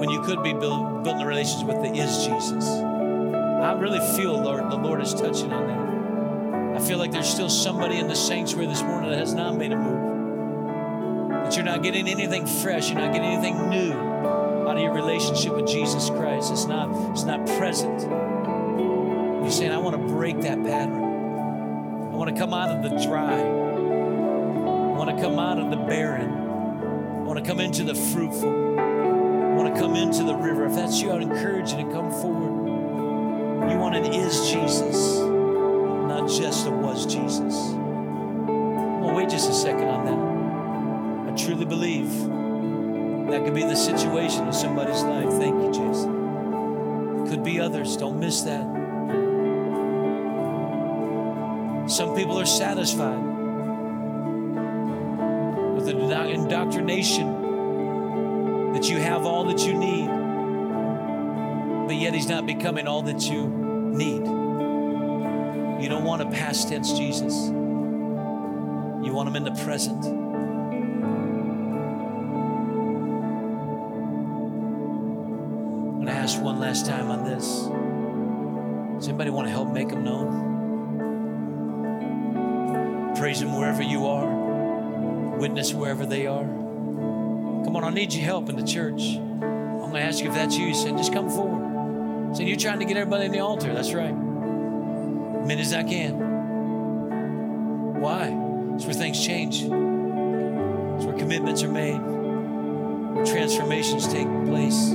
when 0.00 0.10
you 0.10 0.22
could 0.22 0.42
be 0.42 0.54
build, 0.54 1.04
building 1.04 1.22
a 1.22 1.26
relationship 1.28 1.68
with 1.68 1.82
the 1.82 2.00
is 2.00 2.26
Jesus. 2.26 2.66
I 2.68 3.74
really 3.78 4.00
feel, 4.16 4.32
Lord, 4.32 4.68
the 4.72 4.76
Lord 4.76 5.02
is 5.02 5.14
touching 5.14 5.52
on 5.52 5.68
that. 5.68 6.82
I 6.82 6.84
feel 6.84 6.98
like 6.98 7.12
there's 7.12 7.28
still 7.28 7.48
somebody 7.48 7.98
in 7.98 8.08
the 8.08 8.16
sanctuary 8.16 8.66
this 8.66 8.82
morning 8.82 9.10
that 9.10 9.20
has 9.20 9.34
not 9.34 9.56
made 9.56 9.70
a 9.70 9.76
move. 9.76 11.30
That 11.30 11.54
you're 11.54 11.64
not 11.64 11.84
getting 11.84 12.08
anything 12.08 12.44
fresh, 12.44 12.90
you're 12.90 12.98
not 12.98 13.12
getting 13.12 13.30
anything 13.30 13.70
new 13.70 13.92
out 13.92 14.76
of 14.76 14.82
your 14.82 14.94
relationship 14.94 15.54
with 15.54 15.68
Jesus 15.68 16.10
Christ. 16.10 16.50
It's 16.50 16.64
not, 16.64 17.12
it's 17.12 17.22
not 17.22 17.46
present. 17.56 18.27
You're 19.48 19.56
saying, 19.56 19.72
I 19.72 19.78
want 19.78 19.96
to 19.96 20.12
break 20.12 20.42
that 20.42 20.62
pattern. 20.62 20.92
I 20.92 22.14
want 22.14 22.28
to 22.28 22.38
come 22.38 22.52
out 22.52 22.68
of 22.68 22.82
the 22.82 22.90
dry. 23.02 23.32
I 23.32 24.94
want 24.94 25.08
to 25.08 25.22
come 25.22 25.38
out 25.38 25.58
of 25.58 25.70
the 25.70 25.76
barren. 25.78 26.30
I 26.30 27.22
want 27.22 27.38
to 27.38 27.44
come 27.46 27.58
into 27.58 27.82
the 27.82 27.94
fruitful. 27.94 28.78
I 28.78 29.54
want 29.54 29.74
to 29.74 29.80
come 29.80 29.96
into 29.96 30.22
the 30.24 30.34
river. 30.34 30.66
If 30.66 30.74
that's 30.74 31.00
you, 31.00 31.12
I'd 31.12 31.22
encourage 31.22 31.72
you 31.72 31.78
to 31.78 31.90
come 31.90 32.10
forward. 32.10 33.70
You 33.72 33.78
want 33.78 33.96
an 33.96 34.12
is 34.12 34.50
Jesus, 34.50 35.16
not 35.16 36.28
just 36.28 36.66
a 36.66 36.70
was 36.70 37.06
Jesus. 37.06 37.54
Well, 39.00 39.14
wait 39.14 39.30
just 39.30 39.48
a 39.48 39.54
second 39.54 39.88
on 39.88 41.24
that. 41.24 41.32
I 41.32 41.36
truly 41.42 41.64
believe 41.64 42.10
that 43.30 43.46
could 43.46 43.54
be 43.54 43.62
the 43.62 43.76
situation 43.76 44.46
in 44.46 44.52
somebody's 44.52 45.02
life. 45.04 45.30
Thank 45.40 45.54
you, 45.54 45.72
Jason. 45.72 47.26
Could 47.30 47.42
be 47.42 47.58
others. 47.58 47.96
Don't 47.96 48.20
miss 48.20 48.42
that. 48.42 48.77
Some 51.88 52.14
people 52.14 52.38
are 52.38 52.46
satisfied 52.46 53.24
with 55.74 55.86
the 55.86 56.28
indoctrination 56.28 58.72
that 58.72 58.88
you 58.88 58.98
have 58.98 59.24
all 59.24 59.44
that 59.44 59.66
you 59.66 59.74
need 59.74 60.18
but 61.88 61.96
yet 61.96 62.12
he's 62.12 62.28
not 62.28 62.44
becoming 62.44 62.86
all 62.86 63.00
that 63.00 63.30
you 63.30 63.48
need. 63.48 64.18
You 65.82 65.88
don't 65.88 66.04
want 66.04 66.20
a 66.20 66.26
past 66.26 66.68
tense 66.68 66.92
Jesus, 66.92 67.46
you 67.46 69.14
want 69.14 69.26
him 69.26 69.36
in 69.36 69.44
the 69.44 69.54
present. 69.64 70.04
I'm 75.94 76.04
to 76.04 76.12
ask 76.12 76.38
one 76.42 76.60
last 76.60 76.84
time 76.84 77.10
on 77.10 77.24
this. 77.24 77.62
Does 78.98 79.08
anybody 79.08 79.30
want 79.30 79.46
to 79.46 79.50
help 79.50 79.72
make 79.72 79.90
him 79.90 80.04
known? 80.04 80.57
Praise 83.18 83.42
him 83.42 83.56
wherever 83.56 83.82
you 83.82 84.06
are. 84.06 84.26
witness 85.38 85.72
wherever 85.72 86.06
they 86.06 86.26
are. 86.26 86.44
Come 86.44 87.76
on, 87.76 87.84
I 87.84 87.90
need 87.90 88.12
your 88.12 88.24
help 88.24 88.48
in 88.48 88.56
the 88.56 88.66
church. 88.66 89.16
I'm 89.16 89.78
going 89.78 89.92
to 89.92 90.00
ask 90.00 90.22
you 90.22 90.28
if 90.28 90.34
that's 90.34 90.56
you. 90.56 90.66
You 90.66 90.74
said, 90.74 90.96
just 90.96 91.12
come 91.12 91.28
forward. 91.30 92.36
So 92.36 92.42
you're 92.42 92.56
trying 92.56 92.78
to 92.80 92.84
get 92.84 92.96
everybody 92.96 93.26
in 93.26 93.32
the 93.32 93.40
altar. 93.40 93.72
That's 93.72 93.92
right. 93.92 94.12
Many 94.12 95.60
as 95.60 95.72
I 95.72 95.82
can. 95.82 96.18
Why? 98.00 98.26
It's 98.74 98.84
where 98.84 98.94
things 98.94 99.24
change. 99.24 99.62
It's 99.62 101.04
where 101.04 101.16
commitments 101.16 101.62
are 101.62 101.70
made, 101.70 101.98
where 101.98 103.24
transformations 103.24 104.06
take 104.06 104.28
place, 104.46 104.88
it's 104.88 104.94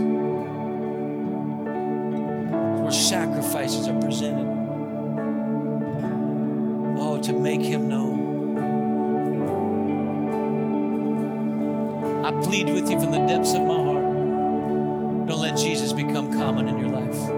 where 2.82 2.92
sacrifices 2.92 3.88
are 3.88 4.00
presented. 4.00 4.48
Oh, 7.00 7.22
to 7.22 7.34
make 7.34 7.62
Him 7.62 7.90
known. 7.90 8.13
Plead 12.44 12.70
with 12.70 12.90
you 12.90 13.00
from 13.00 13.12
the 13.12 13.26
depths 13.26 13.54
of 13.54 13.62
my 13.62 13.74
heart. 13.74 14.04
Don't 15.28 15.40
let 15.40 15.58
Jesus 15.58 15.94
become 15.94 16.32
common 16.34 16.68
in 16.68 16.78
your 16.78 16.90
life. 16.90 17.33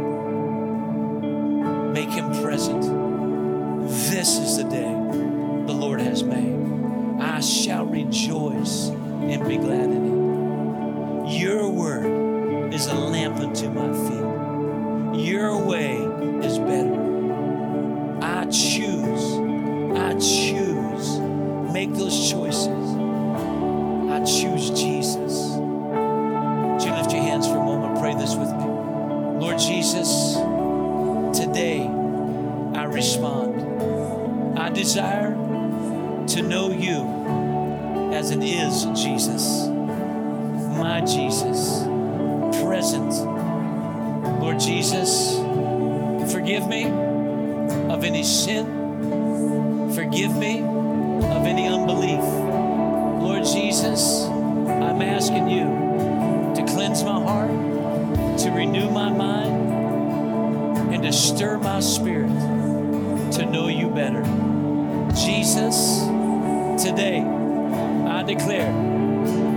I 68.07 68.23
declare 68.23 68.71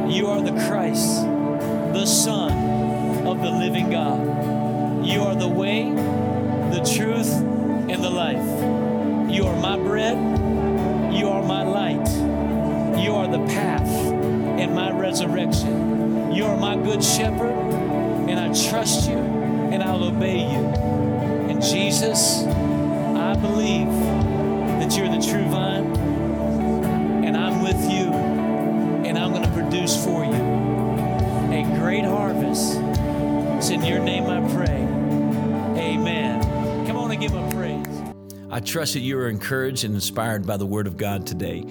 you 0.09 0.29
are 0.29 0.41
the 0.41 0.53
Christ, 0.67 1.23
the 1.93 2.07
Son 2.07 3.27
of 3.27 3.41
the 3.41 3.51
living 3.51 3.91
God. 3.91 5.07
You 5.07 5.23
are 5.23 5.35
the 5.35 5.49
way, 5.49 5.91
the 5.91 6.83
truth, 6.97 7.33
and 7.33 8.03
the 8.03 8.11
life. 8.11 8.45
You 9.31 9.47
are 9.47 9.61
my 9.61 9.77
bread. 9.77 10.17
You 11.15 11.29
are 11.29 11.43
my 11.43 11.63
light. 11.63 12.09
You 13.03 13.15
are 13.15 13.29
the 13.29 13.45
path 13.47 13.89
and 13.89 14.75
my 14.75 14.91
resurrection. 14.91 16.33
You 16.35 16.45
are 16.47 16.57
my 16.57 16.77
good 16.77 17.03
shepherd, 17.03 17.55
and 18.29 18.39
I 18.39 18.49
trust 18.71 19.09
you 19.09 19.17
and 19.17 19.83
I'll 19.83 20.03
obey 20.05 20.41
you. 20.41 20.65
And 21.51 21.63
Jesus, 21.63 22.43
I 22.45 23.35
believe 23.37 23.89
that 24.81 24.97
you're 24.97 25.09
the 25.09 25.21
true 25.21 25.45
vine, 25.47 25.78
in 33.79 33.85
your 33.85 34.01
name 34.01 34.27
I 34.27 34.41
pray. 34.53 34.83
Amen. 35.81 36.87
Come 36.87 36.97
on 36.97 37.11
and 37.11 37.21
give 37.21 37.33
him 37.33 37.49
praise. 37.51 37.87
I 38.51 38.61
trust 38.61 38.95
that 38.95 39.01
you 39.01 39.19
are 39.19 39.29
encouraged 39.29 39.85
and 39.85 39.95
inspired 39.95 40.47
by 40.47 40.57
the 40.57 40.67
Word 40.67 40.87
of 40.87 40.97
God 40.97 41.27
today. 41.27 41.65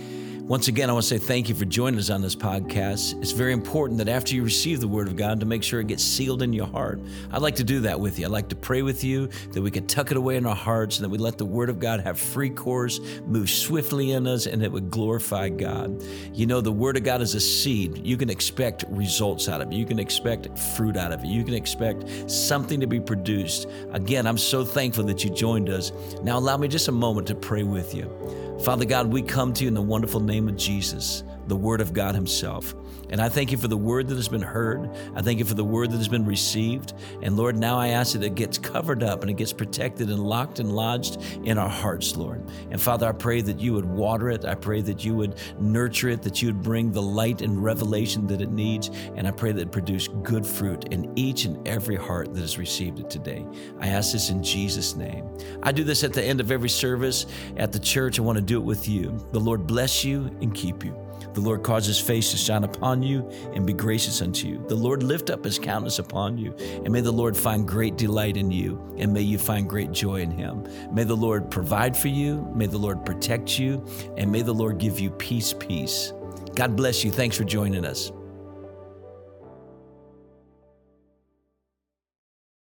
Once 0.47 0.69
again, 0.69 0.89
I 0.89 0.93
want 0.93 1.03
to 1.03 1.09
say 1.09 1.17
thank 1.17 1.49
you 1.49 1.55
for 1.55 1.65
joining 1.65 1.99
us 1.99 2.09
on 2.09 2.21
this 2.21 2.33
podcast. 2.33 3.21
It's 3.21 3.33
very 3.33 3.51
important 3.51 3.97
that 3.97 4.07
after 4.07 4.33
you 4.33 4.43
receive 4.43 4.79
the 4.79 4.87
Word 4.87 5.09
of 5.09 5.17
God, 5.17 5.41
to 5.41 5.45
make 5.45 5.61
sure 5.61 5.81
it 5.81 5.87
gets 5.87 6.01
sealed 6.01 6.41
in 6.41 6.53
your 6.53 6.67
heart. 6.67 7.01
I'd 7.33 7.41
like 7.41 7.55
to 7.55 7.65
do 7.65 7.81
that 7.81 7.99
with 7.99 8.17
you. 8.17 8.25
I'd 8.27 8.31
like 8.31 8.47
to 8.47 8.55
pray 8.55 8.81
with 8.81 9.03
you 9.03 9.27
that 9.51 9.61
we 9.61 9.69
could 9.69 9.89
tuck 9.89 10.09
it 10.09 10.15
away 10.15 10.37
in 10.37 10.45
our 10.45 10.55
hearts 10.55 10.99
and 10.99 11.03
that 11.03 11.09
we 11.09 11.17
let 11.17 11.37
the 11.37 11.43
Word 11.43 11.69
of 11.69 11.81
God 11.81 11.99
have 11.99 12.17
free 12.17 12.49
course, 12.49 13.01
move 13.25 13.49
swiftly 13.49 14.13
in 14.13 14.25
us, 14.25 14.45
and 14.45 14.63
it 14.63 14.71
would 14.71 14.89
glorify 14.89 15.49
God. 15.49 16.01
You 16.31 16.45
know, 16.45 16.61
the 16.61 16.71
Word 16.71 16.95
of 16.95 17.03
God 17.03 17.21
is 17.21 17.35
a 17.35 17.41
seed. 17.41 18.07
You 18.07 18.15
can 18.15 18.29
expect 18.29 18.85
results 18.87 19.49
out 19.49 19.59
of 19.59 19.73
it, 19.73 19.75
you 19.75 19.85
can 19.85 19.99
expect 19.99 20.57
fruit 20.57 20.95
out 20.95 21.11
of 21.11 21.25
it, 21.25 21.27
you 21.27 21.43
can 21.43 21.55
expect 21.55 22.31
something 22.31 22.79
to 22.79 22.87
be 22.87 23.01
produced. 23.01 23.67
Again, 23.91 24.25
I'm 24.25 24.37
so 24.37 24.63
thankful 24.63 25.03
that 25.07 25.25
you 25.25 25.29
joined 25.29 25.67
us. 25.67 25.91
Now, 26.23 26.37
allow 26.37 26.55
me 26.55 26.69
just 26.69 26.87
a 26.87 26.93
moment 26.93 27.27
to 27.27 27.35
pray 27.35 27.63
with 27.63 27.93
you. 27.93 28.46
Father 28.61 28.85
God, 28.85 29.07
we 29.07 29.21
come 29.21 29.53
to 29.53 29.63
you 29.63 29.67
in 29.67 29.73
the 29.73 29.81
wonderful 29.81 30.19
name 30.19 30.47
of 30.47 30.57
Jesus, 30.57 31.23
the 31.47 31.55
Word 31.55 31.81
of 31.81 31.93
God 31.93 32.15
Himself. 32.15 32.73
And 33.09 33.21
I 33.21 33.29
thank 33.29 33.51
you 33.51 33.57
for 33.57 33.67
the 33.67 33.77
word 33.77 34.07
that 34.09 34.15
has 34.15 34.27
been 34.27 34.41
heard. 34.41 34.89
I 35.15 35.21
thank 35.21 35.39
you 35.39 35.45
for 35.45 35.53
the 35.53 35.63
word 35.63 35.91
that 35.91 35.97
has 35.97 36.07
been 36.07 36.25
received. 36.25 36.93
And 37.21 37.37
Lord, 37.37 37.55
now 37.55 37.79
I 37.79 37.89
ask 37.89 38.13
that 38.13 38.23
it 38.23 38.35
gets 38.35 38.57
covered 38.57 39.01
up 39.01 39.21
and 39.21 39.31
it 39.31 39.35
gets 39.35 39.53
protected 39.53 40.09
and 40.09 40.19
locked 40.19 40.59
and 40.59 40.71
lodged 40.71 41.21
in 41.43 41.57
our 41.57 41.69
hearts, 41.69 42.17
Lord. 42.17 42.45
And 42.69 42.81
Father, 42.81 43.07
I 43.07 43.13
pray 43.13 43.41
that 43.41 43.59
you 43.59 43.73
would 43.73 43.85
water 43.85 44.29
it. 44.29 44.45
I 44.45 44.55
pray 44.55 44.81
that 44.81 45.05
you 45.05 45.15
would 45.15 45.35
nurture 45.59 46.09
it, 46.09 46.21
that 46.23 46.41
you 46.41 46.49
would 46.49 46.61
bring 46.61 46.91
the 46.91 47.01
light 47.01 47.41
and 47.41 47.63
revelation 47.63 48.27
that 48.27 48.41
it 48.41 48.51
needs. 48.51 48.89
And 49.15 49.27
I 49.27 49.31
pray 49.31 49.51
that 49.53 49.61
it 49.61 49.71
produce 49.71 50.09
good 50.23 50.45
fruit 50.45 50.85
in 50.91 51.17
each 51.17 51.45
and 51.45 51.65
every 51.67 51.95
heart 51.95 52.33
that 52.33 52.41
has 52.41 52.57
received 52.57 52.99
it 52.99 53.09
today. 53.09 53.45
I 53.79 53.87
ask 53.87 54.11
this 54.11 54.29
in 54.29 54.43
Jesus' 54.43 54.95
name. 54.95 55.25
I 55.63 55.71
do 55.71 55.83
this 55.83 56.03
at 56.03 56.13
the 56.13 56.23
end 56.23 56.41
of 56.41 56.51
every 56.51 56.69
service 56.69 57.25
at 57.55 57.71
the 57.71 57.79
church. 57.79 58.19
I 58.19 58.21
want 58.21 58.37
to 58.37 58.43
do 58.43 58.57
it 58.57 58.65
with 58.65 58.87
you. 58.87 59.25
The 59.31 59.39
Lord 59.39 59.65
bless 59.65 60.03
you 60.03 60.25
and 60.41 60.53
keep 60.53 60.83
you. 60.83 61.06
The 61.37 61.43
Lord 61.43 61.61
cause 61.61 61.85
his 61.85 61.99
face 61.99 62.31
to 62.31 62.37
shine 62.37 62.63
upon 62.63 63.03
you 63.03 63.29
and 63.53 63.63
be 63.63 63.71
gracious 63.71 64.23
unto 64.23 64.47
you. 64.47 64.65
The 64.67 64.73
Lord 64.73 65.03
lift 65.03 65.29
up 65.29 65.45
his 65.45 65.59
countenance 65.59 65.99
upon 65.99 66.35
you, 66.35 66.55
and 66.57 66.89
may 66.89 67.01
the 67.01 67.11
Lord 67.11 67.37
find 67.37 67.67
great 67.67 67.95
delight 67.95 68.37
in 68.37 68.49
you, 68.49 68.95
and 68.97 69.13
may 69.13 69.21
you 69.21 69.37
find 69.37 69.69
great 69.69 69.91
joy 69.91 70.21
in 70.21 70.31
him. 70.31 70.67
May 70.91 71.03
the 71.03 71.15
Lord 71.15 71.51
provide 71.51 71.95
for 71.95 72.07
you, 72.07 72.51
may 72.55 72.65
the 72.65 72.79
Lord 72.79 73.05
protect 73.05 73.59
you, 73.59 73.85
and 74.17 74.31
may 74.31 74.41
the 74.41 74.51
Lord 74.51 74.79
give 74.79 74.99
you 74.99 75.11
peace, 75.11 75.53
peace. 75.53 76.11
God 76.55 76.75
bless 76.75 77.03
you. 77.03 77.11
Thanks 77.11 77.37
for 77.37 77.43
joining 77.43 77.85
us. 77.85 78.11